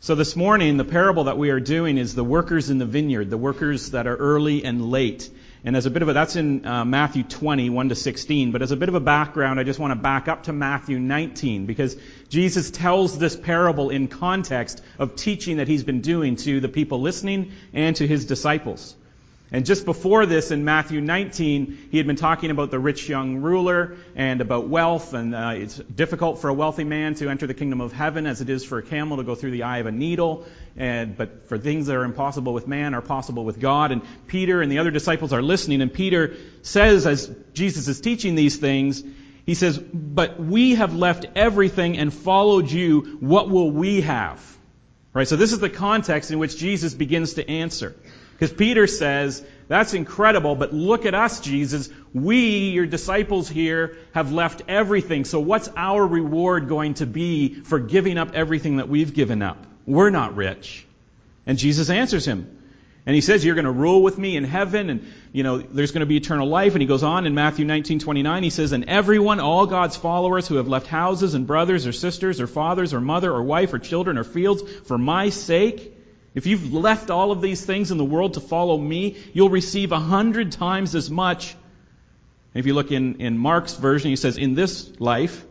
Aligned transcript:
So 0.00 0.14
this 0.14 0.36
morning, 0.36 0.76
the 0.76 0.84
parable 0.84 1.24
that 1.24 1.38
we 1.38 1.50
are 1.50 1.58
doing 1.58 1.98
is 1.98 2.14
the 2.14 2.22
workers 2.22 2.70
in 2.70 2.78
the 2.78 2.86
vineyard, 2.86 3.30
the 3.30 3.36
workers 3.36 3.90
that 3.90 4.06
are 4.06 4.14
early 4.14 4.64
and 4.64 4.92
late. 4.92 5.28
And 5.64 5.76
as 5.76 5.86
a 5.86 5.90
bit 5.90 6.02
of 6.02 6.08
a, 6.08 6.12
that's 6.12 6.36
in 6.36 6.64
uh, 6.64 6.84
Matthew 6.84 7.24
20, 7.24 7.68
1 7.68 7.88
to 7.88 7.96
16. 7.96 8.52
But 8.52 8.62
as 8.62 8.70
a 8.70 8.76
bit 8.76 8.88
of 8.88 8.94
a 8.94 9.00
background, 9.00 9.58
I 9.58 9.64
just 9.64 9.80
want 9.80 9.90
to 9.90 9.96
back 9.96 10.28
up 10.28 10.44
to 10.44 10.52
Matthew 10.52 11.00
19 11.00 11.66
because 11.66 11.96
Jesus 12.28 12.70
tells 12.70 13.18
this 13.18 13.34
parable 13.34 13.90
in 13.90 14.06
context 14.06 14.82
of 15.00 15.16
teaching 15.16 15.56
that 15.56 15.66
he's 15.66 15.82
been 15.82 16.00
doing 16.00 16.36
to 16.36 16.60
the 16.60 16.68
people 16.68 17.00
listening 17.00 17.50
and 17.72 17.96
to 17.96 18.06
his 18.06 18.24
disciples. 18.24 18.94
And 19.50 19.64
just 19.64 19.86
before 19.86 20.26
this, 20.26 20.50
in 20.50 20.66
Matthew 20.66 21.00
19, 21.00 21.88
he 21.90 21.96
had 21.96 22.06
been 22.06 22.16
talking 22.16 22.50
about 22.50 22.70
the 22.70 22.78
rich 22.78 23.08
young 23.08 23.38
ruler 23.38 23.96
and 24.14 24.42
about 24.42 24.68
wealth, 24.68 25.14
and 25.14 25.34
uh, 25.34 25.52
it's 25.54 25.76
difficult 25.76 26.40
for 26.40 26.50
a 26.50 26.54
wealthy 26.54 26.84
man 26.84 27.14
to 27.14 27.30
enter 27.30 27.46
the 27.46 27.54
kingdom 27.54 27.80
of 27.80 27.92
heaven 27.92 28.26
as 28.26 28.42
it 28.42 28.50
is 28.50 28.62
for 28.62 28.76
a 28.76 28.82
camel 28.82 29.16
to 29.16 29.22
go 29.22 29.34
through 29.34 29.52
the 29.52 29.62
eye 29.62 29.78
of 29.78 29.86
a 29.86 29.90
needle. 29.90 30.44
And, 30.76 31.16
but 31.16 31.48
for 31.48 31.56
things 31.56 31.86
that 31.86 31.96
are 31.96 32.04
impossible 32.04 32.52
with 32.52 32.68
man 32.68 32.94
are 32.94 33.00
possible 33.00 33.46
with 33.46 33.58
God. 33.58 33.90
And 33.90 34.02
Peter 34.26 34.60
and 34.60 34.70
the 34.70 34.80
other 34.80 34.90
disciples 34.90 35.32
are 35.32 35.40
listening, 35.40 35.80
and 35.80 35.90
Peter 35.90 36.36
says, 36.60 37.06
as 37.06 37.34
Jesus 37.54 37.88
is 37.88 38.02
teaching 38.02 38.34
these 38.34 38.58
things, 38.58 39.02
he 39.46 39.54
says, 39.54 39.78
But 39.78 40.38
we 40.38 40.74
have 40.74 40.94
left 40.94 41.24
everything 41.34 41.96
and 41.96 42.12
followed 42.12 42.70
you. 42.70 43.16
What 43.20 43.48
will 43.48 43.70
we 43.70 44.02
have? 44.02 44.44
Right? 45.14 45.26
So 45.26 45.36
this 45.36 45.52
is 45.52 45.58
the 45.58 45.70
context 45.70 46.30
in 46.30 46.38
which 46.38 46.58
Jesus 46.58 46.92
begins 46.92 47.34
to 47.34 47.48
answer. 47.48 47.96
Because 48.38 48.54
Peter 48.54 48.86
says, 48.86 49.44
that's 49.66 49.94
incredible, 49.94 50.54
but 50.54 50.72
look 50.72 51.06
at 51.06 51.14
us, 51.14 51.40
Jesus. 51.40 51.90
We, 52.14 52.70
your 52.70 52.86
disciples 52.86 53.48
here, 53.48 53.96
have 54.14 54.32
left 54.32 54.62
everything. 54.68 55.24
So 55.24 55.40
what's 55.40 55.68
our 55.76 56.06
reward 56.06 56.68
going 56.68 56.94
to 56.94 57.06
be 57.06 57.54
for 57.54 57.80
giving 57.80 58.16
up 58.16 58.34
everything 58.34 58.76
that 58.76 58.88
we've 58.88 59.12
given 59.12 59.42
up? 59.42 59.66
We're 59.86 60.10
not 60.10 60.36
rich. 60.36 60.86
And 61.46 61.58
Jesus 61.58 61.90
answers 61.90 62.24
him. 62.24 62.54
And 63.06 63.14
he 63.14 63.22
says, 63.22 63.44
you're 63.44 63.56
going 63.56 63.64
to 63.64 63.72
rule 63.72 64.02
with 64.02 64.18
me 64.18 64.36
in 64.36 64.44
heaven 64.44 64.90
and, 64.90 65.10
you 65.32 65.42
know, 65.42 65.58
there's 65.58 65.90
going 65.90 66.00
to 66.00 66.06
be 66.06 66.18
eternal 66.18 66.46
life. 66.46 66.74
And 66.74 66.82
he 66.82 66.86
goes 66.86 67.02
on 67.02 67.26
in 67.26 67.34
Matthew 67.34 67.64
19, 67.64 67.98
29, 67.98 68.42
he 68.42 68.50
says, 68.50 68.72
and 68.72 68.84
everyone, 68.84 69.40
all 69.40 69.66
God's 69.66 69.96
followers 69.96 70.46
who 70.46 70.56
have 70.56 70.68
left 70.68 70.86
houses 70.86 71.34
and 71.34 71.46
brothers 71.46 71.86
or 71.86 71.92
sisters 71.92 72.40
or 72.40 72.46
fathers 72.46 72.94
or 72.94 73.00
mother 73.00 73.32
or 73.32 73.42
wife 73.42 73.72
or 73.72 73.78
children 73.78 74.16
or 74.16 74.24
fields 74.24 74.62
for 74.84 74.96
my 74.96 75.30
sake, 75.30 75.97
if 76.38 76.46
you've 76.46 76.72
left 76.72 77.10
all 77.10 77.32
of 77.32 77.40
these 77.40 77.64
things 77.64 77.90
in 77.90 77.98
the 77.98 78.04
world 78.04 78.34
to 78.34 78.40
follow 78.40 78.78
me, 78.78 79.16
you'll 79.32 79.50
receive 79.50 79.90
a 79.90 79.98
hundred 79.98 80.52
times 80.52 80.94
as 80.94 81.10
much. 81.10 81.56
If 82.54 82.64
you 82.64 82.74
look 82.74 82.92
in, 82.92 83.16
in 83.20 83.36
Mark's 83.36 83.74
version, 83.74 84.10
he 84.10 84.16
says, 84.16 84.38
in 84.38 84.54
this 84.54 85.00
life, 85.00 85.44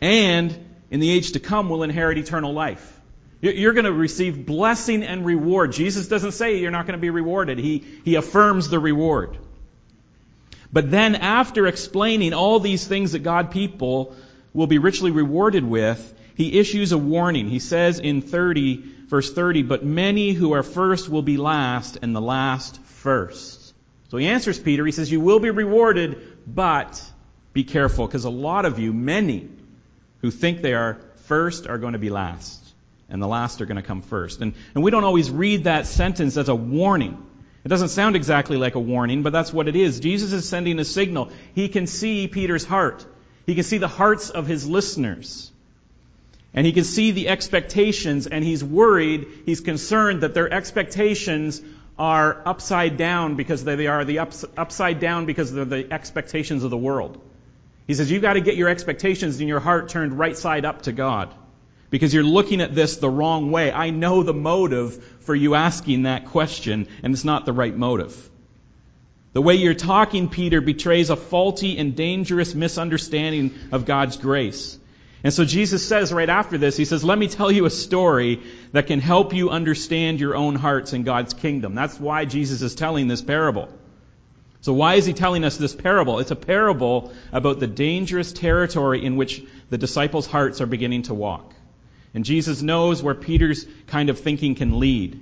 and 0.00 0.58
in 0.90 1.00
the 1.00 1.10
age 1.10 1.32
to 1.32 1.40
come 1.40 1.68
will 1.68 1.82
inherit 1.82 2.16
eternal 2.16 2.54
life. 2.54 2.98
You're 3.42 3.74
going 3.74 3.84
to 3.84 3.92
receive 3.92 4.46
blessing 4.46 5.02
and 5.02 5.26
reward. 5.26 5.72
Jesus 5.72 6.08
doesn't 6.08 6.32
say 6.32 6.56
you're 6.60 6.70
not 6.70 6.86
going 6.86 6.98
to 6.98 7.02
be 7.02 7.10
rewarded. 7.10 7.58
He, 7.58 7.84
he 8.02 8.14
affirms 8.14 8.70
the 8.70 8.78
reward. 8.78 9.36
But 10.72 10.90
then 10.90 11.14
after 11.14 11.66
explaining 11.66 12.32
all 12.32 12.58
these 12.58 12.86
things 12.86 13.12
that 13.12 13.18
God 13.18 13.50
people 13.50 14.16
will 14.54 14.66
be 14.66 14.78
richly 14.78 15.10
rewarded 15.10 15.64
with, 15.64 16.14
he 16.36 16.58
issues 16.58 16.92
a 16.92 16.98
warning. 16.98 17.48
He 17.48 17.58
says 17.58 17.98
in 17.98 18.20
30, 18.20 18.84
verse 19.06 19.32
30, 19.32 19.62
but 19.62 19.84
many 19.84 20.32
who 20.32 20.52
are 20.52 20.62
first 20.62 21.08
will 21.08 21.22
be 21.22 21.38
last, 21.38 21.98
and 22.02 22.14
the 22.14 22.20
last 22.20 22.78
first. 22.82 23.74
So 24.10 24.18
he 24.18 24.26
answers 24.26 24.58
Peter, 24.58 24.84
he 24.84 24.92
says, 24.92 25.10
you 25.10 25.20
will 25.20 25.40
be 25.40 25.50
rewarded, 25.50 26.36
but 26.46 27.02
be 27.54 27.64
careful, 27.64 28.06
because 28.06 28.26
a 28.26 28.30
lot 28.30 28.66
of 28.66 28.78
you, 28.78 28.92
many, 28.92 29.48
who 30.20 30.30
think 30.30 30.60
they 30.60 30.74
are 30.74 30.98
first 31.24 31.66
are 31.66 31.78
going 31.78 31.94
to 31.94 31.98
be 31.98 32.10
last, 32.10 32.62
and 33.08 33.22
the 33.22 33.26
last 33.26 33.62
are 33.62 33.66
going 33.66 33.76
to 33.76 33.82
come 33.82 34.02
first. 34.02 34.42
And, 34.42 34.52
and 34.74 34.84
we 34.84 34.90
don't 34.90 35.04
always 35.04 35.30
read 35.30 35.64
that 35.64 35.86
sentence 35.86 36.36
as 36.36 36.50
a 36.50 36.54
warning. 36.54 37.26
It 37.64 37.68
doesn't 37.68 37.88
sound 37.88 38.14
exactly 38.14 38.58
like 38.58 38.74
a 38.74 38.80
warning, 38.80 39.22
but 39.22 39.32
that's 39.32 39.54
what 39.54 39.68
it 39.68 39.74
is. 39.74 40.00
Jesus 40.00 40.34
is 40.34 40.46
sending 40.46 40.78
a 40.80 40.84
signal. 40.84 41.30
He 41.54 41.70
can 41.70 41.86
see 41.86 42.28
Peter's 42.28 42.64
heart. 42.64 43.06
He 43.46 43.54
can 43.54 43.64
see 43.64 43.78
the 43.78 43.88
hearts 43.88 44.28
of 44.28 44.46
his 44.46 44.68
listeners. 44.68 45.50
And 46.56 46.64
he 46.66 46.72
can 46.72 46.84
see 46.84 47.10
the 47.10 47.28
expectations 47.28 48.26
and 48.26 48.42
he's 48.42 48.64
worried, 48.64 49.28
he's 49.44 49.60
concerned 49.60 50.22
that 50.22 50.32
their 50.32 50.50
expectations 50.50 51.60
are 51.98 52.42
upside 52.46 52.96
down 52.96 53.36
because 53.36 53.62
they 53.62 53.86
are 53.86 54.04
the 54.06 54.20
ups, 54.20 54.44
upside 54.56 54.98
down 54.98 55.26
because 55.26 55.52
they're 55.52 55.66
the 55.66 55.92
expectations 55.92 56.64
of 56.64 56.70
the 56.70 56.76
world. 56.76 57.20
He 57.86 57.94
says 57.94 58.10
you've 58.10 58.22
got 58.22 58.34
to 58.34 58.40
get 58.40 58.56
your 58.56 58.70
expectations 58.70 59.40
in 59.40 59.48
your 59.48 59.60
heart 59.60 59.90
turned 59.90 60.18
right 60.18 60.36
side 60.36 60.64
up 60.64 60.82
to 60.82 60.92
God. 60.92 61.32
Because 61.90 62.12
you're 62.12 62.24
looking 62.24 62.60
at 62.60 62.74
this 62.74 62.96
the 62.96 63.08
wrong 63.08 63.52
way. 63.52 63.70
I 63.70 63.90
know 63.90 64.22
the 64.22 64.34
motive 64.34 65.02
for 65.20 65.34
you 65.34 65.54
asking 65.54 66.02
that 66.02 66.26
question, 66.26 66.88
and 67.02 67.12
it's 67.14 67.24
not 67.24 67.46
the 67.46 67.52
right 67.52 67.76
motive. 67.76 68.30
The 69.34 69.42
way 69.42 69.54
you're 69.54 69.74
talking, 69.74 70.28
Peter, 70.28 70.60
betrays 70.60 71.10
a 71.10 71.16
faulty 71.16 71.78
and 71.78 71.94
dangerous 71.94 72.54
misunderstanding 72.54 73.54
of 73.70 73.84
God's 73.84 74.16
grace. 74.16 74.78
And 75.26 75.34
so 75.34 75.44
Jesus 75.44 75.84
says 75.84 76.12
right 76.12 76.28
after 76.28 76.56
this, 76.56 76.76
He 76.76 76.84
says, 76.84 77.02
let 77.02 77.18
me 77.18 77.26
tell 77.26 77.50
you 77.50 77.64
a 77.64 77.70
story 77.70 78.44
that 78.70 78.86
can 78.86 79.00
help 79.00 79.34
you 79.34 79.50
understand 79.50 80.20
your 80.20 80.36
own 80.36 80.54
hearts 80.54 80.92
in 80.92 81.02
God's 81.02 81.34
kingdom. 81.34 81.74
That's 81.74 81.98
why 81.98 82.26
Jesus 82.26 82.62
is 82.62 82.76
telling 82.76 83.08
this 83.08 83.22
parable. 83.22 83.68
So 84.60 84.72
why 84.72 84.94
is 84.94 85.04
He 85.04 85.14
telling 85.14 85.42
us 85.42 85.56
this 85.56 85.74
parable? 85.74 86.20
It's 86.20 86.30
a 86.30 86.36
parable 86.36 87.12
about 87.32 87.58
the 87.58 87.66
dangerous 87.66 88.32
territory 88.32 89.04
in 89.04 89.16
which 89.16 89.42
the 89.68 89.76
disciples' 89.76 90.28
hearts 90.28 90.60
are 90.60 90.66
beginning 90.66 91.02
to 91.10 91.14
walk. 91.14 91.52
And 92.14 92.24
Jesus 92.24 92.62
knows 92.62 93.02
where 93.02 93.16
Peter's 93.16 93.66
kind 93.88 94.10
of 94.10 94.20
thinking 94.20 94.54
can 94.54 94.78
lead. 94.78 95.20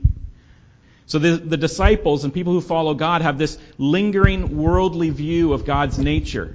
So 1.07 1.19
the, 1.19 1.39
the 1.39 1.57
disciples 1.57 2.25
and 2.25 2.35
people 2.35 2.53
who 2.53 2.61
follow 2.61 2.93
God 2.93 3.23
have 3.23 3.39
this 3.39 3.57
lingering 3.79 4.59
worldly 4.59 5.09
view 5.09 5.55
of 5.55 5.65
God's 5.65 5.99
nature 5.99 6.55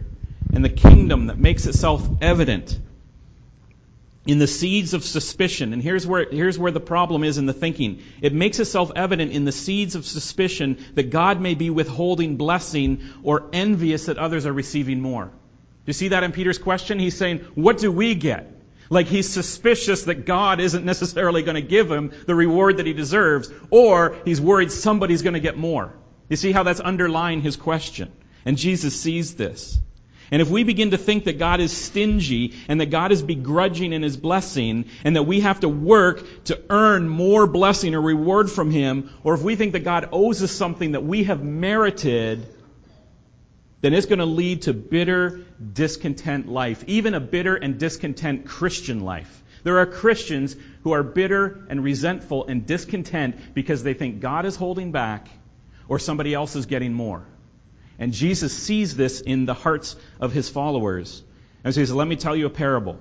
and 0.54 0.64
the 0.64 0.70
kingdom 0.70 1.26
that 1.26 1.40
makes 1.40 1.66
itself 1.66 2.08
evident 2.22 2.78
in 4.30 4.38
the 4.38 4.46
seeds 4.46 4.94
of 4.94 5.04
suspicion. 5.04 5.74
And 5.74 5.82
here's 5.82 6.06
where, 6.06 6.24
here's 6.30 6.60
where 6.60 6.72
the 6.72 6.80
problem 6.80 7.24
is 7.24 7.40
in 7.40 7.48
the 7.48 7.54
thinking. 7.54 8.04
It 8.22 8.32
makes 8.32 8.60
itself 8.60 8.92
evident 8.96 9.32
in 9.32 9.44
the 9.44 9.52
seeds 9.52 9.96
of 9.96 10.06
suspicion 10.06 10.78
that 10.94 11.10
God 11.10 11.42
may 11.42 11.56
be 11.56 11.72
withholding 11.72 12.38
blessing 12.38 13.02
or 13.24 13.50
envious 13.54 14.06
that 14.06 14.20
others 14.20 14.46
are 14.46 14.54
receiving 14.54 15.02
more. 15.02 15.26
Do 15.26 15.32
you 15.88 15.94
see 15.94 16.10
that 16.10 16.24
in 16.24 16.32
Peter's 16.32 16.60
question? 16.60 17.00
He's 17.00 17.18
saying, 17.18 17.40
what 17.56 17.80
do 17.80 17.92
we 17.92 18.14
get? 18.14 18.54
Like 18.92 19.08
he's 19.08 19.28
suspicious 19.28 20.04
that 20.04 20.28
God 20.28 20.60
isn't 20.60 20.86
necessarily 20.86 21.42
going 21.42 21.56
to 21.56 21.68
give 21.68 21.90
him 21.90 22.12
the 22.28 22.36
reward 22.36 22.78
that 22.78 22.86
he 22.86 22.94
deserves, 22.94 23.50
or 23.72 24.16
he's 24.26 24.40
worried 24.40 24.72
somebody's 24.72 25.24
going 25.24 25.34
to 25.34 25.40
get 25.40 25.58
more. 25.58 25.92
You 26.30 26.36
see 26.36 26.52
how 26.52 26.62
that's 26.62 26.80
underlying 26.80 27.42
his 27.42 27.56
question? 27.56 28.12
And 28.46 28.58
Jesus 28.60 29.00
sees 29.00 29.34
this. 29.34 29.80
And 30.32 30.42
if 30.42 30.50
we 30.50 30.64
begin 30.64 30.92
to 30.92 30.98
think 30.98 31.24
that 31.26 31.40
God 31.40 31.60
is 31.60 31.76
stingy 31.76 32.54
and 32.68 32.80
that 32.82 32.92
God 32.92 33.12
is 33.12 33.22
begrudging 33.22 33.94
in 33.94 34.04
His 34.04 34.16
blessing 34.16 34.86
and 35.04 35.16
that 35.16 35.24
we 35.24 35.40
have 35.40 35.62
to 35.62 35.70
work 35.70 36.44
to 36.46 36.62
earn 36.70 37.10
more 37.10 37.48
blessing 37.48 37.96
or 37.96 38.02
reward 38.02 38.52
from 38.52 38.70
Him, 38.70 39.10
or 39.24 39.34
if 39.34 39.42
we 39.42 39.56
think 39.56 39.74
that 39.74 39.84
God 39.84 40.10
owes 40.12 40.44
us 40.44 40.52
something 40.52 40.92
that 40.92 41.04
we 41.04 41.24
have 41.24 41.44
merited, 41.44 42.48
then 43.82 43.94
it's 43.94 44.06
going 44.06 44.20
to 44.20 44.26
lead 44.26 44.64
to 44.64 44.74
bitter, 44.74 45.42
discontent 45.74 46.48
life, 46.48 46.84
even 46.88 47.14
a 47.14 47.20
bitter 47.20 47.56
and 47.56 47.80
discontent 47.80 48.46
Christian 48.46 49.00
life. 49.00 49.44
There 49.64 49.80
are 49.80 49.86
Christians 49.86 50.56
who 50.84 50.92
are 50.92 51.04
bitter 51.04 51.66
and 51.70 51.84
resentful 51.84 52.48
and 52.48 52.66
discontent 52.66 53.54
because 53.54 53.84
they 53.84 53.94
think 53.94 54.20
God 54.20 54.46
is 54.46 54.56
holding 54.56 54.92
back 54.92 55.28
or 55.88 56.00
somebody 56.00 56.34
else 56.34 56.56
is 56.56 56.66
getting 56.66 56.94
more. 56.94 57.26
And 58.00 58.14
Jesus 58.14 58.58
sees 58.58 58.96
this 58.96 59.20
in 59.20 59.46
the 59.46 59.54
hearts 59.54 59.96
of 60.20 60.32
his 60.32 60.50
followers. 60.50 61.22
And 61.64 61.74
so 61.74 61.82
he 61.82 61.86
says, 61.86 61.94
Let 61.94 62.08
me 62.08 62.16
tell 62.16 62.36
you 62.36 62.46
a 62.46 62.50
parable. 62.50 62.98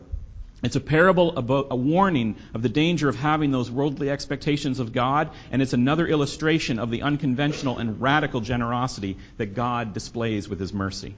It's 0.60 0.74
a 0.74 0.80
parable 0.80 1.36
about 1.36 1.68
a 1.70 1.76
warning 1.76 2.34
of 2.52 2.62
the 2.62 2.68
danger 2.68 3.08
of 3.08 3.14
having 3.14 3.52
those 3.52 3.70
worldly 3.70 4.10
expectations 4.10 4.80
of 4.80 4.92
God, 4.92 5.30
and 5.52 5.62
it's 5.62 5.72
another 5.72 6.04
illustration 6.04 6.80
of 6.80 6.90
the 6.90 7.02
unconventional 7.02 7.78
and 7.78 8.00
radical 8.00 8.40
generosity 8.40 9.18
that 9.36 9.54
God 9.54 9.94
displays 9.94 10.48
with 10.48 10.58
his 10.58 10.72
mercy. 10.72 11.14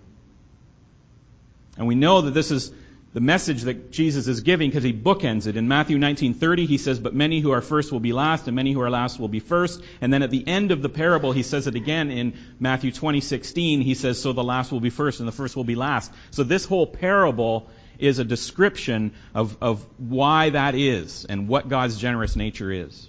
And 1.78 1.86
we 1.86 1.94
know 1.94 2.20
that 2.20 2.34
this 2.34 2.50
is 2.50 2.70
the 3.12 3.20
message 3.20 3.62
that 3.62 3.90
Jesus 3.90 4.28
is 4.28 4.42
giving 4.42 4.70
because 4.70 4.84
he 4.84 4.92
bookends 4.92 5.48
it. 5.48 5.56
In 5.56 5.66
Matthew 5.66 5.98
19:30 5.98 6.66
he 6.66 6.78
says, 6.78 7.00
"But 7.00 7.14
many 7.14 7.40
who 7.40 7.50
are 7.50 7.60
first 7.60 7.90
will 7.90 8.00
be 8.00 8.12
last, 8.12 8.46
and 8.46 8.54
many 8.54 8.72
who 8.72 8.80
are 8.80 8.90
last 8.90 9.18
will 9.18 9.28
be 9.28 9.40
first." 9.40 9.82
And 10.00 10.12
then 10.12 10.22
at 10.22 10.30
the 10.30 10.46
end 10.46 10.70
of 10.70 10.80
the 10.80 10.88
parable 10.88 11.32
he 11.32 11.42
says 11.42 11.66
it 11.66 11.74
again 11.74 12.10
in 12.10 12.34
Matthew 12.60 12.92
20:16. 12.92 13.80
He 13.80 13.94
says, 13.94 14.20
"So 14.20 14.32
the 14.32 14.44
last 14.44 14.70
will 14.70 14.80
be 14.80 14.90
first 14.90 15.18
and 15.18 15.26
the 15.26 15.32
first 15.32 15.56
will 15.56 15.64
be 15.64 15.74
last." 15.74 16.12
So 16.30 16.44
this 16.44 16.64
whole 16.64 16.86
parable 16.86 17.68
is 17.98 18.18
a 18.18 18.24
description 18.24 19.12
of, 19.34 19.56
of 19.60 19.84
why 19.98 20.50
that 20.50 20.74
is 20.74 21.26
and 21.26 21.48
what 21.48 21.68
God's 21.68 21.98
generous 21.98 22.36
nature 22.36 22.70
is. 22.70 23.08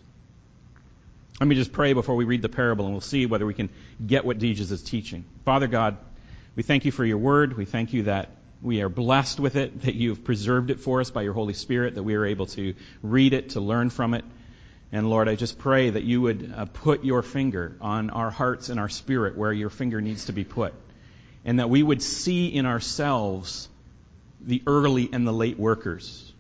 Let 1.40 1.48
me 1.48 1.56
just 1.56 1.72
pray 1.72 1.94
before 1.94 2.16
we 2.16 2.26
read 2.26 2.42
the 2.42 2.50
parable 2.50 2.86
and 2.86 2.94
we'll 2.94 3.02
see 3.02 3.26
whether 3.26 3.46
we 3.46 3.54
can 3.54 3.70
get 4.06 4.26
what 4.26 4.38
Jesus 4.38 4.70
is 4.70 4.84
teaching. 4.84 5.26
Father 5.46 5.68
God, 5.68 5.98
we 6.56 6.64
thank 6.64 6.86
you 6.86 6.92
for 6.92 7.06
your 7.06 7.18
word. 7.18 7.56
We 7.56 7.66
thank 7.66 7.94
you 7.94 8.04
that 8.04 8.30
we 8.62 8.82
are 8.82 8.90
blessed 8.90 9.40
with 9.40 9.56
it, 9.56 9.82
that 9.82 9.96
you've 9.96 10.24
preserved 10.24 10.70
it 10.70 10.80
for 10.80 11.02
us 11.02 11.10
by 11.10 11.24
your 11.24 11.34
Holy 11.34 11.54
Spirit, 11.54 11.96
that 11.96 12.04
we 12.04 12.16
are 12.16 12.26
able 12.26 12.46
to 12.48 12.76
read 13.02 13.34
it, 13.34 13.52
to 13.52 13.60
learn 13.60 13.90
from 13.90 14.14
it. 14.14 14.24
And 14.92 15.10
Lord, 15.10 15.28
I 15.28 15.36
just 15.36 15.58
pray 15.58 15.90
that 15.90 16.04
you 16.04 16.22
would 16.22 16.54
uh, 16.56 16.66
put 16.66 17.04
your 17.04 17.24
finger 17.24 17.76
on 17.82 18.10
our 18.10 18.30
hearts 18.30 18.70
and 18.70 18.80
our 18.80 18.90
spirit 18.90 19.38
where 19.38 19.54
your 19.54 19.70
finger 19.70 20.02
needs 20.02 20.26
to 20.26 20.34
be 20.34 20.44
put. 20.44 20.74
And 21.44 21.60
that 21.60 21.70
we 21.70 21.82
would 21.82 22.04
see 22.04 22.48
in 22.48 22.66
ourselves 22.66 23.68
the 24.42 24.62
early 24.68 25.10
and 25.12 25.26
the 25.26 25.32
late 25.32 25.58
workers. 25.58 26.32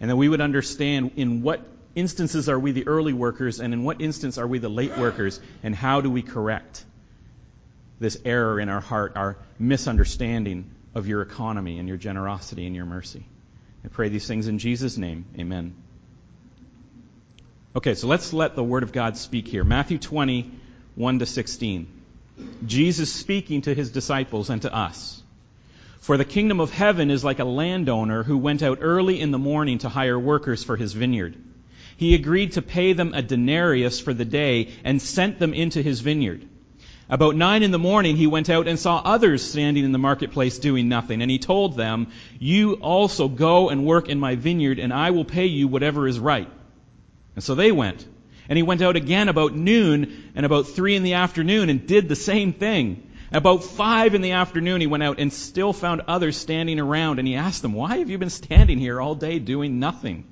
And 0.00 0.08
that 0.08 0.16
we 0.16 0.28
would 0.28 0.40
understand 0.40 1.12
in 1.16 1.42
what 1.42 1.66
instances 1.94 2.48
are 2.48 2.58
we 2.58 2.72
the 2.72 2.86
early 2.86 3.12
workers 3.12 3.60
and 3.60 3.74
in 3.74 3.82
what 3.82 4.00
instance 4.00 4.38
are 4.38 4.46
we 4.46 4.58
the 4.58 4.70
late 4.70 4.96
workers 4.96 5.40
and 5.62 5.74
how 5.74 6.00
do 6.00 6.10
we 6.10 6.22
correct 6.22 6.84
this 7.98 8.16
error 8.24 8.58
in 8.60 8.70
our 8.70 8.80
heart, 8.80 9.12
our 9.16 9.36
misunderstanding 9.58 10.70
of 10.94 11.06
your 11.06 11.22
economy 11.22 11.78
and 11.78 11.88
your 11.88 11.96
generosity 11.96 12.66
and 12.66 12.74
your 12.74 12.86
mercy. 12.86 13.24
I 13.84 13.88
pray 13.88 14.08
these 14.08 14.26
things 14.26 14.48
in 14.48 14.58
Jesus' 14.58 14.96
name. 14.96 15.24
Amen. 15.38 15.74
Okay, 17.74 17.94
so 17.94 18.08
let's 18.08 18.32
let 18.32 18.56
the 18.56 18.64
Word 18.64 18.82
of 18.82 18.92
God 18.92 19.16
speak 19.16 19.46
here. 19.46 19.64
Matthew 19.64 19.98
20, 19.98 20.50
1 20.96 21.18
to 21.20 21.26
16. 21.26 21.86
Jesus 22.66 23.12
speaking 23.12 23.62
to 23.62 23.74
his 23.74 23.90
disciples 23.90 24.50
and 24.50 24.62
to 24.62 24.74
us. 24.74 25.22
For 26.00 26.16
the 26.16 26.24
kingdom 26.24 26.60
of 26.60 26.72
heaven 26.72 27.10
is 27.10 27.22
like 27.22 27.38
a 27.38 27.44
landowner 27.44 28.22
who 28.22 28.38
went 28.38 28.62
out 28.62 28.78
early 28.80 29.20
in 29.20 29.30
the 29.30 29.38
morning 29.38 29.78
to 29.78 29.88
hire 29.88 30.18
workers 30.18 30.64
for 30.64 30.76
his 30.76 30.94
vineyard. 30.94 31.36
He 31.96 32.14
agreed 32.14 32.52
to 32.52 32.62
pay 32.62 32.94
them 32.94 33.12
a 33.14 33.22
denarius 33.22 34.00
for 34.00 34.14
the 34.14 34.24
day 34.24 34.70
and 34.82 35.00
sent 35.00 35.38
them 35.38 35.52
into 35.52 35.82
his 35.82 36.00
vineyard. 36.00 36.48
About 37.10 37.34
nine 37.34 37.64
in 37.64 37.72
the 37.72 37.78
morning, 37.78 38.16
he 38.16 38.28
went 38.28 38.48
out 38.48 38.68
and 38.68 38.78
saw 38.78 39.02
others 39.04 39.42
standing 39.42 39.84
in 39.84 39.90
the 39.90 39.98
marketplace 39.98 40.60
doing 40.60 40.88
nothing. 40.88 41.22
And 41.22 41.30
he 41.30 41.40
told 41.40 41.76
them, 41.76 42.12
You 42.38 42.74
also 42.74 43.26
go 43.26 43.68
and 43.68 43.84
work 43.84 44.08
in 44.08 44.20
my 44.20 44.36
vineyard, 44.36 44.78
and 44.78 44.92
I 44.92 45.10
will 45.10 45.24
pay 45.24 45.46
you 45.46 45.66
whatever 45.66 46.06
is 46.06 46.20
right. 46.20 46.48
And 47.34 47.42
so 47.42 47.56
they 47.56 47.72
went. 47.72 48.06
And 48.48 48.56
he 48.56 48.62
went 48.62 48.80
out 48.80 48.94
again 48.94 49.28
about 49.28 49.56
noon 49.56 50.30
and 50.36 50.46
about 50.46 50.68
three 50.68 50.94
in 50.94 51.02
the 51.02 51.14
afternoon 51.14 51.68
and 51.68 51.84
did 51.84 52.08
the 52.08 52.14
same 52.14 52.52
thing. 52.52 53.10
About 53.32 53.64
five 53.64 54.14
in 54.14 54.22
the 54.22 54.32
afternoon, 54.32 54.80
he 54.80 54.86
went 54.86 55.02
out 55.02 55.18
and 55.18 55.32
still 55.32 55.72
found 55.72 56.02
others 56.06 56.36
standing 56.36 56.78
around. 56.78 57.18
And 57.18 57.26
he 57.26 57.34
asked 57.34 57.62
them, 57.62 57.72
Why 57.72 57.98
have 57.98 58.08
you 58.08 58.18
been 58.18 58.30
standing 58.30 58.78
here 58.78 59.00
all 59.00 59.16
day 59.16 59.40
doing 59.40 59.80
nothing? 59.80 60.26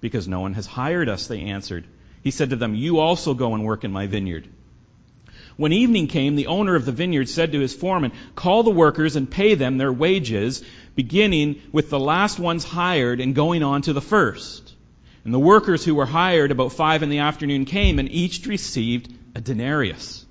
Because 0.00 0.26
no 0.26 0.40
one 0.40 0.54
has 0.54 0.64
hired 0.64 1.10
us, 1.10 1.26
they 1.26 1.42
answered. 1.42 1.84
He 2.22 2.30
said 2.30 2.50
to 2.50 2.56
them, 2.56 2.74
You 2.74 3.00
also 3.00 3.34
go 3.34 3.54
and 3.54 3.64
work 3.64 3.84
in 3.84 3.92
my 3.92 4.06
vineyard. 4.06 4.48
When 5.56 5.72
evening 5.72 6.06
came, 6.06 6.36
the 6.36 6.48
owner 6.48 6.74
of 6.74 6.84
the 6.84 6.92
vineyard 6.92 7.28
said 7.28 7.52
to 7.52 7.60
his 7.60 7.74
foreman, 7.74 8.12
Call 8.34 8.62
the 8.62 8.70
workers 8.70 9.16
and 9.16 9.30
pay 9.30 9.54
them 9.54 9.78
their 9.78 9.92
wages, 9.92 10.62
beginning 10.94 11.62
with 11.72 11.88
the 11.88 11.98
last 11.98 12.38
ones 12.38 12.62
hired 12.62 13.20
and 13.20 13.34
going 13.34 13.62
on 13.62 13.82
to 13.82 13.94
the 13.94 14.02
first. 14.02 14.74
And 15.24 15.32
the 15.32 15.38
workers 15.38 15.84
who 15.84 15.94
were 15.94 16.06
hired 16.06 16.50
about 16.50 16.72
five 16.72 17.02
in 17.02 17.08
the 17.08 17.18
afternoon 17.18 17.64
came, 17.64 17.98
and 17.98 18.10
each 18.10 18.46
received 18.46 19.12
a 19.34 19.40
denarius. 19.40 20.26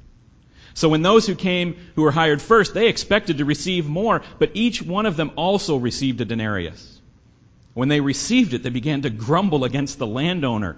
So 0.76 0.90
when 0.90 1.02
those 1.02 1.26
who 1.26 1.36
came 1.36 1.76
who 1.96 2.04
were 2.04 2.12
hired 2.12 2.42
first, 2.42 2.74
they 2.74 2.88
expected 2.88 3.40
to 3.40 3.46
receive 3.46 3.88
more, 3.88 4.22
but 4.40 4.52
each 4.54 4.82
one 4.82 5.06
of 5.06 5.18
them 5.18 5.32
also 5.36 5.78
received 5.78 6.22
a 6.22 6.26
denarius. 6.26 7.00
When 7.74 7.90
they 7.90 8.00
received 8.00 8.54
it, 8.54 8.62
they 8.62 8.70
began 8.70 9.02
to 9.02 9.10
grumble 9.10 9.64
against 9.64 9.98
the 9.98 10.08
landowner. 10.08 10.78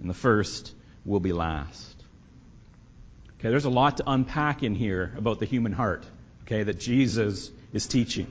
and 0.00 0.08
the 0.08 0.14
first 0.14 0.72
will 1.04 1.20
be 1.20 1.32
last. 1.32 2.04
Okay, 3.38 3.50
there's 3.50 3.64
a 3.64 3.70
lot 3.70 3.98
to 3.98 4.04
unpack 4.06 4.62
in 4.62 4.74
here 4.74 5.12
about 5.16 5.38
the 5.38 5.46
human 5.46 5.72
heart, 5.72 6.04
okay, 6.42 6.62
that 6.64 6.80
Jesus 6.80 7.50
is 7.72 7.86
teaching. 7.86 8.26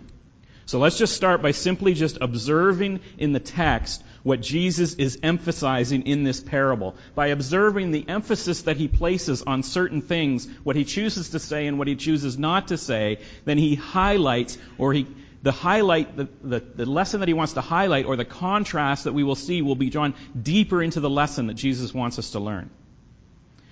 So 0.65 0.79
let's 0.79 0.97
just 0.97 1.15
start 1.15 1.41
by 1.41 1.51
simply 1.51 1.93
just 1.93 2.17
observing 2.19 2.99
in 3.17 3.31
the 3.31 3.39
text 3.39 4.03
what 4.23 4.41
Jesus 4.41 4.95
is 4.95 5.17
emphasizing 5.23 6.05
in 6.05 6.25
this 6.25 6.41
parable. 6.41 6.95
By 7.15 7.27
observing 7.27 7.91
the 7.91 8.03
emphasis 8.09 8.63
that 8.63 8.75
he 8.75 8.89
places 8.89 9.41
on 9.43 9.63
certain 9.63 10.01
things, 10.01 10.45
what 10.65 10.75
he 10.75 10.83
chooses 10.83 11.29
to 11.29 11.39
say 11.39 11.67
and 11.67 11.79
what 11.79 11.87
he 11.87 11.95
chooses 11.95 12.37
not 12.37 12.67
to 12.67 12.77
say, 12.77 13.19
then 13.45 13.57
he 13.57 13.75
highlights 13.75 14.57
or 14.77 14.91
he 14.91 15.07
the 15.43 15.51
highlight, 15.51 16.15
the, 16.15 16.27
the, 16.41 16.59
the, 16.59 16.85
lesson 16.85 17.19
that 17.19 17.27
he 17.27 17.33
wants 17.33 17.53
to 17.53 17.61
highlight 17.61 18.05
or 18.05 18.15
the 18.15 18.25
contrast 18.25 19.03
that 19.03 19.13
we 19.13 19.23
will 19.23 19.35
see 19.35 19.61
will 19.61 19.75
be 19.75 19.89
drawn 19.89 20.15
deeper 20.39 20.81
into 20.81 20.99
the 20.99 21.09
lesson 21.09 21.47
that 21.47 21.53
Jesus 21.53 21.93
wants 21.93 22.17
us 22.17 22.31
to 22.31 22.39
learn. 22.39 22.69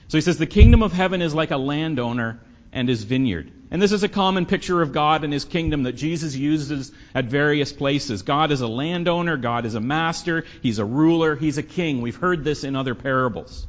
So 0.08 0.18
he 0.18 0.22
says, 0.22 0.38
the 0.38 0.46
kingdom 0.46 0.84
of 0.84 0.94
heaven 0.94 1.22
is 1.22 1.34
like 1.34 1.52
a 1.52 1.58
landowner 1.58 2.40
and 2.72 2.88
his 2.88 3.04
vineyard. 3.04 3.52
And 3.72 3.82
this 3.82 3.92
is 3.92 4.04
a 4.04 4.10
common 4.10 4.46
picture 4.46 4.82
of 4.82 4.92
God 4.94 5.24
and 5.24 5.34
his 5.34 5.46
kingdom 5.46 5.84
that 5.84 5.94
Jesus 5.94 6.36
uses 6.36 6.92
at 7.16 7.26
various 7.26 7.74
places. 7.74 8.22
God 8.22 8.52
is 8.52 8.62
a 8.62 8.68
landowner, 8.68 9.38
God 9.38 9.66
is 9.66 9.74
a 9.74 9.80
master, 9.80 10.46
he's 10.62 10.78
a 10.78 10.86
ruler, 10.86 11.36
he's 11.36 11.58
a 11.58 11.64
king. 11.64 12.02
We've 12.02 12.16
heard 12.16 12.44
this 12.44 12.64
in 12.64 12.76
other 12.76 12.94
parables. 12.94 13.66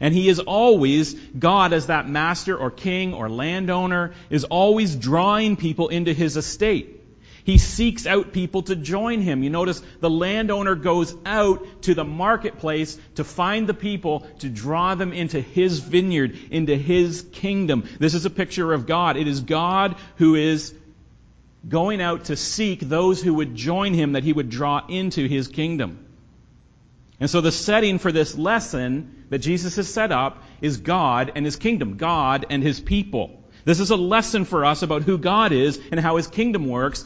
And 0.00 0.12
he 0.12 0.28
is 0.28 0.40
always, 0.40 1.14
God 1.14 1.72
as 1.72 1.86
that 1.86 2.08
master 2.08 2.56
or 2.56 2.70
king 2.70 3.14
or 3.14 3.28
landowner, 3.28 4.14
is 4.30 4.44
always 4.44 4.96
drawing 4.96 5.56
people 5.56 5.88
into 5.88 6.12
his 6.12 6.36
estate. 6.36 7.00
He 7.44 7.58
seeks 7.58 8.06
out 8.06 8.32
people 8.32 8.62
to 8.62 8.74
join 8.74 9.20
him. 9.20 9.42
You 9.42 9.50
notice 9.50 9.82
the 10.00 10.08
landowner 10.08 10.74
goes 10.74 11.14
out 11.26 11.82
to 11.82 11.94
the 11.94 12.04
marketplace 12.04 12.98
to 13.16 13.24
find 13.24 13.66
the 13.66 13.74
people, 13.74 14.20
to 14.38 14.48
draw 14.48 14.94
them 14.94 15.12
into 15.12 15.40
his 15.40 15.78
vineyard, 15.78 16.38
into 16.50 16.74
his 16.74 17.22
kingdom. 17.32 17.86
This 17.98 18.14
is 18.14 18.24
a 18.24 18.30
picture 18.30 18.72
of 18.72 18.86
God. 18.86 19.18
It 19.18 19.28
is 19.28 19.42
God 19.42 19.96
who 20.16 20.34
is 20.34 20.74
going 21.68 22.00
out 22.00 22.26
to 22.26 22.36
seek 22.36 22.80
those 22.80 23.22
who 23.22 23.34
would 23.34 23.54
join 23.54 23.92
him, 23.92 24.12
that 24.12 24.24
he 24.24 24.32
would 24.32 24.48
draw 24.48 24.86
into 24.88 25.28
his 25.28 25.48
kingdom. 25.48 25.98
And 27.20 27.28
so 27.28 27.42
the 27.42 27.52
setting 27.52 27.98
for 27.98 28.10
this 28.10 28.36
lesson 28.36 29.24
that 29.28 29.38
Jesus 29.38 29.76
has 29.76 29.88
set 29.92 30.12
up 30.12 30.42
is 30.62 30.78
God 30.78 31.32
and 31.34 31.44
his 31.44 31.56
kingdom, 31.56 31.98
God 31.98 32.46
and 32.48 32.62
his 32.62 32.80
people. 32.80 33.42
This 33.64 33.80
is 33.80 33.90
a 33.90 33.96
lesson 33.96 34.44
for 34.44 34.64
us 34.64 34.82
about 34.82 35.02
who 35.02 35.16
God 35.16 35.52
is 35.52 35.80
and 35.90 36.00
how 36.00 36.16
his 36.16 36.26
kingdom 36.26 36.66
works, 36.66 37.04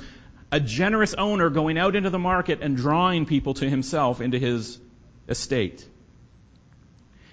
a 0.51 0.61
generous 0.61 1.15
owner 1.15 1.51
going 1.51 1.79
out 1.79 1.97
into 1.97 2.11
the 2.11 2.19
market 2.19 2.61
and 2.63 2.77
drawing 2.77 3.27
people 3.27 3.55
to 3.55 3.69
himself 3.69 4.21
into 4.21 4.39
his 4.39 4.79
estate. 5.29 5.81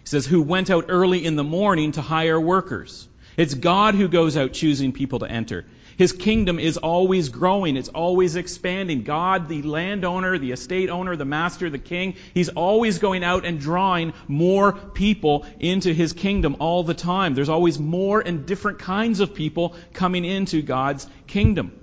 He 0.02 0.08
says, 0.08 0.26
who 0.26 0.42
went 0.42 0.70
out 0.70 0.86
early 0.90 1.26
in 1.26 1.36
the 1.36 1.44
morning 1.44 1.94
to 1.94 2.02
hire 2.02 2.40
workers. 2.40 3.08
It's 3.38 3.54
God 3.54 3.96
who 3.96 4.08
goes 4.08 4.38
out 4.38 4.54
choosing 4.54 4.92
people 4.92 5.20
to 5.20 5.30
enter. 5.30 5.66
His 5.98 6.12
kingdom 6.12 6.60
is 6.60 6.78
always 6.78 7.30
growing. 7.30 7.78
It's 7.78 7.88
always 7.88 8.36
expanding. 8.36 9.04
God, 9.04 9.48
the 9.48 9.62
landowner, 9.62 10.38
the 10.38 10.52
estate 10.52 10.90
owner, 10.90 11.16
the 11.16 11.26
master, 11.26 11.70
the 11.70 11.80
king, 11.80 12.16
he's 12.34 12.50
always 12.50 13.00
going 13.00 13.24
out 13.24 13.46
and 13.46 13.60
drawing 13.60 14.14
more 14.28 14.74
people 14.74 15.46
into 15.58 15.94
his 15.94 16.12
kingdom 16.12 16.58
all 16.60 16.84
the 16.84 16.94
time. 16.94 17.34
There's 17.34 17.50
always 17.50 17.80
more 17.80 18.20
and 18.20 18.46
different 18.46 18.80
kinds 18.80 19.22
of 19.22 19.34
people 19.34 19.76
coming 19.94 20.26
into 20.26 20.62
God's 20.62 21.08
kingdom. 21.28 21.80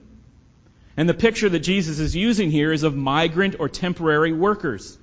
And 0.97 1.09
the 1.09 1.15
picture 1.15 1.49
that 1.49 1.61
Jesus 1.61 1.99
is 1.99 2.15
using 2.15 2.51
here 2.51 2.73
is 2.73 2.83
of 2.83 2.95
migrant 2.95 3.57
or 3.59 3.69
temporary 3.69 4.33
workers. 4.33 4.99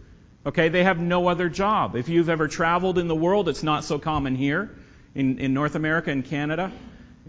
Okay, 0.46 0.70
they 0.70 0.84
have 0.84 1.00
no 1.00 1.28
other 1.28 1.50
job. 1.50 1.96
If 1.96 2.10
you've 2.10 2.30
ever 2.30 2.48
traveled 2.48 2.98
in 2.98 3.08
the 3.08 3.16
world, 3.16 3.50
it's 3.50 3.64
not 3.64 3.84
so 3.84 4.00
common 4.00 4.36
here 4.36 4.70
in, 5.16 5.40
in 5.40 5.54
North 5.54 5.76
America 5.76 6.12
and 6.12 6.24
Canada. 6.24 6.72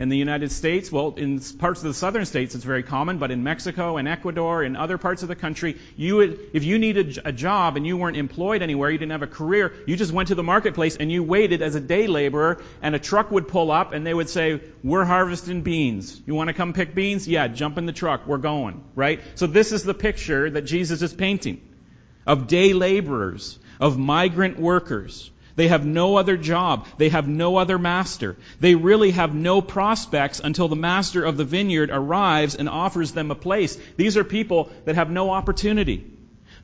In 0.01 0.09
the 0.09 0.17
United 0.17 0.51
States, 0.51 0.91
well, 0.91 1.13
in 1.19 1.41
parts 1.59 1.81
of 1.81 1.89
the 1.89 1.93
southern 1.93 2.25
states 2.25 2.55
it's 2.55 2.65
very 2.65 2.83
common, 2.83 3.19
but 3.19 3.31
in 3.31 3.45
Mexico 3.45 3.99
and 3.99 4.09
Ecuador 4.09 4.63
and 4.63 4.75
other 4.75 4.97
parts 4.97 5.23
of 5.23 5.29
the 5.29 5.37
country, 5.37 5.77
you 5.95 6.17
would, 6.17 6.41
if 6.55 6.65
you 6.65 6.79
needed 6.79 7.19
a 7.23 7.33
job 7.33 7.77
and 7.77 7.87
you 7.87 7.99
weren't 7.99 8.17
employed 8.17 8.63
anywhere, 8.63 8.91
you 8.91 8.97
didn't 8.97 9.13
have 9.13 9.21
a 9.21 9.27
career, 9.27 9.75
you 9.87 9.97
just 9.97 10.11
went 10.11 10.29
to 10.29 10.35
the 10.35 10.43
marketplace 10.43 10.97
and 10.97 11.13
you 11.13 11.23
waited 11.23 11.61
as 11.61 11.75
a 11.75 11.81
day 11.81 12.07
laborer, 12.07 12.63
and 12.81 12.95
a 12.95 12.99
truck 12.99 13.31
would 13.31 13.47
pull 13.47 13.71
up 13.71 13.93
and 13.93 14.07
they 14.07 14.15
would 14.15 14.31
say, 14.31 14.63
"We're 14.83 15.05
harvesting 15.05 15.61
beans. 15.61 16.19
You 16.27 16.35
want 16.35 16.49
to 16.49 16.55
come 16.55 16.73
pick 16.73 16.95
beans? 16.95 17.29
Yeah, 17.29 17.49
jump 17.49 17.77
in 17.77 17.85
the 17.85 17.93
truck. 17.93 18.27
We're 18.27 18.39
going." 18.39 18.83
Right? 18.95 19.21
So 19.35 19.47
this 19.47 19.71
is 19.71 19.83
the 19.83 19.93
picture 19.93 20.49
that 20.49 20.63
Jesus 20.63 21.03
is 21.03 21.13
painting 21.13 21.61
of 22.27 22.47
day 22.47 22.73
laborers, 22.73 23.59
of 23.79 23.99
migrant 23.99 24.59
workers 24.59 25.31
they 25.61 25.69
have 25.69 25.85
no 25.85 26.17
other 26.17 26.39
job. 26.39 26.87
They 26.97 27.11
have 27.11 27.29
no 27.29 27.59
other 27.59 27.79
master. 27.79 28.39
They 28.61 28.77
really 28.77 29.11
have 29.11 29.35
no 29.35 29.61
prospects 29.61 30.41
until 30.43 30.69
the 30.69 30.75
master 30.75 31.23
of 31.23 31.37
the 31.37 31.45
vineyard 31.45 31.91
arrives 31.93 32.55
and 32.55 32.67
offers 32.67 33.13
them 33.13 33.31
a 33.31 33.35
place. 33.35 33.77
These 33.99 34.17
are 34.17 34.25
people 34.25 34.71
that 34.87 34.95
have 34.95 35.11
no 35.11 35.29
opportunity. 35.29 36.11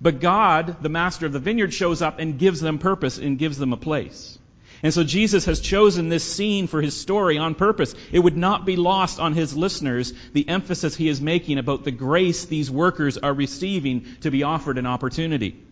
But 0.01 0.21
God, 0.21 0.83
the 0.83 0.89
master 0.89 1.27
of 1.27 1.35
the 1.35 1.39
vineyard, 1.39 1.75
shows 1.75 2.01
up 2.01 2.21
and 2.21 2.39
gives 2.39 2.63
them 2.63 2.79
purpose 2.79 3.19
and 3.19 3.39
gives 3.39 3.59
them 3.59 3.75
a 3.75 3.77
place. 3.77 4.39
And 4.83 4.95
so 4.95 5.05
Jesus 5.05 5.45
has 5.45 5.61
chosen 5.61 6.09
this 6.09 6.25
scene 6.25 6.67
for 6.67 6.81
his 6.81 6.99
story 6.99 7.37
on 7.37 7.55
purpose. 7.55 7.95
It 8.13 8.21
would 8.21 8.39
not 8.39 8.65
be 8.65 8.77
lost 8.77 9.21
on 9.21 9.35
his 9.35 9.55
listeners 9.55 10.15
the 10.33 10.49
emphasis 10.49 10.97
he 10.97 11.11
is 11.11 11.21
making 11.21 11.59
about 11.59 11.85
the 11.85 11.91
grace 11.91 12.47
these 12.47 12.71
workers 12.71 13.19
are 13.19 13.35
receiving 13.35 14.07
to 14.23 14.31
be 14.31 14.43
offered 14.43 14.79
an 14.79 14.87
opportunity. 14.87 15.66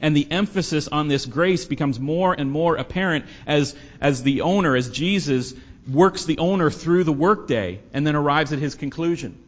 And 0.00 0.16
the 0.16 0.30
emphasis 0.30 0.88
on 0.88 1.08
this 1.08 1.26
grace 1.26 1.64
becomes 1.64 2.00
more 2.00 2.32
and 2.32 2.50
more 2.50 2.76
apparent 2.76 3.26
as, 3.46 3.74
as 4.00 4.22
the 4.22 4.42
owner, 4.42 4.74
as 4.74 4.88
Jesus 4.88 5.54
works 5.90 6.24
the 6.24 6.38
owner 6.38 6.70
through 6.70 7.04
the 7.04 7.12
workday 7.12 7.80
and 7.92 8.06
then 8.06 8.16
arrives 8.16 8.52
at 8.52 8.58
his 8.58 8.74
conclusion. 8.74 9.38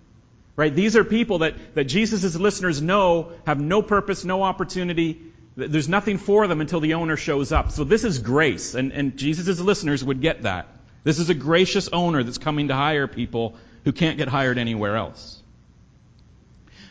Right? 0.55 0.75
These 0.75 0.97
are 0.97 1.05
people 1.05 1.39
that, 1.39 1.55
that 1.75 1.85
Jesus' 1.85 2.37
listeners 2.37 2.83
know 2.83 3.33
have 3.47 3.59
no 3.59 3.81
purpose, 3.81 4.25
no 4.25 4.43
opportunity. 4.43 5.19
There's 5.57 5.89
nothing 5.89 6.19
for 6.19 6.47
them 6.47 6.61
until 6.61 6.81
the 6.81 6.95
owner 6.95 7.17
shows 7.17 7.53
up. 7.53 7.73
So 7.73 7.85
this 7.85 8.05
is 8.05 8.19
grace, 8.19 8.75
and, 8.75 8.93
and 8.93 9.17
Jesus' 9.17 9.61
listeners 9.61 10.05
would 10.05 10.21
get 10.21 10.43
that. 10.43 10.69
This 11.05 11.19
is 11.19 11.31
a 11.31 11.35
gracious 11.35 11.89
owner 11.89 12.23
that's 12.23 12.39
coming 12.39 12.69
to 12.69 12.75
hire 12.75 13.07
people 13.07 13.57
who 13.85 13.93
can't 13.93 14.19
get 14.19 14.29
hired 14.29 14.59
anywhere 14.59 14.97
else. 14.97 15.43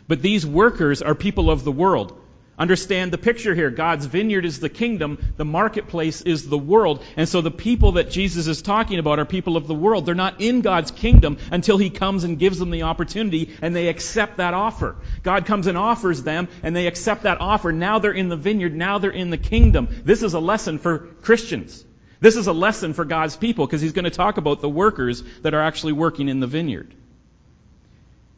But 0.07 0.21
these 0.21 0.45
workers 0.45 1.01
are 1.01 1.15
people 1.15 1.49
of 1.49 1.63
the 1.63 1.71
world. 1.71 2.20
Understand 2.61 3.11
the 3.11 3.17
picture 3.17 3.55
here. 3.55 3.71
God's 3.71 4.05
vineyard 4.05 4.45
is 4.45 4.59
the 4.59 4.69
kingdom. 4.69 5.33
The 5.35 5.43
marketplace 5.43 6.21
is 6.21 6.47
the 6.47 6.59
world. 6.59 7.03
And 7.17 7.27
so 7.27 7.41
the 7.41 7.49
people 7.49 7.93
that 7.93 8.11
Jesus 8.11 8.45
is 8.45 8.61
talking 8.61 8.99
about 8.99 9.17
are 9.17 9.25
people 9.25 9.57
of 9.57 9.65
the 9.65 9.73
world. 9.73 10.05
They're 10.05 10.13
not 10.13 10.41
in 10.41 10.61
God's 10.61 10.91
kingdom 10.91 11.39
until 11.51 11.79
He 11.79 11.89
comes 11.89 12.23
and 12.23 12.37
gives 12.37 12.59
them 12.59 12.69
the 12.69 12.83
opportunity 12.83 13.55
and 13.63 13.75
they 13.75 13.87
accept 13.87 14.37
that 14.37 14.53
offer. 14.53 14.95
God 15.23 15.47
comes 15.47 15.65
and 15.65 15.75
offers 15.75 16.21
them 16.21 16.49
and 16.61 16.75
they 16.75 16.85
accept 16.85 17.23
that 17.23 17.41
offer. 17.41 17.71
Now 17.71 17.97
they're 17.97 18.11
in 18.11 18.29
the 18.29 18.37
vineyard. 18.37 18.75
Now 18.75 18.99
they're 18.99 19.09
in 19.09 19.31
the 19.31 19.39
kingdom. 19.39 19.87
This 20.03 20.21
is 20.21 20.35
a 20.35 20.39
lesson 20.39 20.77
for 20.77 20.99
Christians. 20.99 21.83
This 22.19 22.35
is 22.35 22.45
a 22.45 22.53
lesson 22.53 22.93
for 22.93 23.05
God's 23.05 23.35
people 23.35 23.65
because 23.65 23.81
He's 23.81 23.93
going 23.93 24.05
to 24.05 24.11
talk 24.11 24.37
about 24.37 24.61
the 24.61 24.69
workers 24.69 25.23
that 25.41 25.55
are 25.55 25.61
actually 25.61 25.93
working 25.93 26.29
in 26.29 26.39
the 26.39 26.45
vineyard. 26.45 26.93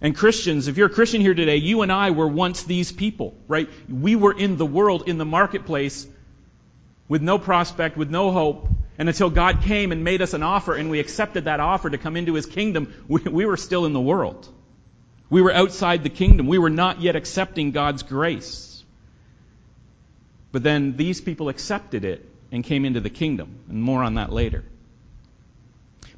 And 0.03 0.13
Christians, 0.13 0.67
if 0.67 0.77
you're 0.77 0.87
a 0.87 0.93
Christian 0.93 1.21
here 1.21 1.33
today, 1.33 1.55
you 1.55 1.81
and 1.81 1.89
I 1.89 2.11
were 2.11 2.27
once 2.27 2.63
these 2.63 2.91
people, 2.91 3.33
right? 3.47 3.69
We 3.87 4.17
were 4.17 4.37
in 4.37 4.57
the 4.57 4.65
world, 4.65 5.07
in 5.07 5.17
the 5.17 5.25
marketplace, 5.25 6.05
with 7.07 7.21
no 7.21 7.39
prospect, 7.39 7.95
with 7.95 8.11
no 8.11 8.31
hope. 8.31 8.67
And 8.97 9.07
until 9.07 9.29
God 9.29 9.61
came 9.61 9.93
and 9.93 10.03
made 10.03 10.21
us 10.21 10.33
an 10.33 10.43
offer 10.43 10.75
and 10.75 10.89
we 10.89 10.99
accepted 10.99 11.45
that 11.45 11.61
offer 11.61 11.89
to 11.89 11.97
come 11.97 12.17
into 12.17 12.33
His 12.33 12.45
kingdom, 12.45 12.93
we, 13.07 13.21
we 13.21 13.45
were 13.45 13.55
still 13.55 13.85
in 13.85 13.93
the 13.93 14.01
world. 14.01 14.47
We 15.29 15.41
were 15.41 15.53
outside 15.53 16.03
the 16.03 16.09
kingdom. 16.09 16.47
We 16.47 16.57
were 16.57 16.69
not 16.69 17.01
yet 17.01 17.15
accepting 17.15 17.71
God's 17.71 18.03
grace. 18.03 18.83
But 20.51 20.63
then 20.63 20.97
these 20.97 21.21
people 21.21 21.47
accepted 21.47 22.03
it 22.03 22.29
and 22.51 22.61
came 22.61 22.83
into 22.83 22.99
the 22.99 23.09
kingdom. 23.09 23.59
And 23.69 23.81
more 23.81 24.03
on 24.03 24.15
that 24.15 24.33
later. 24.33 24.65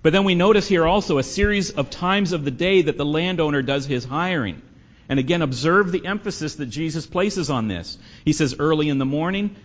But 0.06 0.14
then 0.14 0.24
we 0.24 0.36
notice 0.36 0.68
here 0.68 0.86
also 0.86 1.18
a 1.18 1.24
series 1.24 1.72
of 1.72 1.90
times 1.90 2.32
of 2.32 2.46
the 2.46 2.52
day 2.52 2.84
that 2.84 2.96
the 2.96 3.04
landowner 3.04 3.64
does 3.64 3.88
his 3.88 4.06
hiring. 4.06 4.62
And 5.10 5.18
again, 5.18 5.42
observe 5.42 5.92
the 5.92 6.06
emphasis 6.06 6.54
that 6.58 6.68
Jesus 6.68 7.08
places 7.08 7.50
on 7.50 7.68
this. 7.68 7.98
He 8.24 8.32
says 8.32 8.58
early 8.60 8.90
in 8.90 9.00
the 9.00 9.06
morning, 9.06 9.56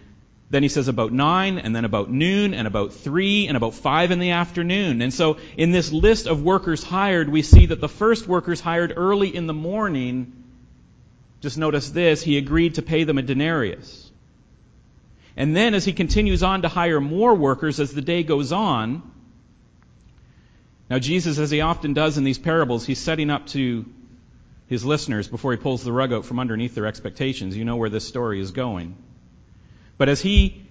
then 0.49 0.63
he 0.63 0.71
says 0.71 0.89
about 0.89 1.13
nine, 1.13 1.59
and 1.59 1.77
then 1.77 1.85
about 1.85 2.11
noon, 2.11 2.55
and 2.55 2.67
about 2.67 2.95
three, 2.95 3.49
and 3.49 3.57
about 3.59 3.75
five 3.75 4.13
in 4.13 4.19
the 4.19 4.31
afternoon. 4.31 5.03
And 5.03 5.13
so 5.13 5.37
in 5.59 5.73
this 5.73 5.93
list 5.93 6.27
of 6.27 6.43
workers 6.43 6.83
hired, 6.83 7.29
we 7.29 7.43
see 7.43 7.67
that 7.67 7.83
the 7.83 7.87
first 7.87 8.27
workers 8.27 8.63
hired 8.63 8.95
early 8.97 9.37
in 9.37 9.47
the 9.47 9.53
morning, 9.53 10.33
just 11.43 11.59
notice 11.59 11.91
this, 11.91 12.23
he 12.23 12.39
agreed 12.39 12.77
to 12.77 12.83
pay 12.83 13.05
them 13.05 13.19
a 13.19 13.23
denarius. 13.23 14.11
And 15.37 15.55
then 15.55 15.75
as 15.75 15.85
he 15.85 15.93
continues 15.93 16.43
on 16.43 16.63
to 16.63 16.69
hire 16.69 16.99
more 16.99 17.35
workers 17.35 17.79
as 17.79 17.93
the 17.93 18.01
day 18.01 18.23
goes 18.23 18.53
on, 18.53 19.03
now, 20.91 20.99
Jesus, 20.99 21.39
as 21.39 21.53
he 21.53 21.61
often 21.61 21.95
does 21.95 22.19
in 22.19 22.25
these 22.25 22.39
parables, 22.39 22.85
he's 22.85 22.99
setting 22.99 23.31
up 23.31 23.47
to 23.49 23.87
his 24.67 24.85
listeners 24.85 25.29
before 25.29 25.53
he 25.53 25.57
pulls 25.57 25.85
the 25.85 25.93
rug 25.93 26.13
out 26.13 26.25
from 26.25 26.41
underneath 26.41 26.75
their 26.75 26.87
expectations. 26.87 27.57
You 27.57 27.65
know 27.65 27.77
where 27.77 27.91
this 27.91 28.07
story 28.07 28.41
is 28.41 28.51
going. 28.51 28.97
But 29.99 30.09
as 30.09 30.21
he, 30.21 30.63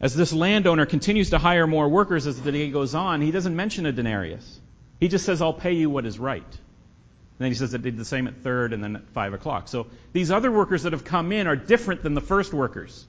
as 0.00 0.14
this 0.14 0.32
landowner 0.32 0.86
continues 0.86 1.30
to 1.30 1.38
hire 1.38 1.66
more 1.66 1.88
workers 1.88 2.28
as 2.28 2.40
the 2.40 2.52
day 2.52 2.70
goes 2.70 2.94
on, 2.94 3.20
he 3.20 3.32
doesn't 3.32 3.56
mention 3.56 3.84
a 3.84 3.90
denarius. 3.90 4.60
He 5.00 5.08
just 5.08 5.24
says, 5.24 5.42
I'll 5.42 5.52
pay 5.52 5.72
you 5.72 5.90
what 5.90 6.06
is 6.06 6.20
right. 6.20 6.42
And 6.44 7.44
then 7.44 7.50
he 7.50 7.54
says 7.56 7.74
it 7.74 7.82
did 7.82 7.96
the 7.96 8.04
same 8.04 8.28
at 8.28 8.42
third 8.42 8.72
and 8.72 8.82
then 8.82 8.94
at 8.94 9.08
five 9.08 9.34
o'clock. 9.34 9.66
So 9.66 9.88
these 10.12 10.30
other 10.30 10.52
workers 10.52 10.84
that 10.84 10.92
have 10.92 11.04
come 11.04 11.32
in 11.32 11.48
are 11.48 11.56
different 11.56 12.04
than 12.04 12.14
the 12.14 12.20
first 12.20 12.52
workers. 12.52 13.04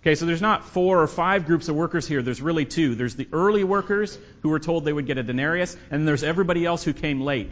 Okay, 0.00 0.14
so 0.14 0.24
there's 0.24 0.40
not 0.40 0.64
four 0.64 1.02
or 1.02 1.06
five 1.06 1.46
groups 1.46 1.68
of 1.68 1.76
workers 1.76 2.06
here. 2.06 2.22
There's 2.22 2.40
really 2.40 2.64
two. 2.64 2.94
There's 2.94 3.16
the 3.16 3.28
early 3.32 3.64
workers 3.64 4.18
who 4.42 4.48
were 4.48 4.58
told 4.58 4.84
they 4.84 4.92
would 4.92 5.06
get 5.06 5.18
a 5.18 5.22
denarius, 5.22 5.76
and 5.90 6.08
there's 6.08 6.22
everybody 6.22 6.64
else 6.64 6.82
who 6.82 6.94
came 6.94 7.20
late, 7.20 7.50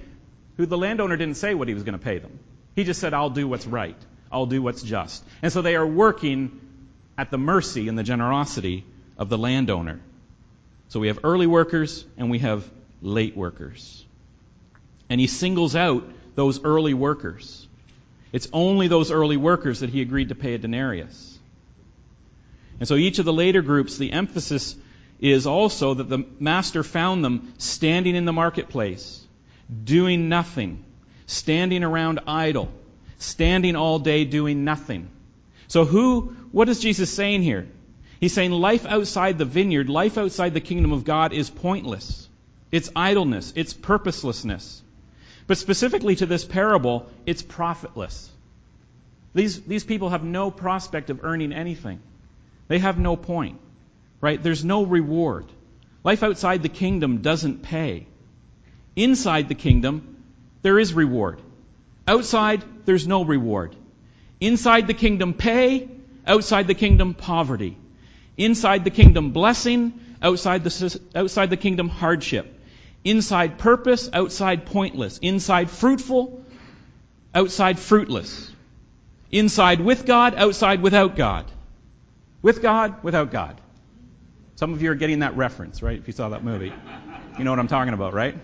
who 0.57 0.65
the 0.65 0.79
landowner 0.79 1.17
didn't 1.17 1.37
say 1.37 1.55
what 1.55 1.69
he 1.69 1.75
was 1.75 1.83
going 1.83 1.99
to 1.99 2.05
pay 2.05 2.19
them. 2.19 2.39
He 2.75 2.85
just 2.85 3.01
said, 3.01 3.13
I'll 3.13 3.31
do 3.31 3.47
what's 3.47 3.67
right. 3.67 3.97
I'll 4.33 4.47
do 4.47 4.63
what's 4.63 4.83
just. 4.83 5.25
And 5.43 5.53
so 5.53 5.63
they 5.63 5.77
are 5.77 5.87
working 5.87 6.61
at 7.19 7.31
the 7.31 7.39
mercy 7.39 7.89
and 7.89 7.99
the 7.99 8.03
generosity 8.03 8.85
of 9.19 9.29
the 9.29 9.37
landowner. 9.37 10.01
So 10.89 11.01
we 11.01 11.09
have 11.09 11.21
early 11.25 11.47
workers 11.47 12.07
and 12.17 12.31
we 12.31 12.39
have 12.39 12.69
late 13.03 13.37
workers. 13.37 14.05
And 15.11 15.21
he 15.21 15.27
singles 15.27 15.77
out 15.77 16.05
those 16.35 16.63
early 16.65 16.95
workers. 16.95 17.67
It's 18.33 18.49
only 18.53 18.89
those 18.89 19.11
early 19.11 19.37
workers 19.37 19.81
that 19.81 19.91
he 19.91 20.01
agreed 20.01 20.29
to 20.29 20.35
pay 20.35 20.55
a 20.55 20.59
denarius. 20.59 21.38
And 22.79 22.89
so 22.89 22.95
each 22.95 23.19
of 23.19 23.25
the 23.25 23.33
later 23.33 23.63
groups, 23.63 23.97
the 23.97 24.13
emphasis 24.13 24.77
is 25.21 25.47
also 25.47 25.95
that 25.95 26.09
the 26.09 26.25
master 26.39 26.85
found 26.85 27.25
them 27.25 27.53
standing 27.59 28.15
in 28.15 28.25
the 28.25 28.33
marketplace, 28.33 29.21
doing 29.85 30.29
nothing, 30.29 30.85
standing 31.27 31.83
around 31.83 32.21
idle, 32.27 32.69
standing 33.19 33.75
all 33.75 33.99
day 33.99 34.25
doing 34.25 34.65
nothing. 34.65 35.09
So 35.67 35.85
who, 35.85 36.37
what 36.53 36.69
is 36.69 36.81
Jesus 36.81 37.13
saying 37.13 37.43
here? 37.43 37.69
He's 38.21 38.33
saying 38.33 38.53
life 38.53 38.87
outside 38.87 39.39
the 39.39 39.45
vineyard, 39.45 39.89
life 39.89 40.19
outside 40.19 40.55
the 40.55 40.61
kingdom 40.61 40.93
of 40.93 41.05
God 41.05 41.33
is 41.33 41.51
pointless. 41.51 42.29
It's 42.71 42.91
idleness. 42.95 43.53
It's 43.57 43.73
purposelessness. 43.73 44.83
But 45.47 45.59
specifically 45.59 46.17
to 46.17 46.27
this 46.27 46.45
parable, 46.45 47.07
it's 47.27 47.43
profitless. 47.43 48.31
These, 49.35 49.63
these 49.63 49.85
people 49.85 50.11
have 50.11 50.25
no 50.25 50.51
prospect 50.51 51.11
of 51.11 51.25
earning 51.25 51.53
anything. 51.53 52.01
They 52.69 52.79
have 52.79 52.99
no 52.99 53.17
point, 53.17 53.59
right? 54.21 54.43
There's 54.43 54.65
no 54.65 54.85
reward. 54.85 55.47
Life 56.05 56.23
outside 56.23 56.63
the 56.63 56.69
kingdom 56.69 57.23
doesn't 57.23 57.63
pay. 57.63 58.07
Inside 58.95 59.49
the 59.49 59.55
kingdom, 59.55 60.23
there 60.63 60.79
is 60.79 60.93
reward. 60.93 61.41
Outside, 62.07 62.63
there's 62.85 63.07
no 63.07 63.25
reward. 63.25 63.75
Inside 64.41 64.87
the 64.87 64.95
kingdom, 64.95 65.35
pay. 65.35 65.89
Outside 66.27 66.67
the 66.67 66.75
kingdom, 66.75 67.15
poverty. 67.15 67.77
Inside 68.37 68.85
the 68.85 68.91
kingdom, 68.91 69.33
blessing. 69.33 70.01
Outside 70.23 70.65
the, 70.65 71.01
outside 71.15 71.51
the 71.51 71.57
kingdom, 71.57 71.89
hardship. 71.89 72.55
Inside 73.05 73.59
purpose, 73.59 74.11
outside 74.13 74.67
pointless. 74.67 75.19
Inside 75.19 75.71
fruitful, 75.71 76.45
outside 77.35 77.79
fruitless. 77.79 78.51
Inside 79.31 79.81
with 79.81 80.07
God, 80.07 80.35
outside 80.35 80.83
without 80.83 81.17
God. 81.17 81.45
With 82.43 82.63
God, 82.63 83.03
without 83.03 83.31
God. 83.31 83.61
Some 84.57 84.73
of 84.73 84.83
you 84.83 84.91
are 84.91 84.95
getting 84.95 85.21
that 85.21 85.37
reference, 85.37 85.83
right? 85.83 85.99
If 85.99 86.07
you 86.07 86.13
saw 86.13 86.31
that 86.31 86.45
movie. 86.45 86.73
You 87.39 87.45
know 87.45 87.51
what 87.51 87.59
I'm 87.59 87.69
talking 87.69 87.95
about, 87.95 88.15
right? 88.15 88.37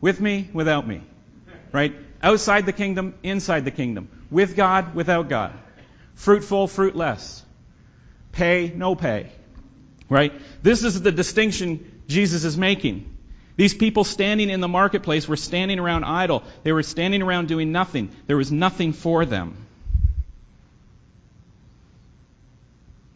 With 0.00 0.20
me, 0.20 0.48
without 0.52 0.86
me. 0.86 1.02
Right? 1.72 1.94
Outside 2.22 2.66
the 2.66 2.72
kingdom, 2.72 3.14
inside 3.22 3.64
the 3.64 3.70
kingdom. 3.70 4.08
With 4.30 4.56
God, 4.56 4.94
without 4.94 5.28
God. 5.28 5.52
Fruitful, 6.14 6.68
fruitless. 6.68 7.44
Pay, 8.32 8.72
no 8.74 8.94
pay. 8.94 9.30
Right? 10.08 10.32
This 10.62 10.84
is 10.84 11.00
the 11.00 11.12
distinction 11.12 12.02
Jesus 12.06 12.44
is 12.44 12.56
making. 12.56 13.10
These 13.56 13.74
people 13.74 14.04
standing 14.04 14.50
in 14.50 14.60
the 14.60 14.68
marketplace 14.68 15.28
were 15.28 15.36
standing 15.36 15.78
around 15.78 16.04
idle. 16.04 16.42
They 16.62 16.72
were 16.72 16.82
standing 16.82 17.22
around 17.22 17.48
doing 17.48 17.72
nothing. 17.72 18.10
There 18.26 18.36
was 18.36 18.50
nothing 18.50 18.92
for 18.92 19.24
them. 19.24 19.63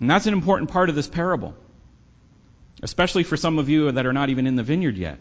And 0.00 0.10
that's 0.10 0.26
an 0.26 0.34
important 0.34 0.70
part 0.70 0.88
of 0.88 0.94
this 0.94 1.08
parable, 1.08 1.54
especially 2.82 3.24
for 3.24 3.36
some 3.36 3.58
of 3.58 3.68
you 3.68 3.90
that 3.90 4.06
are 4.06 4.12
not 4.12 4.30
even 4.30 4.46
in 4.46 4.56
the 4.56 4.62
vineyard 4.62 4.96
yet. 4.96 5.18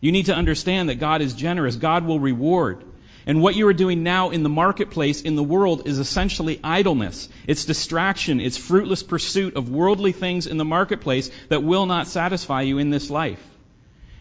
You 0.00 0.12
need 0.12 0.26
to 0.26 0.34
understand 0.34 0.88
that 0.88 0.96
God 0.96 1.22
is 1.22 1.34
generous, 1.34 1.76
God 1.76 2.04
will 2.04 2.20
reward. 2.20 2.84
And 3.26 3.42
what 3.42 3.56
you 3.56 3.68
are 3.68 3.74
doing 3.74 4.02
now 4.02 4.30
in 4.30 4.42
the 4.42 4.48
marketplace, 4.48 5.20
in 5.20 5.36
the 5.36 5.42
world, 5.42 5.86
is 5.86 5.98
essentially 5.98 6.60
idleness. 6.64 7.28
It's 7.46 7.66
distraction. 7.66 8.40
It's 8.40 8.56
fruitless 8.56 9.02
pursuit 9.02 9.54
of 9.54 9.68
worldly 9.68 10.12
things 10.12 10.46
in 10.46 10.56
the 10.56 10.64
marketplace 10.64 11.30
that 11.50 11.62
will 11.62 11.84
not 11.84 12.06
satisfy 12.06 12.62
you 12.62 12.78
in 12.78 12.88
this 12.88 13.10
life. 13.10 13.44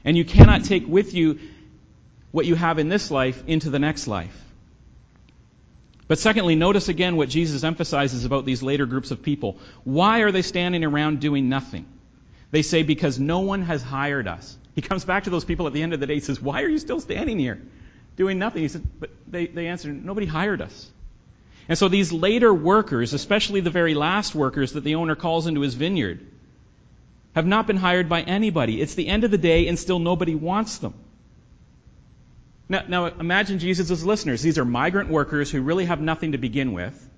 And 0.03 0.17
you 0.17 0.25
cannot 0.25 0.65
take 0.65 0.87
with 0.87 1.13
you 1.13 1.39
what 2.31 2.45
you 2.45 2.55
have 2.55 2.79
in 2.79 2.89
this 2.89 3.09
life 3.09 3.41
into 3.47 3.69
the 3.69 3.79
next 3.79 4.07
life. 4.07 4.37
But 6.07 6.19
secondly, 6.19 6.55
notice 6.55 6.87
again 6.87 7.17
what 7.17 7.29
Jesus 7.29 7.63
emphasizes 7.63 8.23
about 8.23 8.45
these 8.45 8.63
later 8.63 8.85
groups 8.85 9.11
of 9.11 9.21
people. 9.21 9.57
Why 9.83 10.19
are 10.19 10.31
they 10.31 10.41
standing 10.41 10.83
around 10.83 11.19
doing 11.19 11.49
nothing? 11.49 11.85
They 12.51 12.61
say, 12.61 12.83
because 12.83 13.19
no 13.19 13.39
one 13.39 13.63
has 13.63 13.83
hired 13.83 14.27
us. 14.27 14.57
He 14.73 14.81
comes 14.81 15.03
back 15.03 15.25
to 15.25 15.29
those 15.29 15.43
people 15.43 15.67
at 15.67 15.73
the 15.73 15.81
end 15.81 15.93
of 15.93 15.99
the 15.99 16.07
day 16.07 16.15
and 16.15 16.23
says, 16.23 16.41
Why 16.41 16.61
are 16.63 16.69
you 16.69 16.77
still 16.77 17.01
standing 17.01 17.39
here 17.39 17.61
doing 18.15 18.39
nothing? 18.39 18.61
He 18.61 18.67
said, 18.67 18.83
But 18.99 19.09
they, 19.27 19.47
they 19.47 19.67
answered, 19.67 20.05
Nobody 20.05 20.27
hired 20.27 20.61
us. 20.61 20.89
And 21.67 21.77
so 21.77 21.89
these 21.89 22.13
later 22.13 22.53
workers, 22.53 23.13
especially 23.13 23.59
the 23.59 23.69
very 23.69 23.93
last 23.93 24.33
workers 24.33 24.73
that 24.73 24.83
the 24.83 24.95
owner 24.95 25.15
calls 25.15 25.47
into 25.47 25.61
his 25.61 25.73
vineyard, 25.73 26.25
have 27.35 27.45
not 27.45 27.67
been 27.67 27.75
hired 27.75 28.07
by 28.07 28.21
anybody. 28.21 28.81
It's 28.81 28.95
the 28.95 29.07
end 29.07 29.25
of 29.25 29.31
the 29.31 29.37
day 29.37 29.67
and 29.67 29.77
still 29.77 29.99
nobody 29.99 30.35
wants 30.35 30.77
them. 30.77 30.93
Now, 32.69 32.83
now 32.87 33.05
imagine 33.05 33.59
Jesus' 33.59 34.03
listeners. 34.03 34.41
These 34.41 34.57
are 34.57 34.65
migrant 34.65 35.09
workers 35.09 35.49
who 35.49 35.61
really 35.61 35.85
have 35.85 36.01
nothing 36.01 36.33
to 36.33 36.37
begin 36.37 36.73
with. 36.73 37.09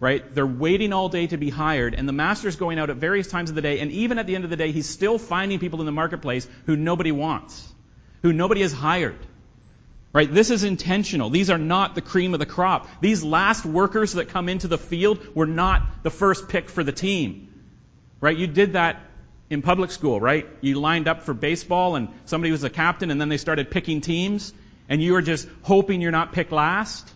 Right? 0.00 0.34
They're 0.34 0.46
waiting 0.46 0.92
all 0.92 1.08
day 1.08 1.28
to 1.28 1.36
be 1.36 1.48
hired, 1.48 1.94
and 1.94 2.08
the 2.08 2.12
master's 2.12 2.56
going 2.56 2.80
out 2.80 2.90
at 2.90 2.96
various 2.96 3.28
times 3.28 3.50
of 3.50 3.54
the 3.54 3.62
day, 3.62 3.78
and 3.78 3.92
even 3.92 4.18
at 4.18 4.26
the 4.26 4.34
end 4.34 4.42
of 4.42 4.50
the 4.50 4.56
day, 4.56 4.72
he's 4.72 4.88
still 4.88 5.16
finding 5.16 5.60
people 5.60 5.78
in 5.78 5.86
the 5.86 5.92
marketplace 5.92 6.48
who 6.66 6.74
nobody 6.74 7.12
wants, 7.12 7.72
who 8.22 8.32
nobody 8.32 8.62
has 8.62 8.72
hired. 8.72 9.18
Right? 10.12 10.32
This 10.32 10.50
is 10.50 10.64
intentional. 10.64 11.30
These 11.30 11.50
are 11.50 11.58
not 11.58 11.94
the 11.94 12.02
cream 12.02 12.34
of 12.34 12.40
the 12.40 12.46
crop. 12.46 12.88
These 13.00 13.22
last 13.22 13.64
workers 13.64 14.14
that 14.14 14.28
come 14.28 14.48
into 14.48 14.66
the 14.66 14.76
field 14.76 15.24
were 15.36 15.46
not 15.46 16.02
the 16.02 16.10
first 16.10 16.48
pick 16.48 16.68
for 16.68 16.82
the 16.82 16.92
team. 16.92 17.48
Right? 18.20 18.36
You 18.36 18.48
did 18.48 18.72
that 18.72 19.00
in 19.48 19.62
public 19.62 19.90
school, 19.90 20.20
right? 20.20 20.48
You 20.60 20.80
lined 20.80 21.06
up 21.06 21.22
for 21.22 21.32
baseball 21.32 21.94
and 21.94 22.08
somebody 22.24 22.50
was 22.50 22.64
a 22.64 22.70
captain 22.70 23.10
and 23.10 23.20
then 23.20 23.28
they 23.28 23.36
started 23.36 23.70
picking 23.70 24.00
teams 24.00 24.52
and 24.92 25.02
you 25.02 25.16
are 25.16 25.22
just 25.22 25.48
hoping 25.62 26.02
you're 26.02 26.10
not 26.10 26.32
picked 26.32 26.52
last, 26.52 27.10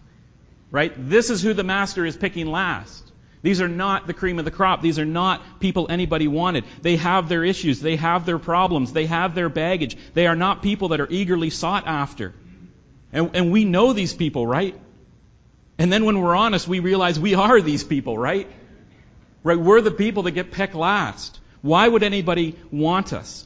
right? 0.71 0.95
This 0.97 1.29
is 1.29 1.43
who 1.43 1.53
the 1.53 1.63
master 1.63 2.07
is 2.07 2.17
picking 2.17 2.47
last. 2.47 3.13
These 3.43 3.61
are 3.61 3.69
not 3.69 4.07
the 4.07 4.15
cream 4.15 4.39
of 4.39 4.47
the 4.47 4.51
crop. 4.51 4.81
These 4.81 4.99
are 4.99 5.05
not 5.05 5.61
people 5.61 5.87
anybody 5.91 6.27
wanted. 6.27 6.65
They 6.81 6.97
have 6.97 7.29
their 7.29 7.45
issues. 7.45 7.83
They 7.83 7.97
have 7.97 8.25
their 8.25 8.39
problems. 8.39 8.95
They 8.95 9.05
have 9.05 9.35
their 9.35 9.51
baggage. 9.51 9.95
They 10.15 10.27
are 10.27 10.35
not 10.35 10.63
people 10.63 10.89
that 10.89 11.03
are 11.03 11.07
eagerly 11.11 11.51
sought 11.51 11.87
after. 11.87 12.33
And, 13.13 13.37
and 13.37 13.53
we 13.53 13.67
know 13.67 13.93
these 13.93 14.15
people, 14.15 14.47
right? 14.47 14.75
And 15.77 15.93
then 15.93 16.07
when 16.07 16.19
we're 16.19 16.35
honest, 16.35 16.67
we 16.67 16.81
realize 16.81 17.21
we 17.21 17.35
are 17.35 17.61
these 17.61 17.85
people, 17.85 18.17
right? 18.17 18.49
Right? 19.43 19.61
We're 19.61 19.83
the 19.83 19.91
people 19.91 20.23
that 20.23 20.31
get 20.31 20.51
picked 20.51 20.75
last. 20.75 21.39
Why 21.61 21.87
would 21.87 22.03
anybody 22.03 22.57
want 22.73 23.13
us? 23.13 23.46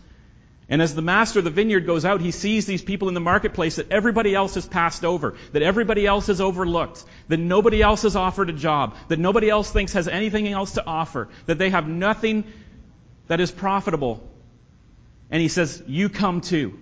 And 0.71 0.81
as 0.81 0.95
the 0.95 1.03
master 1.03 1.41
of 1.41 1.45
the 1.45 1.51
vineyard 1.51 1.85
goes 1.85 2.05
out, 2.05 2.21
he 2.21 2.31
sees 2.31 2.65
these 2.65 2.81
people 2.81 3.09
in 3.09 3.15
the 3.15 3.21
marketplace 3.21 3.77
that 3.77 3.91
everybody 3.91 4.37
else 4.37 4.55
has 4.55 4.67
passed 4.67 5.05
over, 5.05 5.35
that 5.53 5.63
everybody 5.63 6.07
else 6.07 6.29
has 6.29 6.41
overlooked, 6.41 7.05
that 7.27 7.39
nobody 7.39 7.83
else 7.83 8.03
has 8.03 8.15
offered 8.15 8.51
a 8.51 8.53
job, 8.53 8.95
that 9.09 9.19
nobody 9.19 9.51
else 9.51 9.69
thinks 9.69 9.95
has 9.95 10.07
anything 10.07 10.47
else 10.47 10.75
to 10.75 10.87
offer, 10.87 11.29
that 11.47 11.59
they 11.59 11.71
have 11.71 11.89
nothing 11.89 12.45
that 13.27 13.41
is 13.41 13.51
profitable. 13.51 14.23
And 15.29 15.43
he 15.43 15.49
says, 15.49 15.83
You 15.89 16.09
come 16.09 16.41
too. 16.41 16.79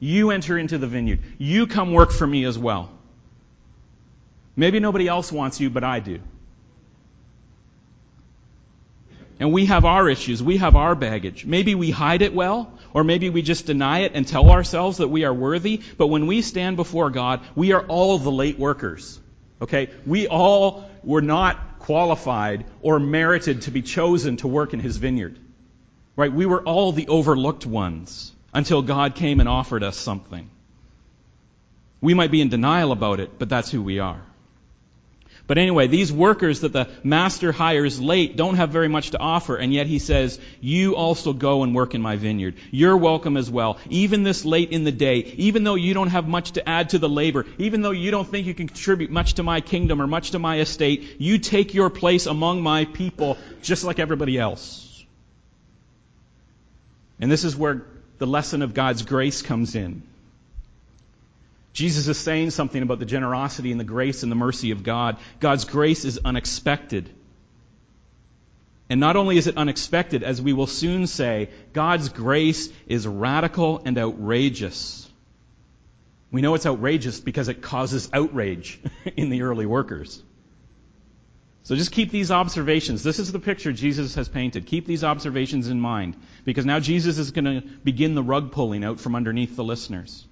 You 0.00 0.32
enter 0.32 0.58
into 0.58 0.78
the 0.78 0.88
vineyard. 0.88 1.20
You 1.38 1.68
come 1.68 1.92
work 1.92 2.10
for 2.10 2.26
me 2.26 2.44
as 2.46 2.58
well. 2.58 2.90
Maybe 4.56 4.80
nobody 4.80 5.06
else 5.06 5.30
wants 5.30 5.60
you, 5.60 5.70
but 5.70 5.84
I 5.84 6.00
do. 6.00 6.20
And 9.40 9.54
we 9.54 9.66
have 9.66 9.86
our 9.86 10.08
issues. 10.08 10.42
We 10.42 10.58
have 10.58 10.76
our 10.76 10.94
baggage. 10.94 11.46
Maybe 11.46 11.74
we 11.74 11.90
hide 11.90 12.20
it 12.20 12.34
well, 12.34 12.70
or 12.92 13.02
maybe 13.02 13.30
we 13.30 13.40
just 13.40 13.64
deny 13.64 14.00
it 14.00 14.12
and 14.14 14.28
tell 14.28 14.50
ourselves 14.50 14.98
that 14.98 15.08
we 15.08 15.24
are 15.24 15.32
worthy. 15.32 15.80
But 15.96 16.08
when 16.08 16.26
we 16.26 16.42
stand 16.42 16.76
before 16.76 17.08
God, 17.08 17.40
we 17.54 17.72
are 17.72 17.80
all 17.80 18.18
the 18.18 18.30
late 18.30 18.58
workers. 18.58 19.18
Okay? 19.62 19.88
We 20.04 20.28
all 20.28 20.90
were 21.02 21.22
not 21.22 21.78
qualified 21.78 22.66
or 22.82 23.00
merited 23.00 23.62
to 23.62 23.70
be 23.70 23.80
chosen 23.80 24.36
to 24.38 24.46
work 24.46 24.74
in 24.74 24.80
His 24.80 24.98
vineyard. 24.98 25.38
Right? 26.16 26.30
We 26.30 26.44
were 26.44 26.62
all 26.62 26.92
the 26.92 27.08
overlooked 27.08 27.64
ones 27.64 28.32
until 28.52 28.82
God 28.82 29.14
came 29.14 29.40
and 29.40 29.48
offered 29.48 29.82
us 29.82 29.96
something. 29.96 30.50
We 32.02 32.12
might 32.12 32.30
be 32.30 32.42
in 32.42 32.50
denial 32.50 32.92
about 32.92 33.20
it, 33.20 33.38
but 33.38 33.48
that's 33.48 33.70
who 33.70 33.82
we 33.82 34.00
are. 34.00 34.20
But 35.50 35.58
anyway, 35.58 35.88
these 35.88 36.12
workers 36.12 36.60
that 36.60 36.72
the 36.72 36.86
master 37.02 37.50
hires 37.50 38.00
late 38.00 38.36
don't 38.36 38.54
have 38.54 38.70
very 38.70 38.86
much 38.86 39.10
to 39.10 39.18
offer, 39.18 39.56
and 39.56 39.74
yet 39.74 39.88
he 39.88 39.98
says, 39.98 40.38
You 40.60 40.94
also 40.94 41.32
go 41.32 41.64
and 41.64 41.74
work 41.74 41.96
in 41.96 42.00
my 42.00 42.14
vineyard. 42.14 42.54
You're 42.70 42.96
welcome 42.96 43.36
as 43.36 43.50
well. 43.50 43.76
Even 43.88 44.22
this 44.22 44.44
late 44.44 44.70
in 44.70 44.84
the 44.84 44.92
day, 44.92 45.16
even 45.38 45.64
though 45.64 45.74
you 45.74 45.92
don't 45.92 46.10
have 46.10 46.28
much 46.28 46.52
to 46.52 46.68
add 46.68 46.90
to 46.90 47.00
the 47.00 47.08
labor, 47.08 47.46
even 47.58 47.82
though 47.82 47.90
you 47.90 48.12
don't 48.12 48.28
think 48.28 48.46
you 48.46 48.54
can 48.54 48.68
contribute 48.68 49.10
much 49.10 49.34
to 49.34 49.42
my 49.42 49.60
kingdom 49.60 50.00
or 50.00 50.06
much 50.06 50.30
to 50.30 50.38
my 50.38 50.60
estate, 50.60 51.16
you 51.18 51.38
take 51.38 51.74
your 51.74 51.90
place 51.90 52.26
among 52.26 52.62
my 52.62 52.84
people 52.84 53.36
just 53.60 53.82
like 53.82 53.98
everybody 53.98 54.38
else. 54.38 55.04
And 57.18 57.28
this 57.28 57.42
is 57.42 57.56
where 57.56 57.82
the 58.18 58.26
lesson 58.28 58.62
of 58.62 58.72
God's 58.72 59.02
grace 59.02 59.42
comes 59.42 59.74
in. 59.74 60.04
Jesus 61.72 62.08
is 62.08 62.18
saying 62.18 62.50
something 62.50 62.82
about 62.82 62.98
the 62.98 63.04
generosity 63.04 63.70
and 63.70 63.80
the 63.80 63.84
grace 63.84 64.22
and 64.22 64.32
the 64.32 64.36
mercy 64.36 64.72
of 64.72 64.82
God. 64.82 65.18
God's 65.38 65.64
grace 65.64 66.04
is 66.04 66.18
unexpected. 66.24 67.14
And 68.88 68.98
not 68.98 69.14
only 69.14 69.38
is 69.38 69.46
it 69.46 69.56
unexpected, 69.56 70.24
as 70.24 70.42
we 70.42 70.52
will 70.52 70.66
soon 70.66 71.06
say, 71.06 71.50
God's 71.72 72.08
grace 72.08 72.68
is 72.88 73.06
radical 73.06 73.82
and 73.84 73.96
outrageous. 73.96 75.08
We 76.32 76.42
know 76.42 76.54
it's 76.54 76.66
outrageous 76.66 77.20
because 77.20 77.48
it 77.48 77.62
causes 77.62 78.10
outrage 78.12 78.80
in 79.16 79.30
the 79.30 79.42
early 79.42 79.66
workers. 79.66 80.20
So 81.62 81.76
just 81.76 81.92
keep 81.92 82.10
these 82.10 82.32
observations. 82.32 83.04
This 83.04 83.20
is 83.20 83.30
the 83.30 83.38
picture 83.38 83.72
Jesus 83.72 84.16
has 84.16 84.28
painted. 84.28 84.66
Keep 84.66 84.86
these 84.86 85.04
observations 85.04 85.68
in 85.68 85.80
mind 85.80 86.16
because 86.44 86.66
now 86.66 86.80
Jesus 86.80 87.18
is 87.18 87.30
going 87.30 87.44
to 87.44 87.60
begin 87.84 88.16
the 88.16 88.24
rug 88.24 88.50
pulling 88.50 88.82
out 88.82 88.98
from 88.98 89.14
underneath 89.14 89.54
the 89.54 89.62
listeners 89.62 90.26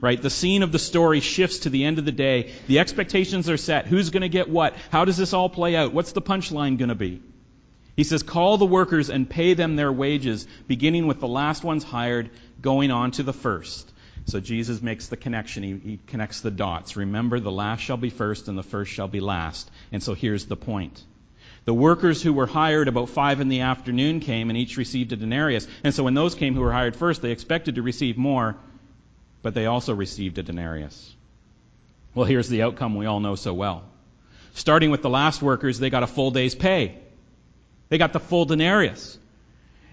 right? 0.00 0.20
The 0.20 0.30
scene 0.30 0.62
of 0.62 0.72
the 0.72 0.78
story 0.78 1.20
shifts 1.20 1.60
to 1.60 1.70
the 1.70 1.84
end 1.84 1.98
of 1.98 2.04
the 2.04 2.12
day. 2.12 2.52
The 2.66 2.78
expectations 2.78 3.48
are 3.48 3.56
set. 3.56 3.86
Who's 3.86 4.10
going 4.10 4.22
to 4.22 4.28
get 4.28 4.48
what? 4.48 4.74
How 4.90 5.04
does 5.04 5.16
this 5.16 5.32
all 5.32 5.48
play 5.48 5.76
out? 5.76 5.92
What's 5.92 6.12
the 6.12 6.22
punchline 6.22 6.78
going 6.78 6.88
to 6.88 6.94
be? 6.94 7.22
He 7.96 8.04
says, 8.04 8.22
Call 8.22 8.58
the 8.58 8.66
workers 8.66 9.08
and 9.08 9.28
pay 9.28 9.54
them 9.54 9.76
their 9.76 9.92
wages, 9.92 10.46
beginning 10.66 11.06
with 11.06 11.20
the 11.20 11.28
last 11.28 11.64
ones 11.64 11.82
hired, 11.82 12.30
going 12.60 12.90
on 12.90 13.10
to 13.12 13.22
the 13.22 13.32
first. 13.32 13.90
So 14.26 14.40
Jesus 14.40 14.82
makes 14.82 15.06
the 15.06 15.16
connection. 15.16 15.62
He, 15.62 15.90
he, 15.90 16.00
connects 16.06 16.40
the 16.40 16.50
dots. 16.50 16.96
Remember, 16.96 17.38
the 17.38 17.50
last 17.50 17.80
shall 17.80 17.96
be 17.96 18.10
first 18.10 18.48
and 18.48 18.58
the 18.58 18.62
first 18.64 18.92
shall 18.92 19.08
be 19.08 19.20
last. 19.20 19.70
And 19.92 20.02
so 20.02 20.14
here's 20.14 20.46
the 20.46 20.56
point. 20.56 21.02
The 21.64 21.74
workers 21.74 22.22
who 22.22 22.32
were 22.32 22.46
hired 22.46 22.88
about 22.88 23.08
five 23.08 23.40
in 23.40 23.48
the 23.48 23.62
afternoon 23.62 24.20
came 24.20 24.50
and 24.50 24.58
each 24.58 24.76
received 24.76 25.12
a 25.12 25.16
denarius. 25.16 25.66
And 25.84 25.94
so 25.94 26.04
when 26.04 26.14
those 26.14 26.34
came 26.34 26.54
who 26.54 26.60
were 26.60 26.72
hired 26.72 26.96
first, 26.96 27.22
they 27.22 27.30
expected 27.30 27.76
to 27.76 27.82
receive 27.82 28.16
more 28.16 28.56
but 29.42 29.54
they 29.54 29.66
also 29.66 29.94
received 29.94 30.38
a 30.38 30.42
denarius. 30.42 31.14
Well, 32.14 32.26
here's 32.26 32.48
the 32.48 32.62
outcome 32.62 32.94
we 32.94 33.06
all 33.06 33.20
know 33.20 33.34
so 33.34 33.52
well. 33.52 33.84
Starting 34.54 34.90
with 34.90 35.02
the 35.02 35.10
last 35.10 35.42
workers, 35.42 35.78
they 35.78 35.90
got 35.90 36.02
a 36.02 36.06
full 36.06 36.30
day's 36.30 36.54
pay. 36.54 36.96
They 37.88 37.98
got 37.98 38.12
the 38.12 38.20
full 38.20 38.46
denarius. 38.46 39.18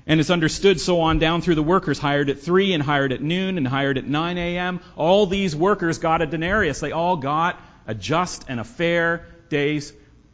And 0.05 0.19
it's 0.19 0.29
understood 0.29 0.79
so 0.79 1.01
on 1.01 1.19
down 1.19 1.41
through 1.41 1.55
the 1.55 1.63
workers, 1.63 1.99
hired 1.99 2.29
at 2.29 2.39
3 2.39 2.73
and 2.73 2.83
hired 2.83 3.11
at 3.13 3.21
noon 3.21 3.57
and 3.57 3.67
hired 3.67 3.97
at 3.97 4.05
9 4.05 4.37
a.m. 4.37 4.79
All 4.95 5.25
these 5.25 5.55
workers 5.55 5.97
got 5.97 6.21
a 6.21 6.25
denarius. 6.25 6.79
They 6.79 6.91
all 6.91 7.17
got 7.17 7.59
a 7.87 7.93
just 7.93 8.45
and 8.49 8.59
a 8.59 8.63
fair 8.63 9.25
day's 9.49 9.93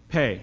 pay. 0.09 0.41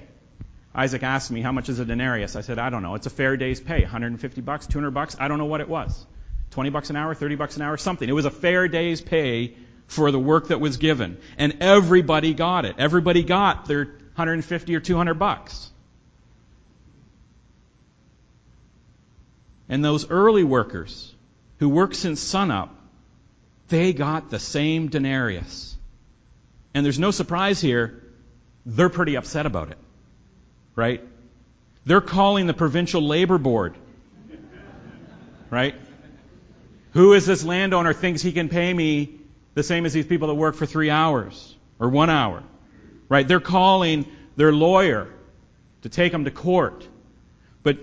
Isaac 0.74 1.02
asked 1.02 1.30
me, 1.30 1.40
how 1.40 1.52
much 1.52 1.68
is 1.68 1.78
a 1.78 1.84
denarius? 1.84 2.36
I 2.36 2.42
said, 2.42 2.58
I 2.58 2.70
don't 2.70 2.82
know. 2.82 2.94
It's 2.96 3.06
a 3.06 3.10
fair 3.10 3.36
day's 3.36 3.60
pay. 3.60 3.80
150 3.80 4.40
bucks, 4.42 4.66
200 4.66 4.90
bucks. 4.90 5.16
I 5.18 5.28
don't 5.28 5.38
know 5.38 5.46
what 5.46 5.60
it 5.60 5.68
was. 5.68 6.06
20 6.56 6.70
bucks 6.70 6.88
an 6.88 6.96
hour, 6.96 7.14
30 7.14 7.34
bucks 7.34 7.56
an 7.56 7.62
hour, 7.62 7.76
something. 7.76 8.08
It 8.08 8.14
was 8.14 8.24
a 8.24 8.30
fair 8.30 8.66
day's 8.66 9.02
pay 9.02 9.52
for 9.88 10.10
the 10.10 10.18
work 10.18 10.48
that 10.48 10.58
was 10.58 10.78
given. 10.78 11.18
And 11.36 11.58
everybody 11.60 12.32
got 12.32 12.64
it. 12.64 12.76
Everybody 12.78 13.22
got 13.22 13.66
their 13.66 13.84
150 13.84 14.74
or 14.74 14.80
200 14.80 15.18
bucks. 15.18 15.70
And 19.68 19.84
those 19.84 20.08
early 20.08 20.44
workers 20.44 21.14
who 21.58 21.68
worked 21.68 21.94
since 21.94 22.22
sunup, 22.22 22.74
they 23.68 23.92
got 23.92 24.30
the 24.30 24.38
same 24.38 24.88
denarius. 24.88 25.76
And 26.72 26.86
there's 26.86 26.98
no 26.98 27.10
surprise 27.10 27.60
here, 27.60 28.02
they're 28.64 28.88
pretty 28.88 29.18
upset 29.18 29.44
about 29.44 29.72
it. 29.72 29.78
Right? 30.74 31.04
They're 31.84 32.00
calling 32.00 32.46
the 32.46 32.54
provincial 32.54 33.02
labor 33.06 33.36
board. 33.36 33.74
Right? 35.50 35.74
Who 36.96 37.12
is 37.12 37.26
this 37.26 37.44
landowner 37.44 37.92
thinks 37.92 38.22
he 38.22 38.32
can 38.32 38.48
pay 38.48 38.72
me 38.72 39.20
the 39.52 39.62
same 39.62 39.84
as 39.84 39.92
these 39.92 40.06
people 40.06 40.28
that 40.28 40.34
work 40.34 40.54
for 40.54 40.64
three 40.64 40.88
hours 40.88 41.54
or 41.78 41.90
one 41.90 42.08
hour? 42.08 42.42
Right? 43.10 43.28
They're 43.28 43.38
calling 43.38 44.06
their 44.36 44.50
lawyer 44.50 45.06
to 45.82 45.90
take 45.90 46.10
them 46.10 46.24
to 46.24 46.30
court. 46.30 46.88
But 47.62 47.76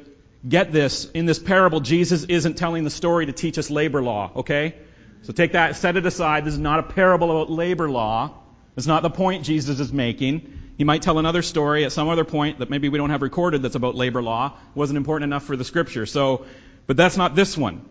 get 0.49 0.71
this, 0.71 1.05
in 1.11 1.27
this 1.27 1.37
parable, 1.37 1.79
Jesus 1.79 2.23
isn't 2.23 2.55
telling 2.55 2.85
the 2.85 2.89
story 2.89 3.27
to 3.27 3.31
teach 3.31 3.59
us 3.59 3.69
labor 3.69 4.01
law, 4.01 4.31
okay? 4.37 4.73
So 5.21 5.31
take 5.31 5.51
that, 5.51 5.75
set 5.75 5.95
it 5.95 6.07
aside. 6.07 6.43
This 6.43 6.55
is 6.55 6.59
not 6.59 6.79
a 6.79 6.83
parable 6.83 7.29
about 7.29 7.51
labor 7.51 7.91
law. 7.91 8.31
It's 8.75 8.87
not 8.87 9.03
the 9.03 9.11
point 9.11 9.45
Jesus 9.45 9.79
is 9.79 9.93
making. 9.93 10.59
He 10.79 10.85
might 10.85 11.03
tell 11.03 11.19
another 11.19 11.43
story 11.43 11.85
at 11.85 11.91
some 11.91 12.09
other 12.09 12.25
point 12.25 12.57
that 12.57 12.71
maybe 12.71 12.89
we 12.89 12.97
don't 12.97 13.11
have 13.11 13.21
recorded 13.21 13.61
that's 13.61 13.75
about 13.75 13.93
labor 13.93 14.23
law. 14.23 14.47
It 14.47 14.75
wasn't 14.75 14.97
important 14.97 15.25
enough 15.29 15.43
for 15.43 15.55
the 15.55 15.63
scripture. 15.63 16.07
So, 16.07 16.47
but 16.87 16.97
that's 16.97 17.15
not 17.15 17.35
this 17.35 17.55
one. 17.55 17.85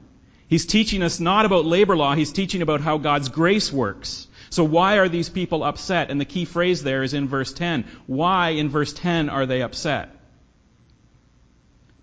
He's 0.52 0.66
teaching 0.66 1.02
us 1.02 1.18
not 1.18 1.46
about 1.46 1.64
labor 1.64 1.96
law, 1.96 2.14
he's 2.14 2.30
teaching 2.30 2.60
about 2.60 2.82
how 2.82 2.98
God's 2.98 3.30
grace 3.30 3.72
works. 3.72 4.26
So 4.50 4.64
why 4.64 4.98
are 4.98 5.08
these 5.08 5.30
people 5.30 5.64
upset? 5.64 6.10
And 6.10 6.20
the 6.20 6.26
key 6.26 6.44
phrase 6.44 6.82
there 6.82 7.02
is 7.02 7.14
in 7.14 7.26
verse 7.26 7.54
10. 7.54 7.86
Why 8.06 8.50
in 8.50 8.68
verse 8.68 8.92
10 8.92 9.30
are 9.30 9.46
they 9.46 9.62
upset? 9.62 10.14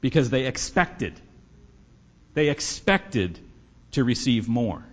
Because 0.02 0.32
they 0.32 0.48
expected. 0.48 1.14
They 2.34 2.50
expected 2.50 3.38
to 3.92 4.04
receive 4.04 4.50
more. 4.50 4.84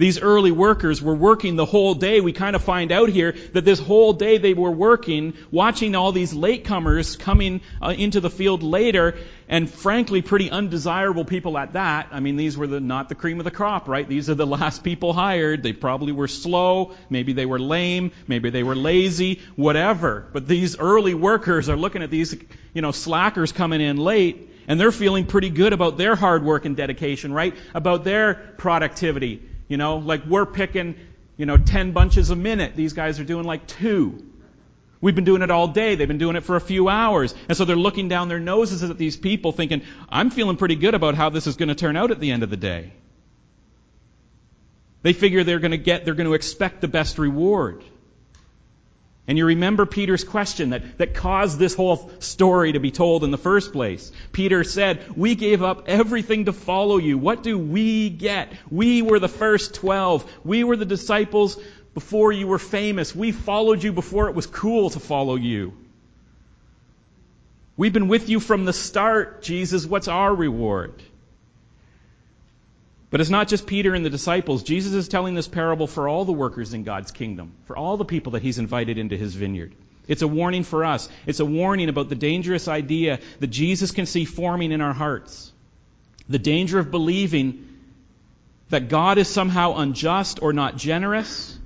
These 0.00 0.18
early 0.18 0.50
workers 0.50 1.02
were 1.02 1.14
working 1.14 1.56
the 1.56 1.66
whole 1.66 1.92
day. 1.92 2.22
We 2.22 2.32
kind 2.32 2.56
of 2.56 2.64
find 2.64 2.90
out 2.90 3.10
here 3.10 3.32
that 3.52 3.66
this 3.66 3.78
whole 3.78 4.14
day 4.14 4.38
they 4.38 4.54
were 4.54 4.70
working, 4.70 5.34
watching 5.50 5.94
all 5.94 6.10
these 6.10 6.32
latecomers 6.32 7.18
coming 7.18 7.60
uh, 7.82 7.94
into 7.94 8.18
the 8.20 8.30
field 8.30 8.62
later, 8.62 9.18
and 9.46 9.68
frankly, 9.68 10.22
pretty 10.22 10.50
undesirable 10.50 11.26
people 11.26 11.58
at 11.58 11.74
that. 11.74 12.08
I 12.12 12.20
mean, 12.20 12.36
these 12.36 12.56
were 12.56 12.66
the, 12.66 12.80
not 12.80 13.10
the 13.10 13.14
cream 13.14 13.40
of 13.40 13.44
the 13.44 13.50
crop, 13.50 13.88
right? 13.88 14.08
These 14.08 14.30
are 14.30 14.34
the 14.34 14.46
last 14.58 14.82
people 14.82 15.12
hired. 15.12 15.62
They 15.62 15.74
probably 15.74 16.12
were 16.12 16.28
slow. 16.28 16.94
Maybe 17.10 17.34
they 17.34 17.44
were 17.44 17.58
lame. 17.58 18.12
Maybe 18.26 18.48
they 18.48 18.62
were 18.62 18.76
lazy. 18.76 19.42
Whatever. 19.54 20.26
But 20.32 20.48
these 20.48 20.78
early 20.78 21.12
workers 21.12 21.68
are 21.68 21.76
looking 21.76 22.02
at 22.02 22.08
these, 22.08 22.34
you 22.72 22.80
know, 22.80 22.92
slackers 22.92 23.52
coming 23.52 23.82
in 23.82 23.98
late, 23.98 24.48
and 24.66 24.80
they're 24.80 24.92
feeling 24.92 25.26
pretty 25.26 25.50
good 25.50 25.74
about 25.74 25.98
their 25.98 26.16
hard 26.16 26.42
work 26.42 26.64
and 26.64 26.74
dedication, 26.74 27.34
right? 27.34 27.54
About 27.74 28.02
their 28.02 28.54
productivity. 28.56 29.49
You 29.70 29.76
know, 29.76 29.98
like 29.98 30.26
we're 30.26 30.46
picking, 30.46 30.96
you 31.36 31.46
know, 31.46 31.56
10 31.56 31.92
bunches 31.92 32.30
a 32.30 32.36
minute. 32.36 32.74
These 32.74 32.92
guys 32.92 33.20
are 33.20 33.24
doing 33.24 33.44
like 33.44 33.68
two. 33.68 34.26
We've 35.00 35.14
been 35.14 35.24
doing 35.24 35.42
it 35.42 35.50
all 35.50 35.68
day. 35.68 35.94
They've 35.94 36.08
been 36.08 36.18
doing 36.18 36.34
it 36.34 36.42
for 36.42 36.56
a 36.56 36.60
few 36.60 36.88
hours. 36.88 37.36
And 37.48 37.56
so 37.56 37.64
they're 37.64 37.76
looking 37.76 38.08
down 38.08 38.28
their 38.28 38.40
noses 38.40 38.82
at 38.82 38.98
these 38.98 39.16
people 39.16 39.52
thinking, 39.52 39.82
I'm 40.08 40.30
feeling 40.30 40.56
pretty 40.56 40.74
good 40.74 40.94
about 40.94 41.14
how 41.14 41.30
this 41.30 41.46
is 41.46 41.54
going 41.54 41.68
to 41.68 41.76
turn 41.76 41.96
out 41.96 42.10
at 42.10 42.18
the 42.18 42.32
end 42.32 42.42
of 42.42 42.50
the 42.50 42.56
day. 42.56 42.92
They 45.02 45.12
figure 45.12 45.44
they're 45.44 45.60
going 45.60 45.70
to 45.70 45.78
get, 45.78 46.04
they're 46.04 46.14
going 46.14 46.26
to 46.26 46.34
expect 46.34 46.80
the 46.80 46.88
best 46.88 47.16
reward. 47.16 47.84
And 49.30 49.38
you 49.38 49.46
remember 49.46 49.86
Peter's 49.86 50.24
question 50.24 50.70
that, 50.70 50.98
that 50.98 51.14
caused 51.14 51.56
this 51.56 51.72
whole 51.72 52.10
story 52.18 52.72
to 52.72 52.80
be 52.80 52.90
told 52.90 53.22
in 53.22 53.30
the 53.30 53.38
first 53.38 53.72
place. 53.72 54.10
Peter 54.32 54.64
said, 54.64 55.16
We 55.16 55.36
gave 55.36 55.62
up 55.62 55.84
everything 55.86 56.46
to 56.46 56.52
follow 56.52 56.96
you. 56.96 57.16
What 57.16 57.44
do 57.44 57.56
we 57.56 58.10
get? 58.10 58.52
We 58.72 59.02
were 59.02 59.20
the 59.20 59.28
first 59.28 59.74
twelve. 59.74 60.28
We 60.42 60.64
were 60.64 60.74
the 60.74 60.84
disciples 60.84 61.56
before 61.94 62.32
you 62.32 62.48
were 62.48 62.58
famous. 62.58 63.14
We 63.14 63.30
followed 63.30 63.84
you 63.84 63.92
before 63.92 64.28
it 64.28 64.34
was 64.34 64.48
cool 64.48 64.90
to 64.90 64.98
follow 64.98 65.36
you. 65.36 65.74
We've 67.76 67.92
been 67.92 68.08
with 68.08 68.28
you 68.28 68.40
from 68.40 68.64
the 68.64 68.72
start, 68.72 69.42
Jesus. 69.42 69.86
What's 69.86 70.08
our 70.08 70.34
reward? 70.34 71.00
But 73.10 73.20
it's 73.20 73.30
not 73.30 73.48
just 73.48 73.66
Peter 73.66 73.94
and 73.94 74.04
the 74.04 74.10
disciples. 74.10 74.62
Jesus 74.62 74.92
is 74.92 75.08
telling 75.08 75.34
this 75.34 75.48
parable 75.48 75.88
for 75.88 76.08
all 76.08 76.24
the 76.24 76.32
workers 76.32 76.74
in 76.74 76.84
God's 76.84 77.10
kingdom, 77.10 77.52
for 77.64 77.76
all 77.76 77.96
the 77.96 78.04
people 78.04 78.32
that 78.32 78.42
he's 78.42 78.58
invited 78.58 78.98
into 78.98 79.16
his 79.16 79.34
vineyard. 79.34 79.74
It's 80.06 80.22
a 80.22 80.28
warning 80.28 80.62
for 80.62 80.84
us. 80.84 81.08
It's 81.26 81.40
a 81.40 81.44
warning 81.44 81.88
about 81.88 82.08
the 82.08 82.14
dangerous 82.14 82.68
idea 82.68 83.18
that 83.40 83.48
Jesus 83.48 83.90
can 83.90 84.06
see 84.06 84.24
forming 84.24 84.70
in 84.70 84.80
our 84.80 84.92
hearts. 84.92 85.52
The 86.28 86.38
danger 86.38 86.78
of 86.78 86.90
believing 86.90 87.66
that 88.68 88.88
God 88.88 89.18
is 89.18 89.28
somehow 89.28 89.76
unjust 89.76 90.40
or 90.42 90.52
not 90.52 90.76
generous, 90.76 91.58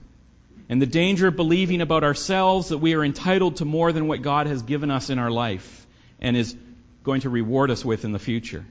and 0.70 0.80
the 0.80 0.86
danger 0.86 1.28
of 1.28 1.36
believing 1.36 1.82
about 1.82 2.04
ourselves 2.04 2.70
that 2.70 2.78
we 2.78 2.94
are 2.94 3.04
entitled 3.04 3.56
to 3.56 3.66
more 3.66 3.92
than 3.92 4.08
what 4.08 4.22
God 4.22 4.46
has 4.46 4.62
given 4.62 4.90
us 4.90 5.10
in 5.10 5.18
our 5.18 5.30
life 5.30 5.86
and 6.20 6.36
is 6.36 6.56
going 7.02 7.20
to 7.20 7.28
reward 7.28 7.70
us 7.70 7.84
with 7.84 8.06
in 8.06 8.12
the 8.12 8.18
future. 8.18 8.64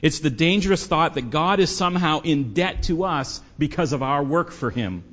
It's 0.00 0.20
the 0.20 0.30
dangerous 0.30 0.86
thought 0.86 1.14
that 1.14 1.30
God 1.30 1.60
is 1.60 1.74
somehow 1.74 2.20
in 2.20 2.54
debt 2.54 2.84
to 2.84 3.04
us 3.04 3.40
because 3.58 3.92
of 3.92 4.02
our 4.02 4.22
work 4.22 4.52
for 4.52 4.70
Him. 4.70 5.04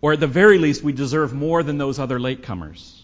Or 0.00 0.14
at 0.14 0.20
the 0.20 0.26
very 0.26 0.58
least, 0.58 0.82
we 0.82 0.92
deserve 0.92 1.34
more 1.34 1.62
than 1.62 1.76
those 1.76 1.98
other 1.98 2.18
latecomers. 2.18 3.00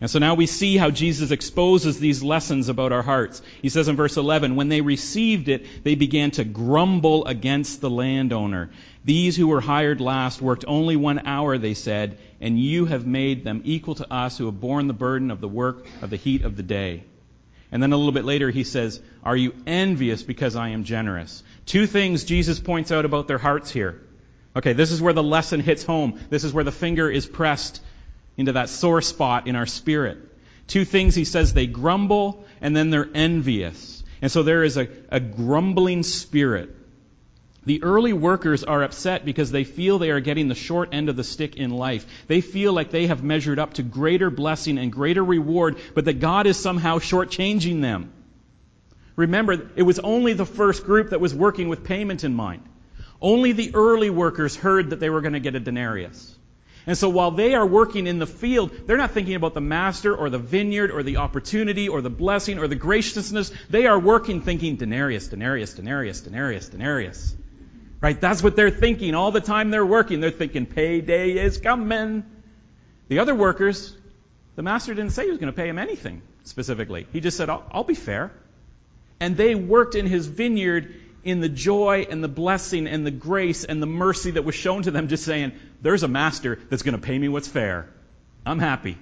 And 0.00 0.10
so 0.10 0.18
now 0.18 0.34
we 0.34 0.46
see 0.46 0.76
how 0.76 0.90
Jesus 0.90 1.30
exposes 1.30 1.98
these 1.98 2.22
lessons 2.22 2.68
about 2.68 2.92
our 2.92 3.02
hearts. 3.02 3.40
He 3.62 3.68
says 3.68 3.88
in 3.88 3.96
verse 3.96 4.16
11, 4.16 4.56
When 4.56 4.68
they 4.68 4.80
received 4.80 5.48
it, 5.48 5.84
they 5.84 5.94
began 5.94 6.30
to 6.32 6.44
grumble 6.44 7.26
against 7.26 7.80
the 7.80 7.90
landowner. 7.90 8.70
These 9.04 9.36
who 9.36 9.46
were 9.46 9.60
hired 9.60 10.00
last 10.00 10.42
worked 10.42 10.64
only 10.66 10.96
one 10.96 11.26
hour, 11.26 11.58
they 11.58 11.74
said, 11.74 12.18
and 12.40 12.58
you 12.58 12.86
have 12.86 13.06
made 13.06 13.44
them 13.44 13.62
equal 13.64 13.94
to 13.96 14.12
us 14.12 14.36
who 14.36 14.46
have 14.46 14.60
borne 14.60 14.88
the 14.88 14.94
burden 14.94 15.30
of 15.30 15.40
the 15.40 15.48
work 15.48 15.86
of 16.02 16.10
the 16.10 16.16
heat 16.16 16.42
of 16.42 16.56
the 16.56 16.62
day. 16.62 17.04
And 17.74 17.82
then 17.82 17.92
a 17.92 17.96
little 17.96 18.12
bit 18.12 18.24
later 18.24 18.50
he 18.50 18.62
says, 18.62 19.02
Are 19.24 19.36
you 19.36 19.52
envious 19.66 20.22
because 20.22 20.54
I 20.54 20.68
am 20.68 20.84
generous? 20.84 21.42
Two 21.66 21.88
things 21.88 22.22
Jesus 22.22 22.60
points 22.60 22.92
out 22.92 23.04
about 23.04 23.26
their 23.26 23.36
hearts 23.36 23.68
here. 23.68 24.00
Okay, 24.54 24.74
this 24.74 24.92
is 24.92 25.02
where 25.02 25.12
the 25.12 25.24
lesson 25.24 25.58
hits 25.58 25.82
home. 25.82 26.20
This 26.30 26.44
is 26.44 26.52
where 26.52 26.62
the 26.62 26.70
finger 26.70 27.10
is 27.10 27.26
pressed 27.26 27.82
into 28.36 28.52
that 28.52 28.68
sore 28.68 29.02
spot 29.02 29.48
in 29.48 29.56
our 29.56 29.66
spirit. 29.66 30.18
Two 30.68 30.84
things 30.84 31.16
he 31.16 31.24
says 31.24 31.52
they 31.52 31.66
grumble 31.66 32.44
and 32.60 32.76
then 32.76 32.90
they're 32.90 33.10
envious. 33.12 34.04
And 34.22 34.30
so 34.30 34.44
there 34.44 34.62
is 34.62 34.76
a, 34.76 34.86
a 35.10 35.18
grumbling 35.18 36.04
spirit. 36.04 36.70
The 37.66 37.82
early 37.82 38.12
workers 38.12 38.62
are 38.62 38.82
upset 38.82 39.24
because 39.24 39.50
they 39.50 39.64
feel 39.64 39.98
they 39.98 40.10
are 40.10 40.20
getting 40.20 40.48
the 40.48 40.54
short 40.54 40.90
end 40.92 41.08
of 41.08 41.16
the 41.16 41.24
stick 41.24 41.56
in 41.56 41.70
life. 41.70 42.06
They 42.26 42.40
feel 42.40 42.72
like 42.72 42.90
they 42.90 43.06
have 43.06 43.22
measured 43.22 43.58
up 43.58 43.74
to 43.74 43.82
greater 43.82 44.30
blessing 44.30 44.78
and 44.78 44.92
greater 44.92 45.24
reward, 45.24 45.76
but 45.94 46.04
that 46.04 46.20
God 46.20 46.46
is 46.46 46.58
somehow 46.58 46.98
shortchanging 46.98 47.80
them. 47.80 48.12
Remember, 49.16 49.70
it 49.76 49.82
was 49.82 49.98
only 49.98 50.32
the 50.32 50.44
first 50.44 50.84
group 50.84 51.10
that 51.10 51.20
was 51.20 51.34
working 51.34 51.68
with 51.68 51.84
payment 51.84 52.24
in 52.24 52.34
mind. 52.34 52.62
Only 53.20 53.52
the 53.52 53.74
early 53.74 54.10
workers 54.10 54.56
heard 54.56 54.90
that 54.90 55.00
they 55.00 55.08
were 55.08 55.20
going 55.20 55.32
to 55.34 55.40
get 55.40 55.54
a 55.54 55.60
denarius. 55.60 56.34
And 56.86 56.98
so 56.98 57.08
while 57.08 57.30
they 57.30 57.54
are 57.54 57.66
working 57.66 58.06
in 58.06 58.18
the 58.18 58.26
field, 58.26 58.70
they're 58.86 58.98
not 58.98 59.12
thinking 59.12 59.36
about 59.36 59.54
the 59.54 59.60
master 59.60 60.14
or 60.14 60.28
the 60.28 60.38
vineyard 60.38 60.90
or 60.90 61.02
the 61.02 61.16
opportunity 61.16 61.88
or 61.88 62.02
the 62.02 62.10
blessing 62.10 62.58
or 62.58 62.68
the 62.68 62.74
graciousness. 62.74 63.50
They 63.70 63.86
are 63.86 63.98
working 63.98 64.42
thinking 64.42 64.76
denarius, 64.76 65.28
denarius, 65.28 65.72
denarius, 65.72 66.20
denarius, 66.20 66.68
denarius. 66.68 67.34
Right? 68.04 68.20
That's 68.20 68.42
what 68.42 68.54
they're 68.54 68.68
thinking 68.68 69.14
all 69.14 69.30
the 69.30 69.40
time 69.40 69.70
they're 69.70 69.86
working. 69.86 70.20
They're 70.20 70.30
thinking 70.30 70.66
payday 70.66 71.42
is 71.42 71.56
coming. 71.56 72.22
The 73.08 73.20
other 73.20 73.34
workers, 73.34 73.96
the 74.56 74.62
master 74.62 74.92
didn't 74.92 75.12
say 75.12 75.24
he 75.24 75.30
was 75.30 75.38
going 75.38 75.50
to 75.50 75.56
pay 75.56 75.68
them 75.68 75.78
anything 75.78 76.20
specifically. 76.42 77.06
He 77.14 77.22
just 77.22 77.38
said, 77.38 77.48
I'll, 77.48 77.64
I'll 77.72 77.82
be 77.82 77.94
fair. 77.94 78.30
And 79.20 79.38
they 79.38 79.54
worked 79.54 79.94
in 79.94 80.04
his 80.04 80.26
vineyard 80.26 80.94
in 81.24 81.40
the 81.40 81.48
joy 81.48 82.06
and 82.10 82.22
the 82.22 82.28
blessing 82.28 82.88
and 82.88 83.06
the 83.06 83.10
grace 83.10 83.64
and 83.64 83.80
the 83.80 83.86
mercy 83.86 84.32
that 84.32 84.44
was 84.44 84.54
shown 84.54 84.82
to 84.82 84.90
them, 84.90 85.08
just 85.08 85.24
saying, 85.24 85.52
There's 85.80 86.02
a 86.02 86.08
master 86.08 86.58
that's 86.68 86.82
going 86.82 87.00
to 87.00 87.00
pay 87.00 87.18
me 87.18 87.30
what's 87.30 87.48
fair. 87.48 87.88
I'm 88.44 88.58
happy. 88.58 88.98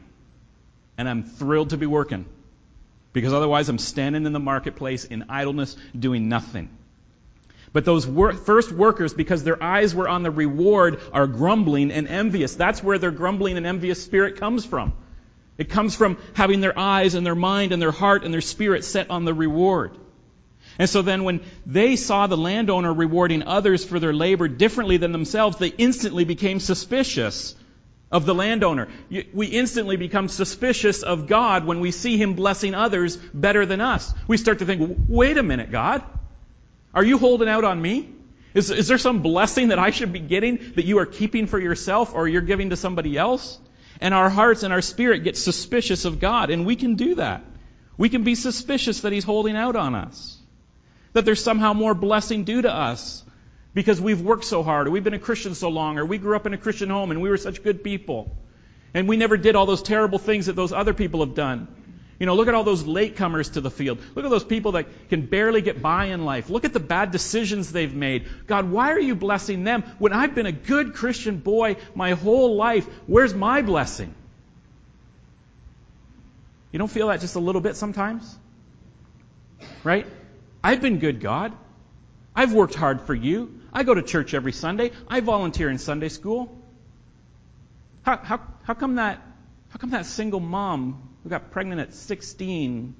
And 0.96 1.08
I'm 1.08 1.24
thrilled 1.24 1.70
to 1.70 1.76
be 1.76 1.86
working. 1.86 2.24
Because 3.12 3.32
otherwise, 3.32 3.68
I'm 3.68 3.78
standing 3.78 4.26
in 4.26 4.32
the 4.32 4.38
marketplace 4.38 5.04
in 5.04 5.24
idleness, 5.28 5.76
doing 5.98 6.28
nothing. 6.28 6.68
But 7.72 7.84
those 7.84 8.06
wor- 8.06 8.34
first 8.34 8.70
workers, 8.70 9.14
because 9.14 9.44
their 9.44 9.62
eyes 9.62 9.94
were 9.94 10.08
on 10.08 10.22
the 10.22 10.30
reward, 10.30 11.00
are 11.12 11.26
grumbling 11.26 11.90
and 11.90 12.06
envious. 12.06 12.54
That's 12.54 12.82
where 12.82 12.98
their 12.98 13.10
grumbling 13.10 13.56
and 13.56 13.66
envious 13.66 14.02
spirit 14.02 14.36
comes 14.36 14.64
from. 14.64 14.92
It 15.58 15.70
comes 15.70 15.94
from 15.94 16.18
having 16.34 16.60
their 16.60 16.78
eyes 16.78 17.14
and 17.14 17.24
their 17.24 17.34
mind 17.34 17.72
and 17.72 17.80
their 17.80 17.90
heart 17.90 18.24
and 18.24 18.32
their 18.32 18.40
spirit 18.40 18.84
set 18.84 19.10
on 19.10 19.24
the 19.24 19.34
reward. 19.34 19.96
And 20.78 20.88
so 20.88 21.02
then 21.02 21.24
when 21.24 21.40
they 21.66 21.96
saw 21.96 22.26
the 22.26 22.36
landowner 22.36 22.92
rewarding 22.92 23.42
others 23.42 23.84
for 23.84 23.98
their 24.00 24.12
labor 24.12 24.48
differently 24.48 24.96
than 24.96 25.12
themselves, 25.12 25.58
they 25.58 25.68
instantly 25.68 26.24
became 26.24 26.60
suspicious 26.60 27.54
of 28.10 28.26
the 28.26 28.34
landowner. 28.34 28.88
We 29.32 29.46
instantly 29.46 29.96
become 29.96 30.28
suspicious 30.28 31.02
of 31.02 31.26
God 31.26 31.64
when 31.66 31.80
we 31.80 31.90
see 31.90 32.16
him 32.16 32.34
blessing 32.34 32.74
others 32.74 33.16
better 33.16 33.64
than 33.66 33.80
us. 33.80 34.12
We 34.26 34.36
start 34.36 34.60
to 34.60 34.66
think, 34.66 34.98
wait 35.08 35.38
a 35.38 35.42
minute, 35.42 35.70
God. 35.70 36.02
Are 36.94 37.04
you 37.04 37.18
holding 37.18 37.48
out 37.48 37.64
on 37.64 37.80
me? 37.80 38.10
Is, 38.54 38.70
is 38.70 38.88
there 38.88 38.98
some 38.98 39.22
blessing 39.22 39.68
that 39.68 39.78
I 39.78 39.90
should 39.90 40.12
be 40.12 40.18
getting 40.18 40.72
that 40.76 40.84
you 40.84 40.98
are 40.98 41.06
keeping 41.06 41.46
for 41.46 41.58
yourself 41.58 42.14
or 42.14 42.28
you're 42.28 42.42
giving 42.42 42.70
to 42.70 42.76
somebody 42.76 43.16
else? 43.16 43.58
And 44.00 44.12
our 44.12 44.28
hearts 44.28 44.62
and 44.62 44.72
our 44.72 44.82
spirit 44.82 45.24
get 45.24 45.36
suspicious 45.36 46.04
of 46.04 46.18
God, 46.20 46.50
and 46.50 46.66
we 46.66 46.76
can 46.76 46.96
do 46.96 47.14
that. 47.14 47.44
We 47.96 48.08
can 48.08 48.24
be 48.24 48.34
suspicious 48.34 49.02
that 49.02 49.12
He's 49.12 49.24
holding 49.24 49.56
out 49.56 49.76
on 49.76 49.94
us. 49.94 50.38
That 51.12 51.24
there's 51.24 51.42
somehow 51.42 51.72
more 51.72 51.94
blessing 51.94 52.44
due 52.44 52.62
to 52.62 52.72
us 52.72 53.24
because 53.74 54.00
we've 54.00 54.20
worked 54.20 54.44
so 54.44 54.62
hard, 54.62 54.88
or 54.88 54.90
we've 54.90 55.04
been 55.04 55.14
a 55.14 55.18
Christian 55.18 55.54
so 55.54 55.68
long, 55.68 55.98
or 55.98 56.04
we 56.04 56.18
grew 56.18 56.36
up 56.36 56.46
in 56.46 56.52
a 56.52 56.58
Christian 56.58 56.90
home 56.90 57.10
and 57.10 57.22
we 57.22 57.30
were 57.30 57.36
such 57.36 57.62
good 57.62 57.84
people. 57.84 58.36
And 58.92 59.08
we 59.08 59.16
never 59.16 59.36
did 59.36 59.56
all 59.56 59.64
those 59.66 59.82
terrible 59.82 60.18
things 60.18 60.46
that 60.46 60.56
those 60.56 60.72
other 60.72 60.92
people 60.92 61.20
have 61.20 61.34
done. 61.34 61.68
You 62.22 62.26
know, 62.26 62.36
look 62.36 62.46
at 62.46 62.54
all 62.54 62.62
those 62.62 62.84
latecomers 62.84 63.54
to 63.54 63.60
the 63.60 63.68
field. 63.68 63.98
Look 64.14 64.24
at 64.24 64.30
those 64.30 64.44
people 64.44 64.72
that 64.72 65.08
can 65.08 65.26
barely 65.26 65.60
get 65.60 65.82
by 65.82 66.04
in 66.04 66.24
life. 66.24 66.50
Look 66.50 66.64
at 66.64 66.72
the 66.72 66.78
bad 66.78 67.10
decisions 67.10 67.72
they've 67.72 67.92
made. 67.92 68.28
God, 68.46 68.70
why 68.70 68.92
are 68.92 69.00
you 69.00 69.16
blessing 69.16 69.64
them 69.64 69.82
when 69.98 70.12
I've 70.12 70.32
been 70.32 70.46
a 70.46 70.52
good 70.52 70.94
Christian 70.94 71.38
boy 71.38 71.78
my 71.96 72.12
whole 72.12 72.54
life? 72.54 72.86
Where's 73.08 73.34
my 73.34 73.62
blessing? 73.62 74.14
You 76.70 76.78
don't 76.78 76.92
feel 76.92 77.08
that 77.08 77.18
just 77.18 77.34
a 77.34 77.40
little 77.40 77.60
bit 77.60 77.74
sometimes? 77.74 78.38
Right? 79.82 80.06
I've 80.62 80.80
been 80.80 81.00
good, 81.00 81.18
God. 81.18 81.52
I've 82.36 82.52
worked 82.52 82.76
hard 82.76 83.00
for 83.00 83.16
you. 83.16 83.62
I 83.72 83.82
go 83.82 83.94
to 83.94 84.02
church 84.02 84.32
every 84.32 84.52
Sunday. 84.52 84.92
I 85.08 85.18
volunteer 85.18 85.68
in 85.68 85.78
Sunday 85.78 86.08
school. 86.08 86.56
How, 88.02 88.16
how, 88.18 88.40
how 88.62 88.74
come 88.74 88.94
that 88.94 89.20
how 89.70 89.78
come 89.78 89.90
that 89.90 90.04
single 90.04 90.38
mom 90.38 91.08
who 91.22 91.28
got 91.30 91.50
pregnant 91.50 91.80
at 91.80 91.94
16, 91.94 92.94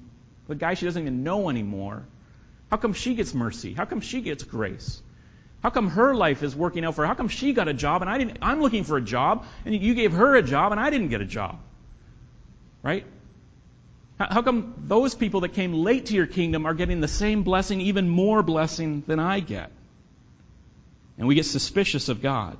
the 0.47 0.55
guy 0.55 0.73
she 0.73 0.85
doesn't 0.85 1.01
even 1.01 1.23
know 1.23 1.49
anymore, 1.49 2.05
how 2.69 2.77
come 2.77 2.93
she 2.93 3.15
gets 3.15 3.33
mercy? 3.33 3.73
How 3.73 3.85
come 3.85 4.01
she 4.01 4.21
gets 4.21 4.43
grace? 4.43 5.01
How 5.61 5.69
come 5.69 5.89
her 5.89 6.13
life 6.13 6.43
is 6.43 6.55
working 6.55 6.83
out 6.83 6.95
for 6.95 7.03
her? 7.03 7.07
How 7.07 7.13
come 7.13 7.29
she 7.29 7.53
got 7.53 7.67
a 7.67 7.73
job 7.73 8.01
and 8.01 8.09
I 8.09 8.17
didn't? 8.17 8.39
I'm 8.41 8.61
looking 8.61 8.83
for 8.83 8.97
a 8.97 9.01
job 9.01 9.45
and 9.65 9.75
you 9.75 9.93
gave 9.93 10.11
her 10.11 10.35
a 10.35 10.41
job 10.41 10.71
and 10.71 10.81
I 10.81 10.89
didn't 10.89 11.09
get 11.09 11.21
a 11.21 11.25
job. 11.25 11.59
Right? 12.81 13.05
How 14.19 14.41
come 14.41 14.73
those 14.87 15.15
people 15.15 15.41
that 15.41 15.53
came 15.53 15.73
late 15.73 16.07
to 16.07 16.15
your 16.15 16.27
kingdom 16.27 16.65
are 16.65 16.73
getting 16.73 17.01
the 17.01 17.07
same 17.07 17.43
blessing, 17.43 17.81
even 17.81 18.09
more 18.09 18.43
blessing 18.43 19.03
than 19.07 19.19
I 19.19 19.39
get? 19.39 19.71
And 21.17 21.27
we 21.27 21.35
get 21.35 21.45
suspicious 21.45 22.09
of 22.09 22.21
God 22.21 22.57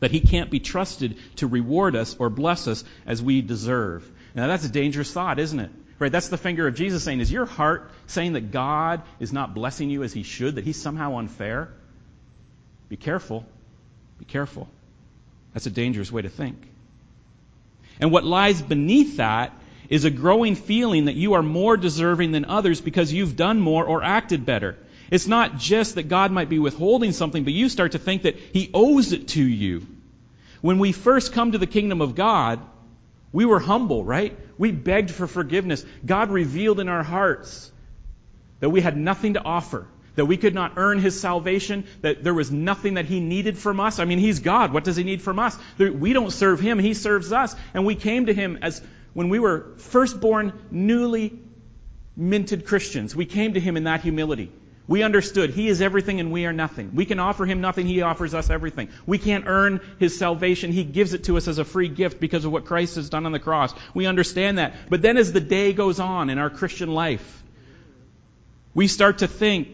that 0.00 0.10
he 0.10 0.20
can't 0.20 0.50
be 0.50 0.60
trusted 0.60 1.18
to 1.36 1.46
reward 1.46 1.96
us 1.96 2.16
or 2.18 2.30
bless 2.30 2.68
us 2.68 2.84
as 3.06 3.22
we 3.22 3.42
deserve. 3.42 4.10
Now 4.38 4.46
that's 4.46 4.64
a 4.64 4.68
dangerous 4.68 5.12
thought, 5.12 5.40
isn't 5.40 5.58
it? 5.58 5.70
Right? 5.98 6.12
That's 6.12 6.28
the 6.28 6.38
finger 6.38 6.68
of 6.68 6.76
Jesus 6.76 7.02
saying, 7.02 7.18
is 7.18 7.32
your 7.32 7.44
heart 7.44 7.90
saying 8.06 8.34
that 8.34 8.52
God 8.52 9.02
is 9.18 9.32
not 9.32 9.52
blessing 9.52 9.90
you 9.90 10.04
as 10.04 10.12
he 10.12 10.22
should, 10.22 10.54
that 10.54 10.64
he's 10.64 10.80
somehow 10.80 11.18
unfair? 11.18 11.70
Be 12.88 12.96
careful. 12.96 13.44
Be 14.20 14.24
careful. 14.24 14.68
That's 15.54 15.66
a 15.66 15.70
dangerous 15.70 16.12
way 16.12 16.22
to 16.22 16.28
think. 16.28 16.56
And 17.98 18.12
what 18.12 18.22
lies 18.22 18.62
beneath 18.62 19.16
that 19.16 19.52
is 19.88 20.04
a 20.04 20.10
growing 20.10 20.54
feeling 20.54 21.06
that 21.06 21.16
you 21.16 21.32
are 21.32 21.42
more 21.42 21.76
deserving 21.76 22.30
than 22.30 22.44
others 22.44 22.80
because 22.80 23.12
you've 23.12 23.34
done 23.34 23.58
more 23.58 23.84
or 23.84 24.04
acted 24.04 24.46
better. 24.46 24.78
It's 25.10 25.26
not 25.26 25.58
just 25.58 25.96
that 25.96 26.08
God 26.08 26.30
might 26.30 26.48
be 26.48 26.60
withholding 26.60 27.10
something, 27.10 27.42
but 27.42 27.54
you 27.54 27.68
start 27.68 27.92
to 27.92 27.98
think 27.98 28.22
that 28.22 28.36
He 28.36 28.70
owes 28.72 29.12
it 29.12 29.26
to 29.28 29.42
you. 29.42 29.84
When 30.60 30.78
we 30.78 30.92
first 30.92 31.32
come 31.32 31.52
to 31.52 31.58
the 31.58 31.66
kingdom 31.66 32.00
of 32.00 32.14
God, 32.14 32.60
we 33.32 33.44
were 33.44 33.60
humble, 33.60 34.04
right? 34.04 34.38
We 34.56 34.72
begged 34.72 35.10
for 35.10 35.26
forgiveness. 35.26 35.84
God 36.04 36.30
revealed 36.30 36.80
in 36.80 36.88
our 36.88 37.02
hearts 37.02 37.70
that 38.60 38.70
we 38.70 38.80
had 38.80 38.96
nothing 38.96 39.34
to 39.34 39.42
offer, 39.42 39.86
that 40.16 40.24
we 40.24 40.36
could 40.36 40.54
not 40.54 40.72
earn 40.76 40.98
His 40.98 41.20
salvation, 41.20 41.86
that 42.00 42.24
there 42.24 42.34
was 42.34 42.50
nothing 42.50 42.94
that 42.94 43.04
He 43.04 43.20
needed 43.20 43.58
from 43.58 43.80
us. 43.80 43.98
I 43.98 44.04
mean, 44.04 44.18
He's 44.18 44.40
God. 44.40 44.72
What 44.72 44.84
does 44.84 44.96
He 44.96 45.04
need 45.04 45.22
from 45.22 45.38
us? 45.38 45.56
We 45.78 46.12
don't 46.12 46.32
serve 46.32 46.58
Him, 46.58 46.78
He 46.78 46.94
serves 46.94 47.32
us. 47.32 47.54
And 47.74 47.84
we 47.84 47.94
came 47.94 48.26
to 48.26 48.34
Him 48.34 48.58
as 48.62 48.82
when 49.12 49.28
we 49.28 49.38
were 49.38 49.74
firstborn, 49.76 50.52
newly 50.70 51.38
minted 52.16 52.66
Christians. 52.66 53.14
We 53.14 53.26
came 53.26 53.54
to 53.54 53.60
Him 53.60 53.76
in 53.76 53.84
that 53.84 54.00
humility. 54.00 54.50
We 54.88 55.02
understood 55.02 55.50
He 55.50 55.68
is 55.68 55.82
everything 55.82 56.18
and 56.18 56.32
we 56.32 56.46
are 56.46 56.52
nothing. 56.52 56.92
We 56.94 57.04
can 57.04 57.18
offer 57.20 57.44
Him 57.44 57.60
nothing, 57.60 57.86
He 57.86 58.00
offers 58.00 58.34
us 58.34 58.48
everything. 58.48 58.88
We 59.06 59.18
can't 59.18 59.44
earn 59.46 59.80
His 60.00 60.18
salvation, 60.18 60.72
He 60.72 60.82
gives 60.82 61.12
it 61.12 61.24
to 61.24 61.36
us 61.36 61.46
as 61.46 61.58
a 61.58 61.64
free 61.64 61.88
gift 61.88 62.18
because 62.18 62.46
of 62.46 62.50
what 62.50 62.64
Christ 62.64 62.96
has 62.96 63.10
done 63.10 63.26
on 63.26 63.32
the 63.32 63.38
cross. 63.38 63.74
We 63.92 64.06
understand 64.06 64.56
that. 64.58 64.74
But 64.88 65.02
then 65.02 65.18
as 65.18 65.32
the 65.32 65.40
day 65.40 65.74
goes 65.74 66.00
on 66.00 66.30
in 66.30 66.38
our 66.38 66.48
Christian 66.48 66.92
life, 66.92 67.44
we 68.74 68.88
start 68.88 69.18
to 69.18 69.28
think 69.28 69.68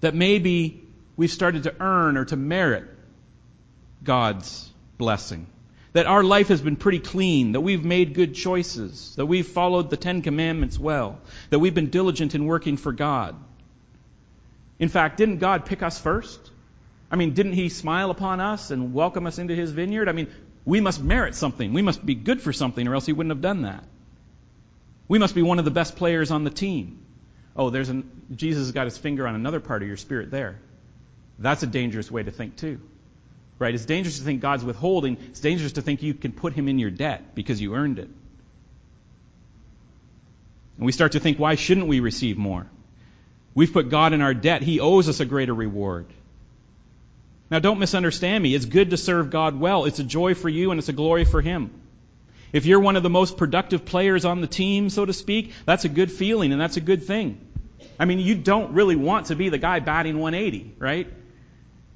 that 0.00 0.14
maybe 0.14 0.84
we've 1.16 1.30
started 1.30 1.62
to 1.62 1.74
earn 1.80 2.18
or 2.18 2.26
to 2.26 2.36
merit 2.36 2.84
God's 4.04 4.70
blessing. 4.98 5.46
That 5.94 6.06
our 6.06 6.22
life 6.22 6.48
has 6.48 6.60
been 6.60 6.76
pretty 6.76 6.98
clean, 6.98 7.52
that 7.52 7.62
we've 7.62 7.84
made 7.84 8.12
good 8.12 8.34
choices, 8.34 9.14
that 9.16 9.24
we've 9.24 9.46
followed 9.46 9.88
the 9.88 9.96
Ten 9.96 10.20
Commandments 10.20 10.78
well, 10.78 11.18
that 11.48 11.58
we've 11.58 11.74
been 11.74 11.88
diligent 11.88 12.34
in 12.34 12.44
working 12.44 12.76
for 12.76 12.92
God. 12.92 13.34
In 14.78 14.88
fact, 14.88 15.16
didn't 15.16 15.38
God 15.38 15.66
pick 15.66 15.82
us 15.82 15.98
first? 15.98 16.50
I 17.10 17.16
mean, 17.16 17.34
didn't 17.34 17.52
He 17.52 17.68
smile 17.68 18.10
upon 18.10 18.40
us 18.40 18.70
and 18.70 18.92
welcome 18.92 19.26
us 19.26 19.38
into 19.38 19.54
His 19.54 19.70
vineyard? 19.70 20.08
I 20.08 20.12
mean, 20.12 20.28
we 20.64 20.80
must 20.80 21.02
merit 21.02 21.34
something. 21.34 21.72
We 21.72 21.82
must 21.82 22.04
be 22.04 22.14
good 22.14 22.42
for 22.42 22.52
something, 22.52 22.86
or 22.86 22.94
else 22.94 23.06
He 23.06 23.12
wouldn't 23.12 23.30
have 23.30 23.42
done 23.42 23.62
that. 23.62 23.84
We 25.08 25.18
must 25.18 25.34
be 25.34 25.42
one 25.42 25.58
of 25.58 25.64
the 25.64 25.70
best 25.70 25.96
players 25.96 26.30
on 26.30 26.44
the 26.44 26.50
team. 26.50 26.98
Oh, 27.54 27.70
there's 27.70 27.88
an, 27.88 28.10
Jesus 28.34 28.66
has 28.66 28.72
got 28.72 28.84
his 28.84 28.98
finger 28.98 29.26
on 29.26 29.34
another 29.34 29.60
part 29.60 29.82
of 29.82 29.88
your 29.88 29.96
spirit 29.96 30.30
there. 30.30 30.58
That's 31.38 31.62
a 31.62 31.66
dangerous 31.66 32.10
way 32.10 32.22
to 32.22 32.30
think, 32.30 32.56
too. 32.56 32.80
Right? 33.58 33.74
It's 33.74 33.86
dangerous 33.86 34.18
to 34.18 34.24
think 34.24 34.42
God's 34.42 34.64
withholding. 34.64 35.16
It's 35.28 35.40
dangerous 35.40 35.72
to 35.72 35.82
think 35.82 36.02
you 36.02 36.12
can 36.12 36.32
put 36.32 36.52
him 36.52 36.68
in 36.68 36.78
your 36.78 36.90
debt 36.90 37.34
because 37.34 37.60
you 37.60 37.74
earned 37.74 37.98
it. 37.98 38.08
And 40.76 40.84
we 40.84 40.92
start 40.92 41.12
to 41.12 41.20
think, 41.20 41.38
why 41.38 41.54
shouldn't 41.54 41.86
we 41.86 42.00
receive 42.00 42.36
more? 42.36 42.66
We've 43.56 43.72
put 43.72 43.88
God 43.88 44.12
in 44.12 44.20
our 44.20 44.34
debt. 44.34 44.60
He 44.60 44.80
owes 44.80 45.08
us 45.08 45.20
a 45.20 45.24
greater 45.24 45.54
reward. 45.54 46.06
Now, 47.50 47.58
don't 47.58 47.78
misunderstand 47.78 48.42
me. 48.42 48.54
It's 48.54 48.66
good 48.66 48.90
to 48.90 48.98
serve 48.98 49.30
God 49.30 49.58
well. 49.58 49.86
It's 49.86 49.98
a 49.98 50.04
joy 50.04 50.34
for 50.34 50.48
you 50.48 50.70
and 50.72 50.78
it's 50.78 50.90
a 50.90 50.92
glory 50.92 51.24
for 51.24 51.40
Him. 51.40 51.70
If 52.52 52.66
you're 52.66 52.80
one 52.80 52.96
of 52.96 53.02
the 53.02 53.10
most 53.10 53.38
productive 53.38 53.86
players 53.86 54.26
on 54.26 54.42
the 54.42 54.46
team, 54.46 54.90
so 54.90 55.06
to 55.06 55.12
speak, 55.14 55.52
that's 55.64 55.86
a 55.86 55.88
good 55.88 56.12
feeling 56.12 56.52
and 56.52 56.60
that's 56.60 56.76
a 56.76 56.82
good 56.82 57.04
thing. 57.04 57.40
I 57.98 58.04
mean, 58.04 58.18
you 58.18 58.34
don't 58.34 58.74
really 58.74 58.94
want 58.94 59.26
to 59.26 59.36
be 59.36 59.48
the 59.48 59.58
guy 59.58 59.80
batting 59.80 60.18
180, 60.18 60.74
right? 60.78 61.10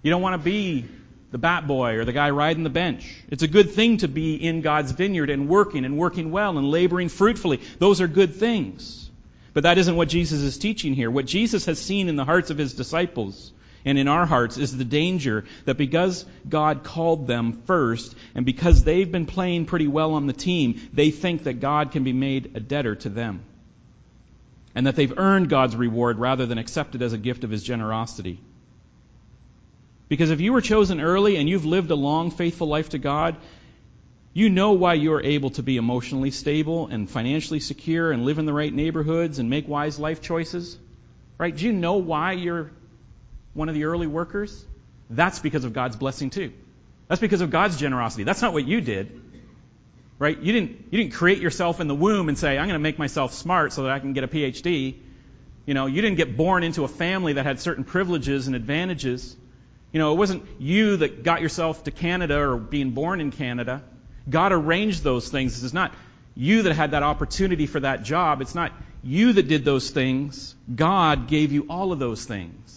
You 0.03 0.11
don't 0.11 0.23
want 0.23 0.41
to 0.41 0.45
be 0.45 0.87
the 1.31 1.39
bat 1.39 1.67
boy 1.67 1.97
or 1.97 2.07
the 2.07 2.15
guy 2.15 2.31
riding 2.31 2.63
the 2.63 2.71
bench. 2.71 3.23
It's 3.29 3.43
a 3.43 3.49
good 3.49 3.73
thing 3.73 3.99
to 3.99 4.09
be 4.09 4.35
in 4.35 4.63
God's 4.63 4.93
vineyard 4.93 5.29
and 5.29 5.47
working 5.47 5.85
and 5.85 5.99
working 5.99 6.31
well 6.31 6.57
and 6.57 6.71
laboring 6.71 7.11
fruitfully. 7.11 7.61
Those 7.79 8.01
are 8.01 8.09
good 8.09 8.37
things. 8.37 9.10
But 9.53 9.65
that 9.65 9.79
isn't 9.79 9.97
what 9.97 10.09
Jesus 10.09 10.41
is 10.41 10.59
teaching 10.59 10.95
here. 10.95 11.11
What 11.11 11.27
Jesus 11.27 11.67
has 11.67 11.81
seen 11.81 12.09
in 12.09 12.17
the 12.17 12.25
hearts 12.25 12.51
of 12.51 12.59
his 12.59 12.75
disciples 12.75 13.53
and 13.85 13.99
in 13.99 14.09
our 14.09 14.27
hearts 14.27 14.59
is 14.59 14.77
the 14.77 14.85
danger 14.85 15.45
that 15.65 15.77
because 15.77 16.25
God 16.49 16.85
called 16.85 17.27
them 17.27 17.63
first 17.65 18.15
and 18.35 18.45
because 18.45 18.85
they've 18.85 19.11
been 19.11 19.27
playing 19.27 19.67
pretty 19.67 19.89
well 19.89 20.15
on 20.15 20.27
the 20.27 20.33
team, 20.33 20.81
they 20.93 21.11
think 21.11 21.45
that 21.45 21.61
God 21.61 21.91
can 21.93 22.05
be 22.05 22.13
made 22.13 22.53
a 22.55 22.61
debtor 22.61 22.97
to 22.97 23.09
them. 23.09 23.43
And 24.75 24.87
that 24.87 24.95
they've 24.95 25.19
earned 25.19 25.49
God's 25.49 25.75
reward 25.75 26.19
rather 26.19 26.47
than 26.47 26.59
accept 26.59 26.95
it 26.95 27.03
as 27.03 27.13
a 27.13 27.19
gift 27.19 27.43
of 27.43 27.51
his 27.51 27.65
generosity. 27.65 28.41
Because 30.09 30.31
if 30.31 30.41
you 30.41 30.53
were 30.53 30.61
chosen 30.61 31.01
early 31.01 31.37
and 31.37 31.49
you've 31.49 31.65
lived 31.65 31.91
a 31.91 31.97
long, 31.97 32.31
faithful 32.31 32.69
life 32.69 32.91
to 32.91 32.99
God, 32.99 33.37
you 34.33 34.49
know 34.49 34.73
why 34.73 34.95
you're 34.95 35.23
able 35.23 35.51
to 35.51 35.63
be 35.63 35.77
emotionally 35.77 36.31
stable 36.31 36.87
and 36.87 37.11
financially 37.11 37.61
secure 37.61 38.13
and 38.13 38.25
live 38.25 38.39
in 38.39 38.47
the 38.47 38.53
right 38.53 38.73
neighborhoods 38.73 39.39
and 39.39 39.51
make 39.51 39.67
wise 39.67 39.99
life 39.99 40.21
choices? 40.21 40.79
Right? 41.37 41.57
Do 41.57 41.65
you 41.67 41.73
know 41.73 41.97
why 41.97 42.33
you're 42.33 42.71
one 43.55 43.69
of 43.69 43.75
the 43.75 43.85
early 43.85 44.07
workers? 44.07 44.65
That's 45.09 45.41
because 45.41 45.65
of 45.65 45.73
God's 45.73 45.97
blessing 45.97 46.31
too. 46.31 46.53
That's 47.09 47.21
because 47.21 47.41
of 47.41 47.51
God's 47.51 47.77
generosity. 47.77 48.23
That's 48.23 48.41
not 48.41 48.53
what 48.53 48.67
you 48.67 48.81
did. 48.81 49.21
Right? 50.21 50.39
You 50.39 50.53
didn't, 50.53 50.71
you 50.91 50.99
didn't 50.99 51.15
create 51.15 51.39
yourself 51.39 51.81
in 51.81 51.89
the 51.89 51.95
womb 51.95 52.29
and 52.29 52.39
say, 52.39 52.57
I'm 52.57 52.67
going 52.67 52.75
to 52.75 52.79
make 52.79 52.99
myself 52.99 53.33
smart 53.35 53.73
so 53.73 53.85
that 53.85 53.91
I 53.91 53.99
can 53.99 54.13
get 54.13 54.23
a 54.23 54.29
PhD. 54.29 54.97
You 55.67 55.75
know, 55.75 55.87
you 55.87 56.03
didn't 56.03 56.19
get 56.19 56.37
born 56.37 56.63
into 56.63 56.85
a 56.85 56.89
family 56.89 57.33
that 57.33 57.47
had 57.47 57.59
certain 57.59 57.83
privileges 57.83 58.47
and 58.47 58.55
advantages. 58.55 59.35
You 59.93 59.99
know, 59.99 60.13
it 60.13 60.17
wasn't 60.17 60.45
you 60.61 60.99
that 60.99 61.25
got 61.25 61.41
yourself 61.41 61.83
to 61.85 61.91
Canada 61.91 62.39
or 62.39 62.59
being 62.59 62.91
born 62.91 63.21
in 63.21 63.33
Canada. 63.33 63.83
God 64.31 64.53
arranged 64.53 65.03
those 65.03 65.29
things. 65.29 65.63
It's 65.63 65.75
not 65.75 65.93
you 66.35 66.63
that 66.63 66.75
had 66.75 66.93
that 66.93 67.03
opportunity 67.03 67.67
for 67.67 67.81
that 67.81 68.03
job. 68.03 68.41
It's 68.41 68.55
not 68.55 68.73
you 69.03 69.33
that 69.35 69.49
did 69.49 69.65
those 69.65 69.91
things. 69.91 70.55
God 70.75 71.29
gave 71.29 71.53
you 71.53 71.67
all 71.69 71.93
of 71.93 71.99
those 71.99 72.25
things. 72.25 72.77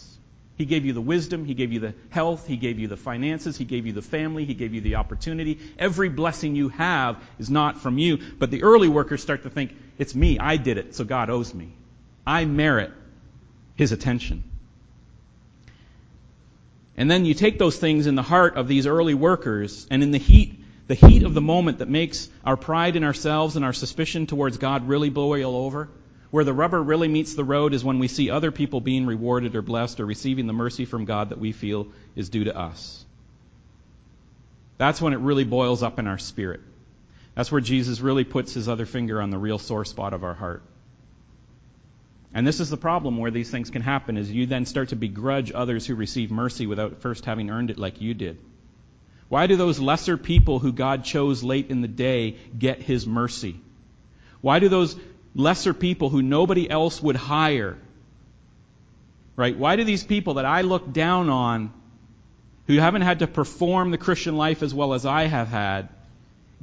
He 0.56 0.66
gave 0.66 0.86
you 0.86 0.94
the 0.94 1.02
wisdom. 1.02 1.46
He 1.46 1.56
gave 1.56 1.74
you 1.74 1.80
the 1.80 1.94
health. 2.10 2.48
He 2.48 2.58
gave 2.58 2.80
you 2.80 2.88
the 2.88 2.98
finances. 2.98 3.58
He 3.58 3.66
gave 3.66 3.86
you 3.86 3.94
the 3.94 4.02
family. 4.02 4.46
He 4.46 4.54
gave 4.54 4.74
you 4.74 4.82
the 4.82 4.96
opportunity. 4.96 5.60
Every 5.80 6.10
blessing 6.10 6.56
you 6.56 6.70
have 6.70 7.18
is 7.40 7.50
not 7.50 7.82
from 7.82 7.98
you. 7.98 8.18
But 8.38 8.52
the 8.52 8.64
early 8.64 8.88
workers 8.88 9.22
start 9.22 9.44
to 9.44 9.50
think, 9.50 9.76
it's 9.98 10.14
me. 10.14 10.40
I 10.40 10.58
did 10.58 10.78
it, 10.78 10.96
so 10.96 11.04
God 11.04 11.30
owes 11.30 11.54
me. 11.54 11.74
I 12.26 12.46
merit 12.46 12.92
His 13.76 13.92
attention. 13.92 14.44
And 16.96 17.10
then 17.10 17.26
you 17.26 17.34
take 17.34 17.58
those 17.58 17.78
things 17.78 18.06
in 18.06 18.14
the 18.16 18.22
heart 18.22 18.56
of 18.56 18.68
these 18.68 18.86
early 18.86 19.16
workers, 19.16 19.88
and 19.90 20.04
in 20.04 20.12
the 20.12 20.20
heat 20.20 20.63
the 20.88 20.96
heat 20.96 21.24
of 21.24 21.34
the 21.34 21.42
moment 21.42 21.80
that 21.80 21.90
makes 21.90 22.30
our 22.44 22.58
pride 22.58 22.96
in 22.96 23.04
ourselves 23.04 23.56
and 23.56 23.64
our 23.64 23.74
suspicion 23.74 24.28
towards 24.28 24.58
God 24.58 24.88
really 24.88 25.10
boil 25.10 25.56
over, 25.56 25.90
where 26.32 26.44
the 26.44 26.54
rubber 26.54 26.82
really 26.82 27.08
meets 27.08 27.36
the 27.36 27.44
road 27.44 27.74
is 27.74 27.84
when 27.84 28.00
we 28.00 28.08
see 28.08 28.30
other 28.30 28.52
people 28.52 28.82
being 28.82 29.06
rewarded 29.06 29.56
or 29.56 29.62
blessed 29.62 30.00
or 30.00 30.06
receiving 30.06 30.48
the 30.48 30.54
mercy 30.54 30.86
from 30.86 31.06
God 31.06 31.30
that 31.30 31.40
we 31.40 31.52
feel 31.52 31.88
is 32.16 32.30
due 32.30 32.46
to 32.46 32.58
us. 32.58 33.06
That's 34.78 35.02
when 35.02 35.14
it 35.14 35.20
really 35.20 35.46
boils 35.46 35.84
up 35.84 36.00
in 36.00 36.08
our 36.08 36.18
spirit. 36.18 36.62
That's 37.36 37.52
where 37.52 37.62
Jesus 37.62 38.02
really 38.02 38.24
puts 38.24 38.54
his 38.54 38.68
other 38.68 38.86
finger 38.86 39.22
on 39.22 39.30
the 39.30 39.38
real 39.38 39.60
sore 39.60 39.86
spot 39.86 40.14
of 40.14 40.24
our 40.24 40.34
heart. 40.34 40.64
And 42.34 42.46
this 42.46 42.60
is 42.60 42.70
the 42.70 42.78
problem 42.78 43.18
where 43.18 43.32
these 43.32 43.52
things 43.52 43.70
can 43.70 43.84
happen 43.84 44.18
is 44.18 44.32
you 44.32 44.48
then 44.48 44.66
start 44.66 44.90
to 44.90 44.96
begrudge 44.96 45.52
others 45.54 45.86
who 45.86 45.96
receive 45.96 46.32
mercy 46.32 46.66
without 46.66 47.02
first 47.02 47.26
having 47.26 47.52
earned 47.52 47.70
it 47.70 47.78
like 47.78 48.02
you 48.02 48.14
did. 48.14 48.40
Why 49.34 49.48
do 49.48 49.56
those 49.56 49.80
lesser 49.80 50.16
people 50.16 50.60
who 50.60 50.72
God 50.72 51.06
chose 51.06 51.44
late 51.44 51.72
in 51.72 51.82
the 51.82 51.88
day 51.88 52.36
get 52.56 52.84
his 52.84 53.08
mercy? 53.08 53.56
Why 54.42 54.60
do 54.60 54.70
those 54.70 54.96
lesser 55.34 55.74
people 55.74 56.12
who 56.12 56.22
nobody 56.22 56.70
else 56.70 57.02
would 57.02 57.16
hire, 57.16 57.76
right? 59.36 59.58
Why 59.58 59.76
do 59.76 59.86
these 59.86 60.04
people 60.04 60.36
that 60.36 60.46
I 60.46 60.62
look 60.62 60.94
down 60.94 61.30
on, 61.30 61.74
who 62.68 62.78
haven't 62.78 63.02
had 63.02 63.20
to 63.20 63.28
perform 63.28 63.90
the 63.90 63.98
Christian 63.98 64.38
life 64.38 64.62
as 64.62 64.72
well 64.72 64.94
as 64.94 65.04
I 65.04 65.24
have 65.24 65.48
had, 65.48 65.90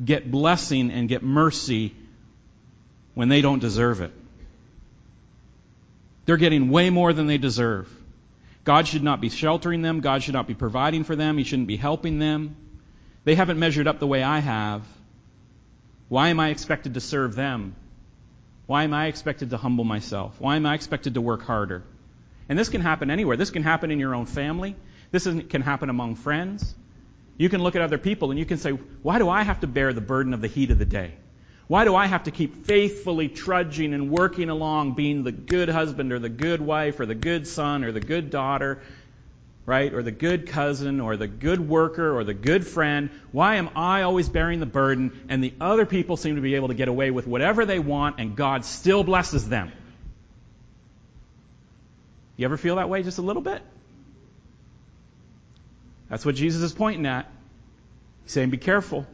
get 0.04 0.30
blessing 0.30 0.92
and 0.92 1.08
get 1.08 1.24
mercy 1.24 1.92
when 3.14 3.28
they 3.28 3.40
don't 3.40 3.58
deserve 3.58 4.00
it? 4.00 4.12
They're 6.24 6.36
getting 6.36 6.70
way 6.70 6.88
more 6.88 7.12
than 7.12 7.26
they 7.26 7.38
deserve. 7.38 7.88
God 8.64 8.86
should 8.86 9.02
not 9.02 9.20
be 9.20 9.28
sheltering 9.28 9.82
them. 9.82 10.00
God 10.00 10.22
should 10.22 10.34
not 10.34 10.46
be 10.46 10.54
providing 10.54 11.04
for 11.04 11.16
them. 11.16 11.38
He 11.38 11.44
shouldn't 11.44 11.68
be 11.68 11.76
helping 11.76 12.18
them. 12.18 12.56
They 13.24 13.34
haven't 13.34 13.58
measured 13.58 13.88
up 13.88 13.98
the 13.98 14.06
way 14.06 14.22
I 14.22 14.38
have. 14.38 14.82
Why 16.08 16.28
am 16.28 16.40
I 16.40 16.48
expected 16.50 16.94
to 16.94 17.00
serve 17.00 17.34
them? 17.34 17.74
Why 18.66 18.84
am 18.84 18.94
I 18.94 19.06
expected 19.06 19.50
to 19.50 19.56
humble 19.56 19.84
myself? 19.84 20.40
Why 20.40 20.56
am 20.56 20.66
I 20.66 20.74
expected 20.74 21.14
to 21.14 21.20
work 21.20 21.42
harder? 21.42 21.82
And 22.48 22.58
this 22.58 22.68
can 22.68 22.80
happen 22.80 23.10
anywhere. 23.10 23.36
This 23.36 23.50
can 23.50 23.62
happen 23.62 23.90
in 23.90 23.98
your 23.98 24.14
own 24.14 24.26
family. 24.26 24.76
This 25.10 25.24
can 25.24 25.62
happen 25.62 25.90
among 25.90 26.16
friends. 26.16 26.74
You 27.36 27.48
can 27.48 27.62
look 27.62 27.76
at 27.76 27.82
other 27.82 27.98
people 27.98 28.30
and 28.30 28.38
you 28.38 28.44
can 28.44 28.58
say, 28.58 28.70
why 28.70 29.18
do 29.18 29.28
I 29.28 29.42
have 29.42 29.60
to 29.60 29.66
bear 29.66 29.92
the 29.92 30.00
burden 30.00 30.34
of 30.34 30.40
the 30.40 30.48
heat 30.48 30.70
of 30.70 30.78
the 30.78 30.84
day? 30.84 31.14
Why 31.70 31.84
do 31.84 31.94
I 31.94 32.06
have 32.06 32.24
to 32.24 32.32
keep 32.32 32.66
faithfully 32.66 33.28
trudging 33.28 33.94
and 33.94 34.10
working 34.10 34.50
along, 34.50 34.94
being 34.94 35.22
the 35.22 35.30
good 35.30 35.68
husband 35.68 36.12
or 36.12 36.18
the 36.18 36.28
good 36.28 36.60
wife 36.60 36.98
or 36.98 37.06
the 37.06 37.14
good 37.14 37.46
son 37.46 37.84
or 37.84 37.92
the 37.92 38.00
good 38.00 38.28
daughter, 38.28 38.82
right? 39.66 39.94
Or 39.94 40.02
the 40.02 40.10
good 40.10 40.48
cousin 40.48 40.98
or 40.98 41.16
the 41.16 41.28
good 41.28 41.60
worker 41.60 42.18
or 42.18 42.24
the 42.24 42.34
good 42.34 42.66
friend? 42.66 43.10
Why 43.30 43.54
am 43.54 43.70
I 43.76 44.02
always 44.02 44.28
bearing 44.28 44.58
the 44.58 44.66
burden 44.66 45.24
and 45.28 45.44
the 45.44 45.54
other 45.60 45.86
people 45.86 46.16
seem 46.16 46.34
to 46.34 46.40
be 46.40 46.56
able 46.56 46.66
to 46.68 46.74
get 46.74 46.88
away 46.88 47.12
with 47.12 47.28
whatever 47.28 47.64
they 47.64 47.78
want 47.78 48.18
and 48.18 48.34
God 48.34 48.64
still 48.64 49.04
blesses 49.04 49.48
them? 49.48 49.70
You 52.36 52.46
ever 52.46 52.56
feel 52.56 52.74
that 52.76 52.88
way 52.88 53.04
just 53.04 53.18
a 53.18 53.22
little 53.22 53.42
bit? 53.42 53.62
That's 56.08 56.26
what 56.26 56.34
Jesus 56.34 56.62
is 56.62 56.72
pointing 56.72 57.06
at. 57.06 57.30
He's 58.24 58.32
saying, 58.32 58.50
be 58.50 58.58
careful. 58.58 59.06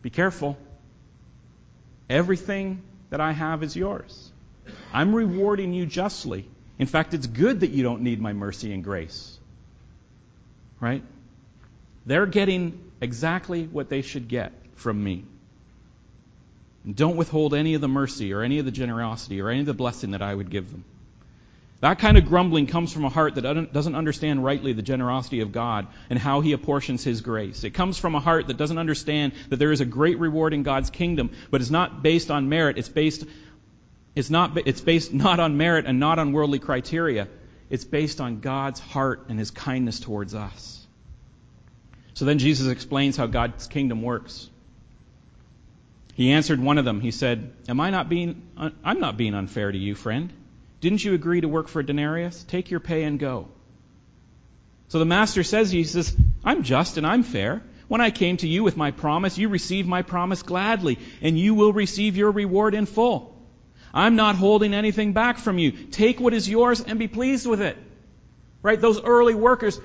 Be 0.00 0.08
careful. 0.08 0.56
Everything 2.10 2.82
that 3.10 3.20
I 3.20 3.30
have 3.30 3.62
is 3.62 3.76
yours. 3.76 4.32
I'm 4.92 5.14
rewarding 5.14 5.72
you 5.72 5.86
justly. 5.86 6.44
In 6.78 6.86
fact, 6.86 7.14
it's 7.14 7.26
good 7.26 7.60
that 7.60 7.70
you 7.70 7.84
don't 7.84 8.02
need 8.02 8.20
my 8.20 8.32
mercy 8.32 8.72
and 8.72 8.82
grace. 8.82 9.38
Right? 10.80 11.04
They're 12.06 12.26
getting 12.26 12.80
exactly 13.00 13.64
what 13.64 13.88
they 13.88 14.02
should 14.02 14.26
get 14.26 14.52
from 14.74 15.02
me. 15.02 15.24
And 16.84 16.96
don't 16.96 17.16
withhold 17.16 17.54
any 17.54 17.74
of 17.74 17.80
the 17.80 17.88
mercy 17.88 18.32
or 18.32 18.42
any 18.42 18.58
of 18.58 18.64
the 18.64 18.70
generosity 18.72 19.40
or 19.40 19.48
any 19.48 19.60
of 19.60 19.66
the 19.66 19.74
blessing 19.74 20.10
that 20.10 20.22
I 20.22 20.34
would 20.34 20.50
give 20.50 20.70
them. 20.70 20.84
That 21.80 21.98
kind 21.98 22.18
of 22.18 22.26
grumbling 22.26 22.66
comes 22.66 22.92
from 22.92 23.06
a 23.06 23.08
heart 23.08 23.36
that 23.36 23.72
doesn't 23.72 23.94
understand 23.94 24.44
rightly 24.44 24.74
the 24.74 24.82
generosity 24.82 25.40
of 25.40 25.50
God 25.50 25.86
and 26.10 26.18
how 26.18 26.42
He 26.42 26.52
apportions 26.52 27.02
His 27.02 27.22
grace. 27.22 27.64
It 27.64 27.70
comes 27.70 27.96
from 27.96 28.14
a 28.14 28.20
heart 28.20 28.48
that 28.48 28.58
doesn't 28.58 28.76
understand 28.76 29.32
that 29.48 29.56
there 29.56 29.72
is 29.72 29.80
a 29.80 29.86
great 29.86 30.18
reward 30.18 30.52
in 30.52 30.62
God's 30.62 30.90
kingdom, 30.90 31.30
but 31.50 31.62
it's 31.62 31.70
not 31.70 32.02
based 32.02 32.30
on 32.30 32.50
merit. 32.50 32.76
It's 32.76 32.90
based, 32.90 33.24
it's 34.14 34.28
not, 34.28 34.58
it's 34.66 34.82
based 34.82 35.14
not 35.14 35.40
on 35.40 35.56
merit 35.56 35.86
and 35.86 35.98
not 35.98 36.18
on 36.18 36.32
worldly 36.32 36.58
criteria. 36.58 37.28
It's 37.70 37.84
based 37.84 38.20
on 38.20 38.40
God's 38.40 38.78
heart 38.78 39.26
and 39.30 39.38
His 39.38 39.50
kindness 39.50 40.00
towards 40.00 40.34
us. 40.34 40.86
So 42.12 42.26
then 42.26 42.38
Jesus 42.38 42.66
explains 42.66 43.16
how 43.16 43.26
God's 43.26 43.68
kingdom 43.68 44.02
works. 44.02 44.50
He 46.12 46.32
answered 46.32 46.60
one 46.60 46.76
of 46.76 46.84
them. 46.84 47.00
He 47.00 47.12
said, 47.12 47.54
Am 47.66 47.80
I 47.80 47.88
not 47.88 48.10
being, 48.10 48.42
I'm 48.84 49.00
not 49.00 49.16
being 49.16 49.32
unfair 49.32 49.72
to 49.72 49.78
you, 49.78 49.94
friend. 49.94 50.30
Didn't 50.80 51.04
you 51.04 51.14
agree 51.14 51.40
to 51.40 51.48
work 51.48 51.68
for 51.68 51.80
a 51.80 51.86
denarius? 51.86 52.42
Take 52.44 52.70
your 52.70 52.80
pay 52.80 53.04
and 53.04 53.18
go. 53.18 53.48
So 54.88 54.98
the 54.98 55.04
master 55.04 55.42
says, 55.42 55.70
he 55.70 55.84
says, 55.84 56.16
I'm 56.44 56.62
just 56.62 56.96
and 56.96 57.06
I'm 57.06 57.22
fair. 57.22 57.62
When 57.86 58.00
I 58.00 58.10
came 58.10 58.36
to 58.38 58.48
you 58.48 58.62
with 58.62 58.76
my 58.76 58.92
promise, 58.92 59.36
you 59.36 59.48
received 59.48 59.88
my 59.88 60.02
promise 60.02 60.42
gladly, 60.42 60.98
and 61.20 61.38
you 61.38 61.54
will 61.54 61.72
receive 61.72 62.16
your 62.16 62.30
reward 62.30 62.74
in 62.74 62.86
full. 62.86 63.36
I'm 63.92 64.16
not 64.16 64.36
holding 64.36 64.74
anything 64.74 65.12
back 65.12 65.38
from 65.38 65.58
you. 65.58 65.72
Take 65.72 66.20
what 66.20 66.32
is 66.32 66.48
yours 66.48 66.80
and 66.80 66.98
be 66.98 67.08
pleased 67.08 67.46
with 67.46 67.60
it. 67.60 67.76
Right? 68.62 68.80
Those 68.80 69.02
early 69.02 69.34
workers, 69.34 69.80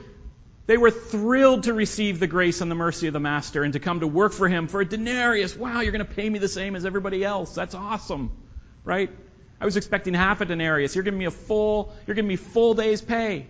they 0.68 0.78
were 0.78 0.92
thrilled 0.92 1.64
to 1.64 1.74
receive 1.74 2.20
the 2.20 2.28
grace 2.28 2.62
and 2.62 2.70
the 2.70 2.76
mercy 2.76 3.08
of 3.08 3.14
the 3.14 3.20
master 3.20 3.64
and 3.64 3.74
to 3.74 3.80
come 3.80 4.00
to 4.02 4.08
work 4.08 4.34
for 4.34 4.48
him 4.48 4.68
for 4.68 4.82
a 4.82 4.86
denarius. 4.86 5.56
Wow, 5.56 5.82
you're 5.82 5.92
going 5.92 6.06
to 6.06 6.14
pay 6.14 6.30
me 6.30 6.40
the 6.40 6.48
same 6.48 6.76
as 6.76 6.86
everybody 6.86 7.24
else. 7.24 7.54
That's 7.56 7.76
awesome. 7.76 8.32
Right? 8.84 9.10
I 9.66 9.68
was 9.68 9.78
expecting 9.78 10.14
half 10.14 10.42
a 10.42 10.46
denarius. 10.46 10.94
You're 10.94 11.04
giving 11.04 11.18
me 11.18 11.26
a 11.26 11.32
full, 11.32 11.92
you're 12.06 12.14
giving 12.14 12.30
me 12.30 12.36
full 12.36 12.76
day's 12.76 13.02
pay. 13.02 13.48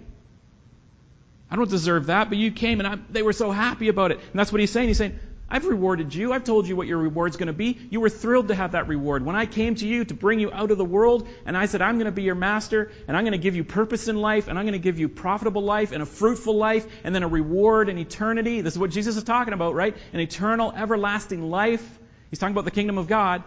I 1.51 1.57
don't 1.57 1.69
deserve 1.69 2.05
that, 2.05 2.29
but 2.29 2.37
you 2.37 2.51
came 2.51 2.79
and 2.79 2.87
I, 2.87 2.97
they 3.09 3.21
were 3.21 3.33
so 3.33 3.51
happy 3.51 3.89
about 3.89 4.11
it. 4.11 4.19
And 4.19 4.39
that's 4.39 4.49
what 4.49 4.61
he's 4.61 4.71
saying. 4.71 4.87
He's 4.87 4.97
saying, 4.97 5.19
I've 5.49 5.65
rewarded 5.65 6.15
you. 6.15 6.31
I've 6.31 6.45
told 6.45 6.69
you 6.69 6.77
what 6.77 6.87
your 6.87 6.99
reward's 6.99 7.35
going 7.35 7.47
to 7.47 7.53
be. 7.53 7.77
You 7.89 7.99
were 7.99 8.07
thrilled 8.07 8.47
to 8.47 8.55
have 8.55 8.71
that 8.71 8.87
reward. 8.87 9.25
When 9.25 9.35
I 9.35 9.45
came 9.45 9.75
to 9.75 9.85
you 9.85 10.05
to 10.05 10.13
bring 10.13 10.39
you 10.39 10.53
out 10.53 10.71
of 10.71 10.77
the 10.77 10.85
world 10.85 11.27
and 11.45 11.57
I 11.57 11.65
said, 11.65 11.81
I'm 11.81 11.97
going 11.97 12.05
to 12.05 12.13
be 12.13 12.23
your 12.23 12.33
master 12.33 12.93
and 13.09 13.17
I'm 13.17 13.23
going 13.23 13.33
to 13.33 13.37
give 13.37 13.57
you 13.57 13.65
purpose 13.65 14.07
in 14.07 14.15
life 14.15 14.47
and 14.47 14.57
I'm 14.57 14.63
going 14.63 14.71
to 14.71 14.79
give 14.79 14.97
you 14.97 15.09
profitable 15.09 15.63
life 15.63 15.91
and 15.91 16.01
a 16.01 16.05
fruitful 16.05 16.55
life 16.55 16.87
and 17.03 17.13
then 17.13 17.23
a 17.23 17.27
reward 17.27 17.89
in 17.89 17.97
eternity. 17.97 18.61
This 18.61 18.75
is 18.75 18.79
what 18.79 18.91
Jesus 18.91 19.17
is 19.17 19.25
talking 19.25 19.53
about, 19.53 19.75
right? 19.75 19.97
An 20.13 20.21
eternal, 20.21 20.71
everlasting 20.71 21.49
life. 21.49 21.99
He's 22.29 22.39
talking 22.39 22.53
about 22.53 22.63
the 22.63 22.71
kingdom 22.71 22.97
of 22.97 23.07
God. 23.07 23.43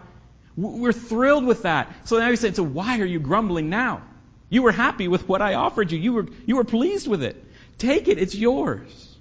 We're 0.59 0.91
thrilled 0.91 1.45
with 1.45 1.63
that. 1.63 1.91
So 2.05 2.19
now 2.19 2.29
he's 2.29 2.39
saying, 2.39 2.55
so 2.55 2.63
why 2.63 2.99
are 2.99 3.05
you 3.05 3.19
grumbling 3.19 3.69
now? 3.69 4.01
You 4.49 4.63
were 4.63 4.71
happy 4.71 5.07
with 5.07 5.27
what 5.27 5.41
I 5.41 5.53
offered 5.53 5.91
you. 5.91 5.99
You 5.99 6.13
were, 6.13 6.27
you 6.45 6.57
were 6.57 6.63
pleased 6.63 7.07
with 7.07 7.23
it. 7.23 7.41
Take 7.77 8.07
it. 8.07 8.17
It's 8.17 8.35
yours. 8.35 9.17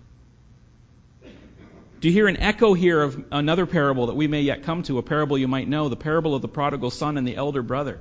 Do 2.01 2.09
you 2.09 2.15
hear 2.15 2.29
an 2.29 2.39
echo 2.39 2.75
here 2.75 3.03
of 3.03 3.25
another 3.31 3.67
parable 3.67 4.07
that 4.07 4.17
we 4.17 4.27
may 4.27 4.43
yet 4.43 4.63
come 4.63 4.83
to, 4.85 4.99
a 4.99 5.03
parable 5.03 5.37
you 5.37 5.49
might 5.49 5.69
know, 5.69 5.89
the 5.89 5.97
parable 5.97 6.35
of 6.35 6.43
the 6.43 6.49
prodigal 6.49 6.91
son 6.91 7.17
and 7.17 7.27
the 7.27 7.37
elder 7.37 7.63
brother? 7.63 8.01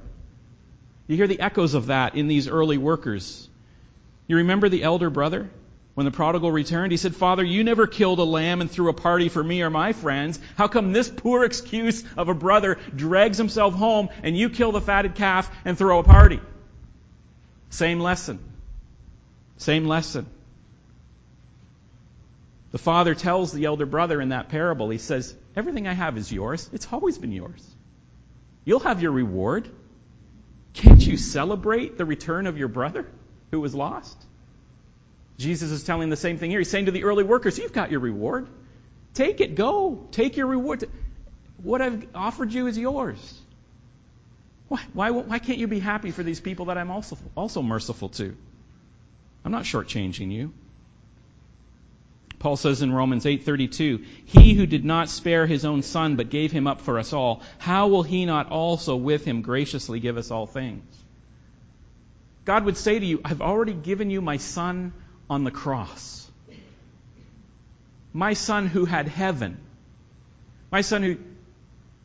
You 1.08 1.16
hear 1.16 1.28
the 1.28 1.40
echoes 1.40 1.74
of 1.74 1.88
that 1.88 2.16
in 2.16 2.28
these 2.28 2.48
early 2.48 2.78
workers. 2.78 3.48
You 4.28 4.38
remember 4.38 4.70
the 4.70 4.84
elder 4.84 5.10
brother? 5.10 5.50
When 5.98 6.06
the 6.06 6.12
prodigal 6.12 6.52
returned, 6.52 6.92
he 6.92 6.98
said, 6.98 7.16
Father, 7.16 7.44
you 7.44 7.64
never 7.64 7.88
killed 7.88 8.20
a 8.20 8.24
lamb 8.24 8.62
and 8.62 8.70
threw 8.70 8.88
a 8.88 8.94
party 8.94 9.30
for 9.30 9.44
me 9.44 9.64
or 9.64 9.72
my 9.72 9.94
friends. 9.94 10.40
How 10.56 10.68
come 10.68 10.94
this 10.94 11.10
poor 11.10 11.44
excuse 11.44 12.04
of 12.16 12.30
a 12.30 12.36
brother 12.36 12.78
drags 12.96 13.40
himself 13.40 13.74
home 13.74 14.10
and 14.22 14.38
you 14.38 14.52
kill 14.52 14.72
the 14.72 14.80
fatted 14.80 15.16
calf 15.16 15.50
and 15.66 15.76
throw 15.76 15.98
a 15.98 16.04
party? 16.04 16.40
Same 17.72 18.00
lesson. 18.00 18.38
Same 19.58 19.88
lesson. 19.88 20.28
The 22.70 22.78
father 22.78 23.16
tells 23.16 23.52
the 23.52 23.66
elder 23.66 23.88
brother 23.88 24.22
in 24.22 24.30
that 24.30 24.50
parable, 24.50 24.92
he 24.92 25.00
says, 25.00 25.34
Everything 25.56 25.88
I 25.88 25.94
have 25.94 26.16
is 26.16 26.32
yours. 26.32 26.70
It's 26.74 26.88
always 26.94 27.18
been 27.18 27.32
yours. 27.32 27.68
You'll 28.66 28.82
have 28.82 29.02
your 29.02 29.14
reward. 29.14 29.68
Can't 30.74 31.04
you 31.04 31.18
celebrate 31.18 31.98
the 31.98 32.06
return 32.06 32.46
of 32.46 32.56
your 32.56 32.68
brother 32.68 33.08
who 33.50 33.60
was 33.60 33.74
lost? 33.74 34.27
Jesus 35.38 35.72
is 35.72 35.84
telling 35.84 36.10
the 36.10 36.18
same 36.18 36.38
thing 36.38 36.50
here. 36.50 36.60
He's 36.60 36.70
saying 36.70 36.86
to 36.86 36.92
the 36.92 37.04
early 37.04 37.24
workers, 37.24 37.58
You've 37.58 37.74
got 37.74 37.92
your 37.92 38.00
reward. 38.00 38.48
Take 39.14 39.42
it, 39.42 39.56
go. 39.56 40.08
Take 40.12 40.38
your 40.38 40.48
reward. 40.48 40.90
What 41.62 41.82
I've 41.82 42.08
offered 42.14 42.54
you 42.54 42.68
is 42.68 42.78
yours. 42.78 43.42
Why, 44.68 44.82
why, 44.94 45.12
why 45.12 45.40
can't 45.40 45.60
you 45.60 45.68
be 45.68 45.80
happy 45.80 46.12
for 46.12 46.24
these 46.24 46.40
people 46.40 46.66
that 46.66 46.78
I'm 46.78 46.92
also, 46.92 47.18
also 47.36 47.62
merciful 47.62 48.10
to? 48.10 48.36
I'm 49.46 49.52
not 49.52 49.64
shortchanging 49.64 50.32
you. 50.32 50.54
Paul 52.40 52.58
says 52.58 52.82
in 52.82 52.92
Romans 52.92 53.26
8:32, 53.26 54.04
"He 54.26 54.54
who 54.54 54.68
did 54.68 54.86
not 54.86 55.10
spare 55.10 55.48
his 55.48 55.66
own 55.66 55.82
son 55.82 56.16
but 56.16 56.30
gave 56.30 56.52
him 56.52 56.68
up 56.68 56.82
for 56.82 57.00
us 57.00 57.14
all, 57.14 57.42
how 57.58 57.88
will 57.88 58.04
he 58.04 58.26
not 58.26 58.52
also 58.52 58.96
with 58.96 59.26
him 59.26 59.42
graciously 59.42 60.00
give 60.00 60.18
us 60.18 60.30
all 60.30 60.46
things?" 60.46 60.84
God 62.46 62.66
would 62.66 62.78
say 62.78 63.00
to 63.00 63.06
you, 63.06 63.22
"I've 63.26 63.42
already 63.42 63.74
given 63.74 64.12
you 64.12 64.22
my 64.22 64.38
son 64.38 64.94
on 65.30 65.44
the 65.44 65.52
cross. 65.52 66.30
My 68.14 68.34
son 68.34 68.68
who 68.68 68.86
had 68.86 69.08
heaven. 69.08 69.58
My 70.72 70.82
son 70.82 71.04
who 71.04 71.18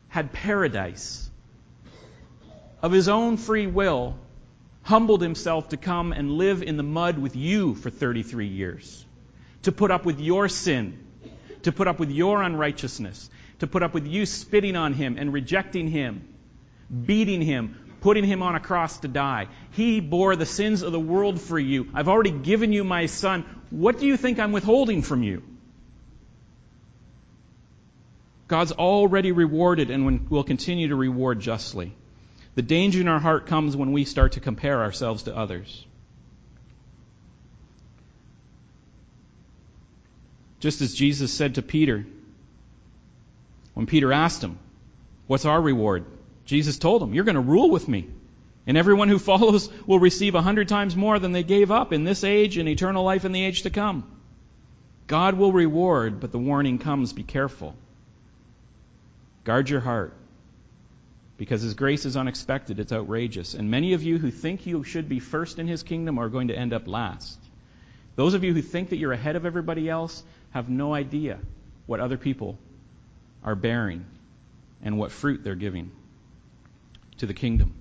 had 0.08 0.32
paradise. 0.32 1.30
Of 2.82 2.92
his 2.92 3.08
own 3.08 3.36
free 3.36 3.66
will, 3.66 4.18
humbled 4.82 5.22
himself 5.22 5.68
to 5.70 5.76
come 5.76 6.12
and 6.12 6.32
live 6.32 6.62
in 6.62 6.76
the 6.76 6.82
mud 6.82 7.18
with 7.18 7.36
you 7.36 7.74
for 7.74 7.90
33 7.90 8.48
years. 8.48 9.04
To 9.62 9.72
put 9.72 9.90
up 9.90 10.04
with 10.04 10.20
your 10.20 10.48
sin. 10.48 10.98
To 11.62 11.72
put 11.72 11.86
up 11.86 12.00
with 12.00 12.10
your 12.10 12.42
unrighteousness. 12.42 13.30
to 13.62 13.68
put 13.68 13.84
up 13.84 13.94
with 13.94 14.08
you 14.08 14.26
spitting 14.26 14.74
on 14.74 14.92
him 14.92 15.16
and 15.16 15.32
rejecting 15.32 15.86
him, 15.86 16.26
beating 17.06 17.40
him, 17.40 17.78
putting 18.02 18.24
him 18.24 18.42
on 18.42 18.54
a 18.54 18.60
cross 18.60 18.98
to 18.98 19.08
die. 19.08 19.48
He 19.70 20.00
bore 20.00 20.36
the 20.36 20.44
sins 20.44 20.82
of 20.82 20.92
the 20.92 21.00
world 21.00 21.40
for 21.40 21.58
you. 21.58 21.88
I've 21.94 22.08
already 22.08 22.32
given 22.32 22.72
you 22.72 22.84
my 22.84 23.06
son. 23.06 23.44
What 23.70 23.98
do 23.98 24.06
you 24.06 24.16
think 24.16 24.38
I'm 24.38 24.52
withholding 24.52 25.02
from 25.02 25.22
you? 25.22 25.42
God's 28.48 28.72
already 28.72 29.32
rewarded 29.32 29.90
and 29.90 30.28
will 30.28 30.44
continue 30.44 30.88
to 30.88 30.96
reward 30.96 31.40
justly. 31.40 31.94
The 32.54 32.62
danger 32.62 33.00
in 33.00 33.08
our 33.08 33.20
heart 33.20 33.46
comes 33.46 33.76
when 33.76 33.92
we 33.92 34.04
start 34.04 34.32
to 34.32 34.40
compare 34.40 34.82
ourselves 34.82 35.22
to 35.22 35.34
others. 35.34 35.86
Just 40.60 40.82
as 40.82 40.92
Jesus 40.94 41.32
said 41.32 41.54
to 41.54 41.62
Peter, 41.62 42.04
when 43.74 43.86
Peter 43.86 44.12
asked 44.12 44.44
him, 44.44 44.58
What's 45.26 45.46
our 45.46 45.60
reward? 45.60 46.04
Jesus 46.52 46.76
told 46.76 47.02
him, 47.02 47.14
You're 47.14 47.24
going 47.24 47.36
to 47.36 47.40
rule 47.40 47.70
with 47.70 47.88
me. 47.88 48.06
And 48.66 48.76
everyone 48.76 49.08
who 49.08 49.18
follows 49.18 49.70
will 49.86 49.98
receive 49.98 50.34
a 50.34 50.42
hundred 50.42 50.68
times 50.68 50.94
more 50.94 51.18
than 51.18 51.32
they 51.32 51.42
gave 51.42 51.70
up 51.70 51.94
in 51.94 52.04
this 52.04 52.24
age 52.24 52.58
and 52.58 52.68
eternal 52.68 53.04
life 53.04 53.24
in 53.24 53.32
the 53.32 53.42
age 53.42 53.62
to 53.62 53.70
come. 53.70 54.04
God 55.06 55.38
will 55.38 55.50
reward, 55.50 56.20
but 56.20 56.30
the 56.30 56.38
warning 56.38 56.78
comes 56.78 57.14
be 57.14 57.22
careful. 57.22 57.74
Guard 59.44 59.70
your 59.70 59.80
heart. 59.80 60.12
Because 61.38 61.62
His 61.62 61.72
grace 61.72 62.04
is 62.04 62.18
unexpected, 62.18 62.78
it's 62.78 62.92
outrageous. 62.92 63.54
And 63.54 63.70
many 63.70 63.94
of 63.94 64.02
you 64.02 64.18
who 64.18 64.30
think 64.30 64.66
you 64.66 64.84
should 64.84 65.08
be 65.08 65.20
first 65.20 65.58
in 65.58 65.66
His 65.66 65.82
kingdom 65.82 66.18
are 66.18 66.28
going 66.28 66.48
to 66.48 66.54
end 66.54 66.74
up 66.74 66.86
last. 66.86 67.38
Those 68.14 68.34
of 68.34 68.44
you 68.44 68.52
who 68.52 68.60
think 68.60 68.90
that 68.90 68.98
you're 68.98 69.14
ahead 69.14 69.36
of 69.36 69.46
everybody 69.46 69.88
else 69.88 70.22
have 70.50 70.68
no 70.68 70.92
idea 70.92 71.38
what 71.86 72.00
other 72.00 72.18
people 72.18 72.58
are 73.42 73.54
bearing 73.54 74.04
and 74.82 74.98
what 74.98 75.12
fruit 75.12 75.42
they're 75.42 75.54
giving 75.54 75.90
to 77.18 77.26
the 77.26 77.34
kingdom. 77.34 77.74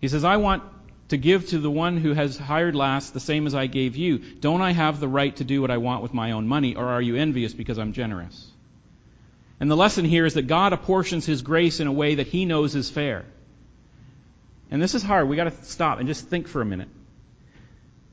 He 0.00 0.08
says, 0.08 0.24
I 0.24 0.36
want 0.38 0.62
to 1.08 1.16
give 1.16 1.48
to 1.48 1.58
the 1.58 1.70
one 1.70 1.96
who 1.96 2.12
has 2.12 2.38
hired 2.38 2.74
last 2.76 3.12
the 3.12 3.20
same 3.20 3.46
as 3.46 3.54
I 3.54 3.66
gave 3.66 3.96
you. 3.96 4.18
Don't 4.18 4.60
I 4.60 4.72
have 4.72 5.00
the 5.00 5.08
right 5.08 5.34
to 5.36 5.44
do 5.44 5.60
what 5.60 5.70
I 5.70 5.78
want 5.78 6.02
with 6.02 6.14
my 6.14 6.32
own 6.32 6.46
money, 6.46 6.76
or 6.76 6.86
are 6.86 7.02
you 7.02 7.16
envious 7.16 7.52
because 7.52 7.78
I'm 7.78 7.92
generous? 7.92 8.50
And 9.58 9.70
the 9.70 9.76
lesson 9.76 10.04
here 10.04 10.24
is 10.24 10.34
that 10.34 10.46
God 10.46 10.72
apportions 10.72 11.26
His 11.26 11.42
grace 11.42 11.80
in 11.80 11.86
a 11.86 11.92
way 11.92 12.14
that 12.16 12.28
He 12.28 12.44
knows 12.44 12.74
is 12.74 12.88
fair. 12.88 13.24
And 14.70 14.80
this 14.80 14.94
is 14.94 15.02
hard. 15.02 15.28
We've 15.28 15.36
got 15.36 15.52
to 15.52 15.64
stop 15.64 15.98
and 15.98 16.08
just 16.08 16.28
think 16.28 16.48
for 16.48 16.62
a 16.62 16.64
minute. 16.64 16.88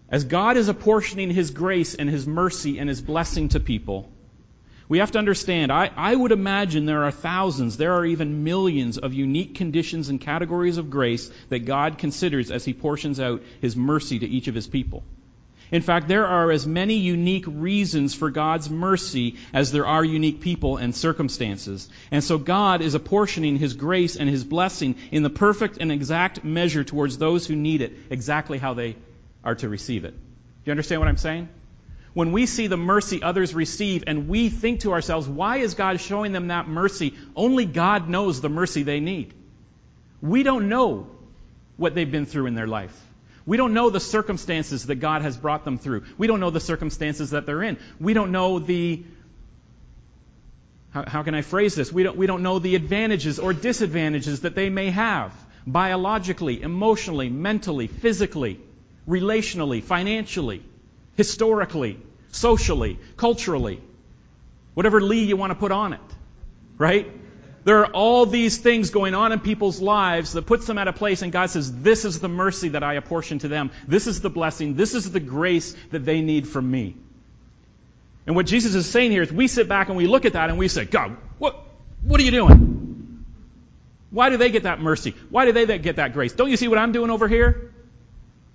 As 0.09 0.23
God 0.23 0.57
is 0.57 0.67
apportioning 0.67 1.29
His 1.29 1.51
grace 1.51 1.93
and 1.93 2.09
His 2.09 2.25
mercy 2.25 2.79
and 2.79 2.89
His 2.89 3.01
blessing 3.01 3.49
to 3.49 3.59
people, 3.59 4.09
we 4.89 4.99
have 4.99 5.11
to 5.11 5.19
understand, 5.19 5.71
I, 5.71 5.91
I 5.95 6.15
would 6.15 6.31
imagine 6.31 6.85
there 6.85 7.03
are 7.03 7.11
thousands, 7.11 7.75
there 7.75 7.93
are 7.93 8.05
even 8.05 8.43
millions 8.43 8.97
of 8.97 9.13
unique 9.13 9.55
conditions 9.55 10.07
and 10.07 10.21
categories 10.21 10.77
of 10.77 10.89
grace 10.89 11.29
that 11.49 11.65
God 11.65 11.97
considers 11.97 12.51
as 12.51 12.63
He 12.63 12.73
portions 12.73 13.19
out 13.19 13.43
His 13.59 13.75
mercy 13.75 14.19
to 14.19 14.27
each 14.27 14.47
of 14.47 14.55
His 14.55 14.67
people. 14.67 15.03
In 15.69 15.81
fact, 15.81 16.07
there 16.07 16.25
are 16.25 16.49
as 16.49 16.65
many 16.65 16.95
unique 16.95 17.43
reasons 17.45 18.13
for 18.13 18.31
God's 18.31 18.69
mercy 18.69 19.35
as 19.51 19.73
there 19.73 19.85
are 19.85 20.05
unique 20.05 20.39
people 20.39 20.77
and 20.77 20.95
circumstances. 20.95 21.89
And 22.09 22.23
so 22.23 22.37
God 22.37 22.81
is 22.81 22.95
apportioning 22.95 23.57
His 23.57 23.73
grace 23.73 24.15
and 24.15 24.29
His 24.29 24.45
blessing 24.45 24.95
in 25.11 25.23
the 25.23 25.29
perfect 25.29 25.79
and 25.81 25.91
exact 25.91 26.45
measure 26.45 26.85
towards 26.85 27.17
those 27.17 27.45
who 27.45 27.57
need 27.57 27.81
it, 27.81 27.93
exactly 28.09 28.57
how 28.57 28.75
they 28.75 28.95
are 29.43 29.55
to 29.55 29.67
receive 29.67 30.05
it. 30.05 30.11
Do 30.11 30.19
you 30.65 30.71
understand 30.71 31.01
what 31.01 31.09
I'm 31.09 31.17
saying? 31.17 31.49
When 32.17 32.31
we 32.31 32.47
see 32.47 32.65
the 32.65 32.77
mercy 32.77 33.21
others 33.21 33.53
receive 33.53 34.05
and 34.07 34.27
we 34.27 34.49
think 34.49 34.79
to 34.79 34.91
ourselves, 34.93 35.27
why 35.27 35.57
is 35.57 35.75
God 35.75 36.01
showing 36.01 36.31
them 36.31 36.47
that 36.47 36.67
mercy? 36.67 37.13
Only 37.35 37.65
God 37.65 38.09
knows 38.09 38.41
the 38.41 38.49
mercy 38.49 38.81
they 38.81 38.99
need. 38.99 39.35
We 40.19 40.41
don't 40.41 40.67
know 40.67 41.11
what 41.75 41.93
they've 41.93 42.11
been 42.11 42.25
through 42.25 42.47
in 42.47 42.55
their 42.55 42.65
life. 42.65 42.99
We 43.45 43.55
don't 43.55 43.75
know 43.75 43.91
the 43.91 43.99
circumstances 43.99 44.87
that 44.87 44.95
God 44.95 45.21
has 45.21 45.37
brought 45.37 45.63
them 45.63 45.77
through. 45.77 46.05
We 46.17 46.25
don't 46.25 46.39
know 46.39 46.49
the 46.49 46.59
circumstances 46.59 47.29
that 47.29 47.45
they're 47.45 47.61
in. 47.61 47.77
We 47.99 48.15
don't 48.15 48.31
know 48.31 48.57
the 48.57 49.03
how, 50.89 51.03
how, 51.07 51.21
can 51.21 51.35
I 51.35 51.43
phrase 51.43 51.75
this? 51.75 51.93
We 51.93 52.01
don't, 52.01 52.17
we 52.17 52.25
don't 52.25 52.41
know 52.41 52.57
the 52.57 52.73
advantages 52.73 53.37
or 53.37 53.53
disadvantages 53.53 54.41
that 54.41 54.55
they 54.55 54.69
may 54.71 54.89
have 54.89 55.35
biologically, 55.67 56.63
emotionally, 56.63 57.29
mentally, 57.29 57.85
physically, 57.85 58.59
relationally, 59.07 59.83
financially, 59.83 60.63
historically, 61.15 61.99
socially, 62.37 62.99
culturally, 63.17 63.81
whatever 64.73 65.01
Lee 65.01 65.23
you 65.23 65.37
want 65.37 65.51
to 65.51 65.55
put 65.55 65.71
on 65.71 65.93
it, 65.93 65.99
right? 66.77 67.11
There 67.63 67.79
are 67.79 67.91
all 67.91 68.25
these 68.25 68.57
things 68.57 68.91
going 68.91 69.13
on 69.13 69.31
in 69.33 69.39
people's 69.41 69.81
lives 69.81 70.33
that 70.33 70.45
puts 70.45 70.67
them 70.67 70.77
at 70.77 70.87
a 70.87 70.93
place 70.93 71.21
and 71.21 71.33
God 71.33 71.49
says, 71.49 71.81
this 71.81 72.05
is 72.05 72.19
the 72.19 72.29
mercy 72.29 72.69
that 72.69 72.83
I 72.83 72.93
apportion 72.93 73.39
to 73.39 73.49
them. 73.49 73.71
This 73.87 74.07
is 74.07 74.21
the 74.21 74.29
blessing. 74.29 74.75
This 74.75 74.93
is 74.93 75.11
the 75.11 75.19
grace 75.19 75.75
that 75.91 76.05
they 76.05 76.21
need 76.21 76.47
from 76.47 76.69
me. 76.71 76.95
And 78.25 78.35
what 78.35 78.45
Jesus 78.45 78.75
is 78.75 78.89
saying 78.89 79.11
here 79.11 79.21
is 79.21 79.31
we 79.31 79.47
sit 79.47 79.67
back 79.67 79.89
and 79.89 79.97
we 79.97 80.07
look 80.07 80.25
at 80.25 80.33
that 80.33 80.49
and 80.49 80.57
we 80.57 80.67
say, 80.67 80.85
God, 80.85 81.17
what, 81.39 81.61
what 82.01 82.21
are 82.21 82.23
you 82.23 82.31
doing? 82.31 83.25
Why 84.11 84.29
do 84.29 84.37
they 84.37 84.49
get 84.49 84.63
that 84.63 84.79
mercy? 84.79 85.15
Why 85.29 85.45
do 85.45 85.51
they 85.51 85.77
get 85.77 85.97
that 85.97 86.13
grace? 86.13 86.33
Don't 86.33 86.49
you 86.49 86.57
see 86.57 86.67
what 86.67 86.77
I'm 86.77 86.91
doing 86.93 87.09
over 87.09 87.27
here? 87.27 87.73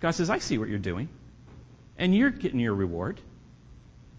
God 0.01 0.13
says, 0.13 0.31
I 0.31 0.39
see 0.39 0.59
what 0.59 0.69
you're 0.69 0.79
doing. 0.79 1.09
And 1.99 2.15
you're 2.15 2.31
getting 2.31 2.61
your 2.61 2.75
reward. 2.75 3.21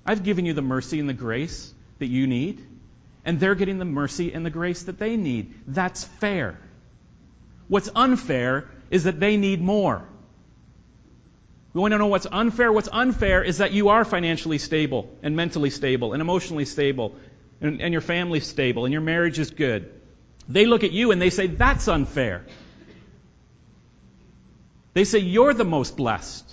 I've 0.05 0.23
given 0.23 0.45
you 0.45 0.53
the 0.53 0.61
mercy 0.61 0.99
and 0.99 1.07
the 1.07 1.13
grace 1.13 1.73
that 1.99 2.07
you 2.07 2.27
need 2.27 2.65
and 3.25 3.39
they're 3.39 3.55
getting 3.55 3.79
the 3.79 3.85
mercy 3.85 4.33
and 4.33 4.45
the 4.45 4.49
grace 4.49 4.83
that 4.83 4.99
they 4.99 5.15
need. 5.15 5.53
That's 5.67 6.03
fair. 6.03 6.59
What's 7.67 7.89
unfair 7.95 8.69
is 8.89 9.05
that 9.05 9.19
they 9.19 9.37
need 9.37 9.61
more. 9.61 10.03
We 11.73 11.81
want 11.81 11.93
to 11.93 11.97
know 11.97 12.07
what's 12.07 12.27
unfair. 12.31 12.71
What's 12.71 12.89
unfair 12.91 13.43
is 13.43 13.57
that 13.59 13.71
you 13.71 13.89
are 13.89 14.05
financially 14.05 14.57
stable 14.57 15.09
and 15.23 15.35
mentally 15.35 15.69
stable 15.69 16.13
and 16.13 16.21
emotionally 16.21 16.65
stable 16.65 17.15
and, 17.61 17.81
and 17.81 17.91
your 17.93 18.01
family's 18.01 18.45
stable 18.45 18.85
and 18.85 18.91
your 18.91 19.01
marriage 19.01 19.39
is 19.39 19.49
good. 19.49 19.91
They 20.47 20.65
look 20.65 20.83
at 20.83 20.91
you 20.91 21.11
and 21.11 21.21
they 21.21 21.29
say, 21.29 21.47
that's 21.47 21.87
unfair. 21.87 22.45
They 24.93 25.05
say, 25.05 25.19
you're 25.19 25.53
the 25.53 25.65
most 25.65 25.97
blessed. 25.97 26.47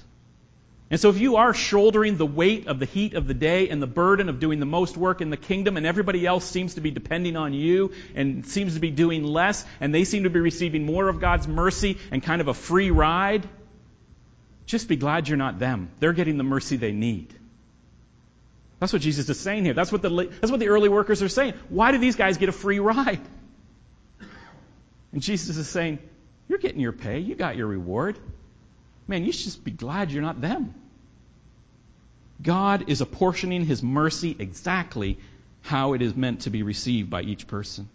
And 0.91 0.99
so 0.99 1.09
if 1.09 1.19
you 1.19 1.37
are 1.37 1.55
shouldering 1.55 2.17
the 2.17 2.27
weight 2.27 2.67
of 2.67 2.81
the 2.81 2.85
heat 2.85 3.15
of 3.15 3.29
the 3.29 3.35
day 3.35 3.69
and 3.69 3.81
the 3.81 3.87
burden 3.87 4.29
of 4.29 4.41
doing 4.41 4.59
the 4.59 4.67
most 4.67 4.97
work 4.97 5.21
in 5.21 5.31
the 5.31 5.37
kingdom 5.37 5.77
and 5.77 5.87
everybody 5.87 6.27
else 6.27 6.45
seems 6.45 6.75
to 6.75 6.81
be 6.81 6.91
depending 6.91 7.37
on 7.37 7.53
you 7.53 7.93
and 8.17 8.45
seems 8.45 8.75
to 8.75 8.81
be 8.81 8.91
doing 8.91 9.23
less 9.23 9.65
and 9.81 9.95
they 9.95 10.03
seem 10.03 10.25
to 10.25 10.31
be 10.31 10.41
receiving 10.41 10.85
more 10.85 11.09
of 11.09 11.21
God's 11.21 11.47
mercy 11.47 11.99
and 12.11 12.21
kind 12.21 12.41
of 12.41 12.49
a 12.49 12.55
free 12.55 12.91
ride, 12.91 13.49
just 14.67 14.89
be 14.89 14.97
glad 14.97 15.29
you're 15.29 15.39
not 15.39 15.61
them. 15.61 15.91
They're 16.01 16.13
getting 16.13 16.39
the 16.39 16.45
mercy 16.45 16.77
they 16.77 16.93
need. 16.93 17.33
That's 18.81 18.93
what 18.93 19.03
Jesus 19.03 19.29
is 19.29 19.39
saying 19.39 19.65
here. 19.65 19.75
That's 19.75 19.93
what 19.93 20.03
the, 20.03 20.09
that's 20.41 20.51
what 20.51 20.59
the 20.59 20.69
early 20.69 20.89
workers 20.89 21.23
are 21.23 21.29
saying. 21.29 21.55
Why 21.69 21.93
do 21.93 21.99
these 21.99 22.17
guys 22.17 22.37
get 22.37 22.49
a 22.49 22.53
free 22.53 22.81
ride? 22.81 23.21
And 25.13 25.23
Jesus 25.23 25.57
is 25.57 25.69
saying, 25.69 26.01
you're 26.49 26.59
getting 26.59 26.81
your 26.81 26.93
pay. 26.93 27.21
You 27.21 27.37
got 27.37 27.57
your 27.57 27.69
reward. 27.69 28.19
Man, 29.11 29.25
you 29.25 29.33
should 29.33 29.47
just 29.47 29.65
be 29.65 29.73
glad 29.73 30.13
you're 30.13 30.23
not 30.23 30.41
them. 30.41 30.73
God 32.41 32.89
is 32.89 33.01
apportioning 33.01 33.65
His 33.65 33.83
mercy 33.83 34.37
exactly 34.39 35.19
how 35.63 35.95
it 35.95 36.01
is 36.01 36.15
meant 36.15 36.43
to 36.43 36.51
be 36.51 36.63
received 36.63 37.11
by 37.11 37.23
each 37.23 37.49
person. 37.49 37.89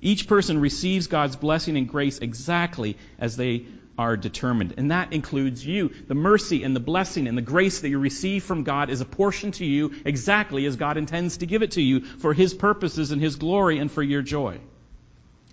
Each 0.00 0.26
person 0.26 0.58
receives 0.58 1.06
God's 1.06 1.36
blessing 1.36 1.76
and 1.76 1.86
grace 1.86 2.20
exactly 2.20 2.96
as 3.18 3.36
they 3.36 3.66
are 3.98 4.16
determined. 4.16 4.72
And 4.78 4.90
that 4.90 5.12
includes 5.12 5.66
you. 5.66 5.90
The 6.06 6.14
mercy 6.14 6.62
and 6.62 6.74
the 6.74 6.80
blessing 6.80 7.28
and 7.28 7.36
the 7.36 7.42
grace 7.42 7.80
that 7.80 7.90
you 7.90 7.98
receive 7.98 8.42
from 8.42 8.62
God 8.62 8.88
is 8.88 9.02
apportioned 9.02 9.54
to 9.54 9.66
you 9.66 9.92
exactly 10.06 10.64
as 10.64 10.76
God 10.76 10.96
intends 10.96 11.36
to 11.38 11.46
give 11.46 11.62
it 11.62 11.72
to 11.72 11.82
you 11.82 12.00
for 12.00 12.32
His 12.32 12.54
purposes 12.54 13.10
and 13.10 13.20
His 13.20 13.36
glory 13.36 13.76
and 13.80 13.92
for 13.92 14.02
your 14.02 14.22
joy. 14.22 14.58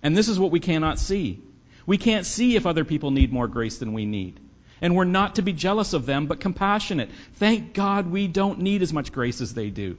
And 0.02 0.16
this 0.16 0.28
is 0.28 0.38
what 0.38 0.52
we 0.52 0.60
cannot 0.60 0.98
see. 0.98 1.42
We 1.84 1.98
can't 1.98 2.24
see 2.24 2.56
if 2.56 2.64
other 2.64 2.86
people 2.86 3.10
need 3.10 3.30
more 3.30 3.46
grace 3.46 3.76
than 3.76 3.92
we 3.92 4.06
need. 4.06 4.40
And 4.80 4.94
we're 4.94 5.04
not 5.04 5.36
to 5.36 5.42
be 5.42 5.52
jealous 5.52 5.92
of 5.92 6.06
them, 6.06 6.26
but 6.26 6.40
compassionate. 6.40 7.10
Thank 7.34 7.72
God 7.72 8.10
we 8.10 8.28
don't 8.28 8.60
need 8.60 8.82
as 8.82 8.92
much 8.92 9.12
grace 9.12 9.40
as 9.40 9.54
they 9.54 9.70
do. 9.70 9.96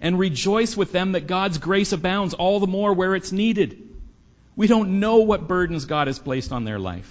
And 0.00 0.18
rejoice 0.18 0.76
with 0.76 0.92
them 0.92 1.12
that 1.12 1.26
God's 1.26 1.58
grace 1.58 1.92
abounds 1.92 2.34
all 2.34 2.60
the 2.60 2.66
more 2.66 2.92
where 2.92 3.14
it's 3.14 3.32
needed. 3.32 3.88
We 4.56 4.66
don't 4.66 5.00
know 5.00 5.18
what 5.18 5.48
burdens 5.48 5.84
God 5.84 6.06
has 6.06 6.18
placed 6.18 6.52
on 6.52 6.64
their 6.64 6.78
life 6.78 7.10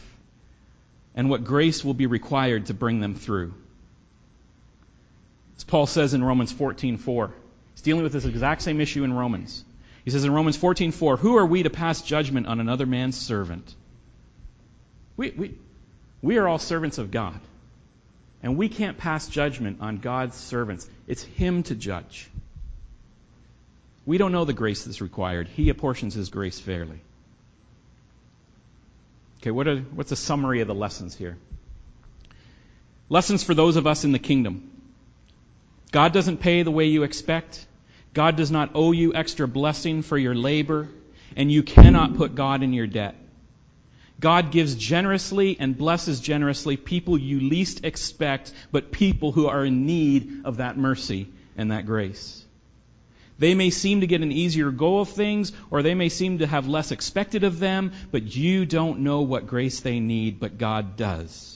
and 1.16 1.30
what 1.30 1.44
grace 1.44 1.84
will 1.84 1.94
be 1.94 2.06
required 2.06 2.68
to 2.68 2.74
bring 2.74 3.00
them 3.00 3.16
through. 3.16 3.54
As 5.58 5.64
Paul 5.64 5.86
says 5.86 6.14
in 6.14 6.24
Romans 6.24 6.54
14:4, 6.54 7.32
he's 7.74 7.82
dealing 7.82 8.04
with 8.04 8.14
this 8.14 8.26
exact 8.26 8.62
same 8.62 8.80
issue 8.80 9.04
in 9.04 9.12
Romans. 9.12 9.64
He 10.06 10.12
says 10.12 10.24
in 10.24 10.32
Romans 10.32 10.58
14:4, 10.58 11.18
"Who 11.18 11.38
are 11.38 11.46
we 11.46 11.64
to 11.64 11.70
pass 11.70 12.02
judgment 12.02 12.48
on 12.48 12.60
another 12.60 12.86
man's 12.86 13.18
servant?" 13.18 13.76
We, 15.18 15.32
we, 15.32 15.56
we 16.22 16.38
are 16.38 16.48
all 16.48 16.60
servants 16.60 16.98
of 16.98 17.12
God. 17.12 17.40
And 18.42 18.58
we 18.58 18.70
can't 18.70 18.98
pass 18.98 19.28
judgment 19.28 19.80
on 19.82 19.98
God's 19.98 20.38
servants. 20.38 20.90
It's 21.08 21.24
Him 21.24 21.64
to 21.64 21.76
judge. 21.76 22.30
We 24.10 24.18
don't 24.18 24.32
know 24.32 24.44
the 24.44 24.54
grace 24.54 24.86
that's 24.86 25.02
required. 25.02 25.48
He 25.48 25.70
apportions 25.70 26.16
his 26.16 26.30
grace 26.30 26.60
fairly. 26.60 27.00
Okay, 29.40 29.52
what 29.52 29.68
are, 29.68 29.78
what's 29.78 30.12
a 30.12 30.16
summary 30.16 30.62
of 30.62 30.68
the 30.68 30.74
lessons 30.74 31.16
here? 31.16 31.38
Lessons 33.08 33.44
for 33.44 33.54
those 33.54 33.76
of 33.76 33.86
us 33.86 34.06
in 34.06 34.12
the 34.12 34.18
kingdom. 34.18 34.72
God 35.92 36.12
doesn't 36.12 36.38
pay 36.38 36.64
the 36.64 36.72
way 36.72 36.86
you 36.86 37.04
expect. 37.04 37.64
God 38.16 38.36
does 38.36 38.50
not 38.50 38.72
owe 38.74 38.94
you 38.94 39.14
extra 39.14 39.48
blessing 39.48 40.02
for 40.02 40.18
your 40.18 40.34
labor, 40.34 40.88
and 41.36 41.52
you 41.52 41.62
cannot 41.62 42.18
put 42.18 42.34
God 42.34 42.64
in 42.64 42.74
your 42.74 42.88
debt. 42.88 43.14
God 44.20 44.52
gives 44.52 44.76
generously 44.76 45.58
and 45.60 45.78
blesses 45.78 46.20
generously 46.20 46.76
people 46.78 47.18
you 47.18 47.40
least 47.40 47.86
expect, 47.86 48.52
but 48.72 48.92
people 48.92 49.32
who 49.32 49.48
are 49.48 49.64
in 49.64 49.86
need 49.86 50.42
of 50.46 50.58
that 50.58 50.78
mercy 50.78 51.30
and 51.58 51.72
that 51.72 51.86
grace. 51.86 52.44
They 53.38 53.56
may 53.56 53.70
seem 53.70 54.02
to 54.02 54.08
get 54.08 54.22
an 54.22 54.34
easier 54.34 54.70
go 54.70 55.00
of 55.00 55.10
things, 55.10 55.54
or 55.72 55.82
they 55.82 55.94
may 55.94 56.10
seem 56.10 56.40
to 56.40 56.48
have 56.48 56.68
less 56.68 56.92
expected 56.92 57.46
of 57.46 57.60
them, 57.60 57.94
but 58.12 58.36
you 58.36 58.66
don't 58.66 59.00
know 59.00 59.22
what 59.22 59.48
grace 59.48 59.80
they 59.80 60.02
need, 60.02 60.42
but 60.42 60.58
God 60.58 60.98
does. 60.98 61.56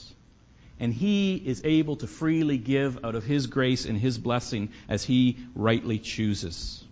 And 0.80 0.94
He 0.94 1.36
is 1.36 1.60
able 1.64 1.96
to 1.96 2.06
freely 2.06 2.56
give 2.56 3.04
out 3.04 3.14
of 3.14 3.24
His 3.24 3.46
grace 3.46 3.84
and 3.84 3.98
His 3.98 4.16
blessing 4.16 4.70
as 4.88 5.04
He 5.04 5.36
rightly 5.54 5.98
chooses. 5.98 6.82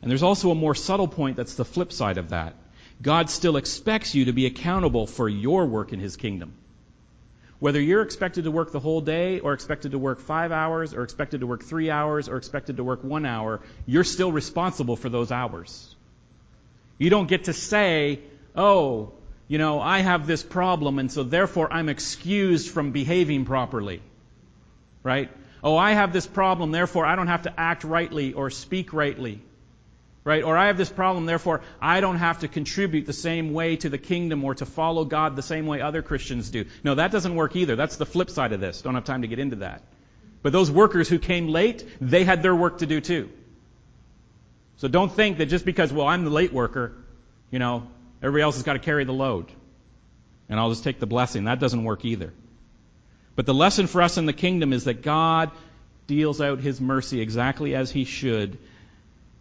And 0.00 0.10
there's 0.10 0.22
also 0.22 0.50
a 0.50 0.54
more 0.54 0.74
subtle 0.74 1.08
point 1.08 1.36
that's 1.36 1.54
the 1.56 1.64
flip 1.64 1.92
side 1.92 2.16
of 2.16 2.30
that. 2.30 2.54
God 3.02 3.30
still 3.30 3.56
expects 3.56 4.14
you 4.14 4.26
to 4.26 4.32
be 4.32 4.46
accountable 4.46 5.06
for 5.06 5.28
your 5.28 5.66
work 5.66 5.92
in 5.92 6.00
His 6.00 6.16
kingdom. 6.16 6.54
Whether 7.58 7.80
you're 7.80 8.02
expected 8.02 8.44
to 8.44 8.50
work 8.50 8.70
the 8.70 8.80
whole 8.80 9.00
day, 9.00 9.40
or 9.40 9.54
expected 9.54 9.92
to 9.92 9.98
work 9.98 10.20
five 10.20 10.52
hours, 10.52 10.92
or 10.92 11.02
expected 11.02 11.40
to 11.40 11.46
work 11.46 11.64
three 11.64 11.90
hours, 11.90 12.28
or 12.28 12.36
expected 12.36 12.76
to 12.76 12.84
work 12.84 13.02
one 13.02 13.24
hour, 13.24 13.60
you're 13.86 14.04
still 14.04 14.30
responsible 14.30 14.96
for 14.96 15.08
those 15.08 15.32
hours. 15.32 15.94
You 16.98 17.08
don't 17.08 17.28
get 17.28 17.44
to 17.44 17.52
say, 17.52 18.20
oh, 18.54 19.12
you 19.48 19.58
know, 19.58 19.80
I 19.80 20.00
have 20.00 20.26
this 20.26 20.42
problem, 20.42 20.98
and 20.98 21.10
so 21.10 21.22
therefore 21.22 21.72
I'm 21.72 21.88
excused 21.88 22.70
from 22.70 22.92
behaving 22.92 23.44
properly. 23.46 24.02
Right? 25.02 25.30
Oh, 25.62 25.76
I 25.76 25.92
have 25.92 26.12
this 26.12 26.26
problem, 26.26 26.72
therefore 26.72 27.06
I 27.06 27.16
don't 27.16 27.28
have 27.28 27.42
to 27.42 27.58
act 27.58 27.84
rightly 27.84 28.32
or 28.32 28.50
speak 28.50 28.92
rightly 28.92 29.40
right? 30.26 30.42
Or 30.42 30.56
I 30.56 30.66
have 30.66 30.76
this 30.76 30.90
problem, 30.90 31.24
therefore 31.24 31.62
I 31.80 32.00
don't 32.00 32.16
have 32.16 32.40
to 32.40 32.48
contribute 32.48 33.06
the 33.06 33.12
same 33.12 33.52
way 33.52 33.76
to 33.76 33.88
the 33.88 33.96
kingdom 33.96 34.42
or 34.42 34.56
to 34.56 34.66
follow 34.66 35.04
God 35.04 35.36
the 35.36 35.42
same 35.42 35.66
way 35.66 35.80
other 35.80 36.02
Christians 36.02 36.50
do. 36.50 36.64
No, 36.82 36.96
that 36.96 37.12
doesn't 37.12 37.36
work 37.36 37.54
either. 37.54 37.76
That's 37.76 37.96
the 37.96 38.04
flip 38.04 38.28
side 38.28 38.52
of 38.52 38.60
this. 38.60 38.82
Don't 38.82 38.96
have 38.96 39.04
time 39.04 39.22
to 39.22 39.28
get 39.28 39.38
into 39.38 39.56
that. 39.56 39.82
But 40.42 40.52
those 40.52 40.68
workers 40.68 41.08
who 41.08 41.20
came 41.20 41.46
late, 41.46 41.88
they 42.00 42.24
had 42.24 42.42
their 42.42 42.56
work 42.56 42.78
to 42.78 42.86
do 42.86 43.00
too. 43.00 43.30
So 44.78 44.88
don't 44.88 45.12
think 45.12 45.38
that 45.38 45.46
just 45.46 45.64
because, 45.64 45.92
well, 45.92 46.08
I'm 46.08 46.24
the 46.24 46.30
late 46.30 46.52
worker, 46.52 46.92
you 47.52 47.60
know, 47.60 47.86
everybody 48.20 48.42
else 48.42 48.56
has 48.56 48.64
got 48.64 48.72
to 48.72 48.80
carry 48.80 49.04
the 49.04 49.12
load. 49.12 49.46
And 50.48 50.58
I'll 50.58 50.70
just 50.70 50.82
take 50.82 50.98
the 50.98 51.06
blessing. 51.06 51.44
That 51.44 51.60
doesn't 51.60 51.84
work 51.84 52.04
either. 52.04 52.32
But 53.36 53.46
the 53.46 53.54
lesson 53.54 53.86
for 53.86 54.02
us 54.02 54.18
in 54.18 54.26
the 54.26 54.32
kingdom 54.32 54.72
is 54.72 54.84
that 54.84 55.02
God 55.02 55.52
deals 56.08 56.40
out 56.40 56.58
His 56.58 56.80
mercy 56.80 57.20
exactly 57.20 57.76
as 57.76 57.92
He 57.92 58.04
should 58.04 58.58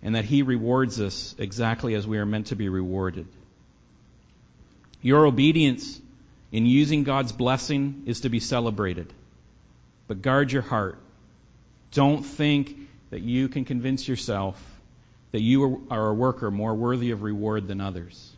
and 0.06 0.14
that 0.14 0.24
He 0.24 0.44
rewards 0.44 1.02
us 1.02 1.34
exactly 1.40 1.96
as 1.96 2.06
we 2.06 2.20
are 2.20 2.28
meant 2.28 2.48
to 2.48 2.56
be 2.56 2.70
rewarded. 2.70 3.26
Your 5.02 5.26
obedience 5.26 6.00
in 6.52 6.68
using 6.68 7.04
God's 7.04 7.32
blessing 7.32 8.04
is 8.06 8.22
to 8.22 8.30
be 8.30 8.40
celebrated. 8.40 9.12
But 10.08 10.22
guard 10.22 10.52
your 10.52 10.62
heart. 10.62 11.00
Don't 11.92 12.24
think 12.24 12.78
that 13.10 13.22
you 13.22 13.50
can 13.50 13.66
convince 13.66 14.08
yourself 14.08 14.62
that 15.32 15.42
you 15.42 15.88
are 15.90 16.10
a 16.10 16.14
worker 16.14 16.52
more 16.52 16.76
worthy 16.76 17.10
of 17.10 17.24
reward 17.24 17.68
than 17.68 17.82
others. 17.82 18.32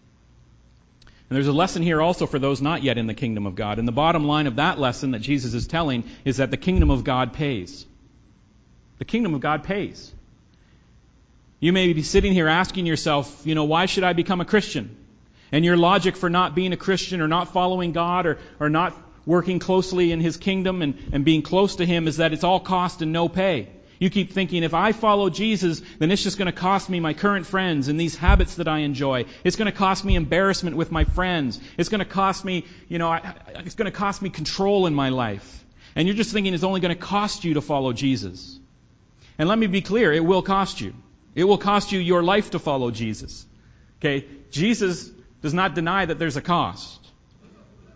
And 1.06 1.36
there's 1.36 1.48
a 1.48 1.54
lesson 1.54 1.84
here 1.84 2.02
also 2.02 2.28
for 2.28 2.40
those 2.40 2.62
not 2.62 2.82
yet 2.82 2.98
in 2.98 3.08
the 3.08 3.14
kingdom 3.14 3.46
of 3.46 3.56
God. 3.56 3.78
And 3.78 3.86
the 3.86 3.92
bottom 3.92 4.26
line 4.26 4.48
of 4.48 4.56
that 4.56 4.80
lesson 4.80 5.12
that 5.12 5.20
Jesus 5.20 5.54
is 5.54 5.68
telling 5.68 6.06
is 6.24 6.38
that 6.38 6.50
the 6.50 6.56
kingdom 6.56 6.92
of 6.92 7.04
God 7.04 7.34
pays. 7.34 7.86
The 9.00 9.06
kingdom 9.06 9.34
of 9.34 9.42
God 9.42 9.66
pays. 9.66 10.14
You 11.60 11.74
may 11.74 11.92
be 11.94 12.04
sitting 12.04 12.34
here 12.34 12.48
asking 12.48 12.86
yourself, 12.86 13.42
you 13.46 13.56
know, 13.56 13.64
why 13.64 13.88
should 13.88 14.04
I 14.04 14.14
become 14.14 14.42
a 14.42 14.46
Christian? 14.46 14.96
And 15.52 15.66
your 15.66 15.78
logic 15.78 16.16
for 16.16 16.30
not 16.30 16.54
being 16.54 16.74
a 16.74 16.78
Christian 16.78 17.22
or 17.22 17.28
not 17.28 17.54
following 17.54 17.94
God 17.94 18.26
or, 18.28 18.38
or 18.60 18.70
not 18.70 18.96
working 19.26 19.60
closely 19.60 20.12
in 20.12 20.20
His 20.20 20.38
kingdom 20.38 20.82
and, 20.82 20.98
and 21.12 21.26
being 21.26 21.42
close 21.42 21.78
to 21.78 21.86
Him 21.86 22.08
is 22.08 22.18
that 22.18 22.32
it's 22.32 22.44
all 22.44 22.60
cost 22.60 23.02
and 23.02 23.12
no 23.12 23.28
pay. 23.28 23.70
You 24.00 24.12
keep 24.12 24.34
thinking, 24.34 24.62
if 24.62 24.76
I 24.76 24.92
follow 24.92 25.32
Jesus, 25.32 25.82
then 25.98 26.12
it's 26.12 26.22
just 26.22 26.38
going 26.38 26.46
to 26.46 26.52
cost 26.52 26.88
me 26.88 27.00
my 27.00 27.14
current 27.14 27.48
friends 27.48 27.88
and 27.88 28.00
these 28.00 28.16
habits 28.16 28.56
that 28.56 28.68
I 28.68 28.80
enjoy. 28.80 29.26
It's 29.44 29.56
going 29.56 29.72
to 29.72 29.76
cost 29.76 30.06
me 30.06 30.16
embarrassment 30.16 30.76
with 30.76 30.92
my 30.92 31.06
friends. 31.06 31.60
It's 31.78 31.90
going 31.90 32.00
to 32.00 32.06
cost 32.06 32.46
me, 32.46 32.66
you 32.88 33.00
know, 33.00 33.10
I, 33.10 33.34
it's 33.66 33.74
going 33.74 33.92
to 33.92 33.98
cost 33.98 34.22
me 34.22 34.30
control 34.30 34.86
in 34.86 34.94
my 34.94 35.10
life. 35.10 35.66
And 35.96 36.08
you're 36.08 36.16
just 36.16 36.32
thinking 36.32 36.54
it's 36.54 36.64
only 36.64 36.80
going 36.80 36.96
to 36.96 37.02
cost 37.02 37.44
you 37.44 37.56
to 37.56 37.62
follow 37.62 37.92
Jesus. 37.92 38.60
And 39.40 39.50
let 39.50 39.58
me 39.58 39.66
be 39.66 39.82
clear, 39.82 40.14
it 40.14 40.24
will 40.24 40.44
cost 40.44 40.80
you. 40.80 40.94
It 41.38 41.44
will 41.44 41.60
cost 41.60 41.92
you 41.92 42.00
your 42.00 42.24
life 42.24 42.50
to 42.52 42.60
follow 42.60 42.90
Jesus. 42.90 43.46
Okay? 44.00 44.26
Jesus 44.50 45.08
does 45.44 45.54
not 45.54 45.76
deny 45.76 46.04
that 46.04 46.18
there's 46.18 46.36
a 46.36 46.42
cost. 46.42 47.00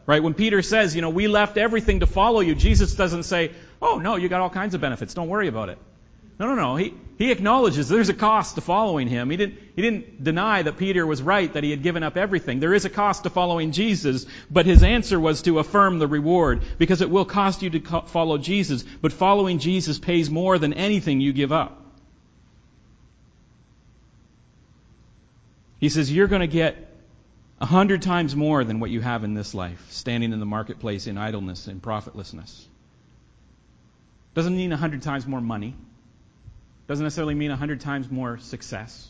Right? 0.06 0.22
When 0.22 0.36
Peter 0.36 0.62
says, 0.62 0.96
you 0.96 1.02
know, 1.02 1.10
we 1.10 1.28
left 1.28 1.58
everything 1.58 2.02
to 2.02 2.06
follow 2.06 2.42
you, 2.42 2.54
Jesus 2.54 2.94
doesn't 2.94 3.24
say, 3.24 3.52
oh, 3.82 3.98
no, 3.98 4.16
you 4.16 4.30
got 4.30 4.42
all 4.42 4.52
kinds 4.52 4.76
of 4.76 4.82
benefits. 4.82 5.16
Don't 5.16 5.28
worry 5.28 5.48
about 5.48 5.70
it. 5.70 5.80
No, 6.38 6.54
no, 6.54 6.56
no. 6.56 6.76
He, 6.76 6.94
he 7.18 7.32
acknowledges 7.32 7.90
there's 7.90 8.10
a 8.10 8.14
cost 8.14 8.56
to 8.56 8.62
following 8.62 9.08
him. 9.08 9.32
He 9.32 9.38
didn't, 9.38 9.58
he 9.76 9.82
didn't 9.82 10.24
deny 10.24 10.62
that 10.62 10.78
Peter 10.78 11.08
was 11.08 11.24
right, 11.24 11.52
that 11.54 11.64
he 11.64 11.72
had 11.72 11.82
given 11.82 12.04
up 12.04 12.18
everything. 12.18 12.60
There 12.60 12.76
is 12.76 12.86
a 12.86 12.92
cost 12.92 13.24
to 13.24 13.32
following 13.32 13.72
Jesus, 13.72 14.28
but 14.52 14.68
his 14.68 14.84
answer 14.84 15.20
was 15.20 15.42
to 15.44 15.58
affirm 15.58 15.98
the 15.98 16.08
reward, 16.08 16.62
because 16.78 17.02
it 17.02 17.10
will 17.10 17.26
cost 17.26 17.64
you 17.64 17.72
to 17.72 18.02
follow 18.06 18.38
Jesus, 18.38 18.84
but 19.02 19.14
following 19.14 19.58
Jesus 19.58 19.98
pays 19.98 20.30
more 20.30 20.60
than 20.60 20.74
anything 20.74 21.22
you 21.22 21.34
give 21.34 21.52
up. 21.52 21.81
He 25.82 25.90
says, 25.90 26.12
You're 26.12 26.28
going 26.28 26.42
to 26.42 26.48
get 26.48 26.88
a 27.60 27.66
hundred 27.66 28.04
times 28.04 28.36
more 28.36 28.64
than 28.64 28.80
what 28.80 28.92
you 28.92 29.02
have 29.02 29.24
in 29.24 29.34
this 29.34 29.54
life, 29.54 29.84
standing 29.90 30.32
in 30.32 30.40
the 30.40 30.46
marketplace 30.46 31.08
in 31.08 31.18
idleness 31.18 31.68
and 31.68 31.82
profitlessness. 31.82 32.66
Doesn't 34.36 34.56
mean 34.56 34.72
a 34.72 34.78
hundred 34.78 35.02
times 35.02 35.28
more 35.28 35.42
money. 35.42 35.76
Doesn't 36.88 37.04
necessarily 37.04 37.34
mean 37.34 37.52
a 37.52 37.56
hundred 37.56 37.82
times 37.82 38.10
more 38.10 38.38
success. 38.38 39.10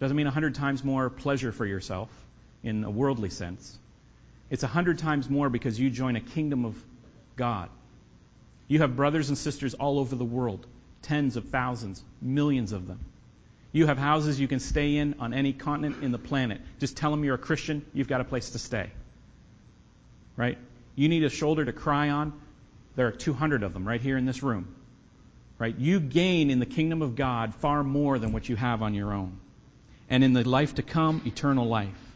Doesn't 0.00 0.16
mean 0.16 0.26
a 0.26 0.32
hundred 0.32 0.56
times 0.56 0.84
more 0.84 1.08
pleasure 1.08 1.52
for 1.52 1.64
yourself 1.64 2.10
in 2.62 2.84
a 2.84 2.90
worldly 2.90 3.30
sense. 3.30 3.78
It's 4.50 4.64
a 4.64 4.68
hundred 4.68 4.98
times 4.98 5.30
more 5.30 5.48
because 5.48 5.78
you 5.78 5.88
join 5.88 6.16
a 6.16 6.20
kingdom 6.20 6.64
of 6.64 6.82
God. 7.36 7.70
You 8.66 8.80
have 8.80 8.96
brothers 8.96 9.28
and 9.28 9.38
sisters 9.38 9.74
all 9.74 10.00
over 10.00 10.16
the 10.16 10.24
world, 10.24 10.66
tens 11.02 11.36
of 11.36 11.44
thousands, 11.50 12.02
millions 12.20 12.72
of 12.72 12.88
them. 12.88 12.98
You 13.72 13.86
have 13.86 13.98
houses 13.98 14.40
you 14.40 14.48
can 14.48 14.60
stay 14.60 14.96
in 14.96 15.16
on 15.18 15.34
any 15.34 15.52
continent 15.52 16.02
in 16.02 16.10
the 16.12 16.18
planet. 16.18 16.60
Just 16.78 16.96
tell 16.96 17.10
them 17.10 17.24
you're 17.24 17.34
a 17.34 17.38
Christian, 17.38 17.84
you've 17.92 18.08
got 18.08 18.20
a 18.20 18.24
place 18.24 18.50
to 18.50 18.58
stay. 18.58 18.90
Right? 20.36 20.58
You 20.94 21.08
need 21.08 21.24
a 21.24 21.28
shoulder 21.28 21.64
to 21.64 21.72
cry 21.72 22.10
on. 22.10 22.32
There 22.96 23.06
are 23.06 23.12
200 23.12 23.62
of 23.62 23.74
them 23.74 23.86
right 23.86 24.00
here 24.00 24.16
in 24.16 24.24
this 24.24 24.42
room. 24.42 24.74
Right? 25.58 25.76
You 25.76 26.00
gain 26.00 26.50
in 26.50 26.60
the 26.60 26.66
kingdom 26.66 27.02
of 27.02 27.16
God 27.16 27.54
far 27.56 27.84
more 27.84 28.18
than 28.18 28.32
what 28.32 28.48
you 28.48 28.56
have 28.56 28.82
on 28.82 28.94
your 28.94 29.12
own. 29.12 29.38
And 30.08 30.24
in 30.24 30.32
the 30.32 30.48
life 30.48 30.76
to 30.76 30.82
come, 30.82 31.22
eternal 31.26 31.66
life. 31.66 32.07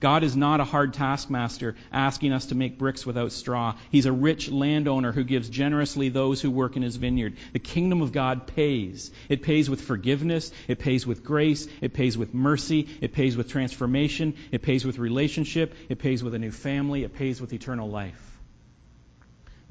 God 0.00 0.22
is 0.22 0.36
not 0.36 0.60
a 0.60 0.64
hard 0.64 0.94
taskmaster 0.94 1.74
asking 1.90 2.32
us 2.32 2.46
to 2.46 2.54
make 2.54 2.78
bricks 2.78 3.04
without 3.04 3.32
straw. 3.32 3.74
He's 3.90 4.06
a 4.06 4.12
rich 4.12 4.48
landowner 4.48 5.10
who 5.10 5.24
gives 5.24 5.48
generously 5.48 6.08
those 6.08 6.40
who 6.40 6.52
work 6.52 6.76
in 6.76 6.82
his 6.82 6.94
vineyard. 6.94 7.36
The 7.52 7.58
kingdom 7.58 8.00
of 8.00 8.12
God 8.12 8.46
pays. 8.46 9.10
It 9.28 9.42
pays 9.42 9.68
with 9.68 9.80
forgiveness. 9.80 10.52
It 10.68 10.78
pays 10.78 11.04
with 11.04 11.24
grace. 11.24 11.66
It 11.80 11.94
pays 11.94 12.16
with 12.16 12.32
mercy. 12.32 12.88
It 13.00 13.12
pays 13.12 13.36
with 13.36 13.48
transformation. 13.48 14.34
It 14.52 14.62
pays 14.62 14.84
with 14.84 14.98
relationship. 14.98 15.74
It 15.88 15.98
pays 15.98 16.22
with 16.22 16.34
a 16.34 16.38
new 16.38 16.52
family. 16.52 17.02
It 17.02 17.14
pays 17.14 17.40
with 17.40 17.52
eternal 17.52 17.90
life. 17.90 18.38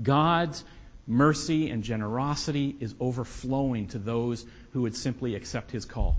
God's 0.01 0.61
mercy 1.07 1.69
and 1.69 1.83
generosity 1.83 2.75
is 2.81 2.93
overflowing 2.99 3.87
to 3.87 3.97
those 3.97 4.45
who 4.71 4.81
would 4.81 4.95
simply 4.95 5.35
accept 5.35 5.71
his 5.71 5.85
call. 5.85 6.17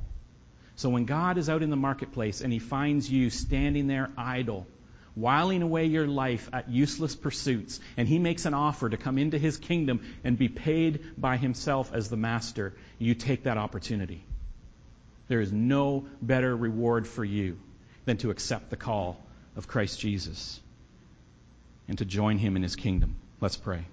So 0.79 0.91
when 0.91 1.07
God 1.07 1.39
is 1.39 1.49
out 1.49 1.64
in 1.64 1.70
the 1.70 1.76
marketplace 1.76 2.41
and 2.41 2.53
he 2.53 2.61
finds 2.61 3.11
you 3.11 3.31
standing 3.31 3.89
there 3.89 4.11
idle, 4.16 4.64
whiling 5.16 5.62
away 5.62 5.87
your 5.87 6.07
life 6.07 6.49
at 6.53 6.68
useless 6.68 7.16
pursuits, 7.16 7.81
and 7.97 8.07
he 8.07 8.20
makes 8.20 8.47
an 8.47 8.55
offer 8.55 8.89
to 8.89 8.97
come 8.97 9.18
into 9.18 9.39
his 9.39 9.57
kingdom 9.57 10.01
and 10.22 10.39
be 10.39 10.49
paid 10.49 11.01
by 11.18 11.37
himself 11.37 11.93
as 11.93 12.09
the 12.09 12.16
master, 12.16 12.74
you 12.97 13.16
take 13.16 13.43
that 13.43 13.59
opportunity. 13.59 14.22
There 15.26 15.41
is 15.41 15.51
no 15.51 16.07
better 16.22 16.57
reward 16.57 17.09
for 17.09 17.24
you 17.24 17.59
than 18.05 18.18
to 18.18 18.31
accept 18.31 18.70
the 18.70 18.76
call 18.76 19.20
of 19.57 19.66
Christ 19.66 19.99
Jesus 19.99 20.61
and 21.89 21.99
to 21.99 22.05
join 22.05 22.39
him 22.39 22.55
in 22.55 22.62
his 22.62 22.76
kingdom. 22.76 23.16
Let's 23.41 23.57
pray. 23.57 23.85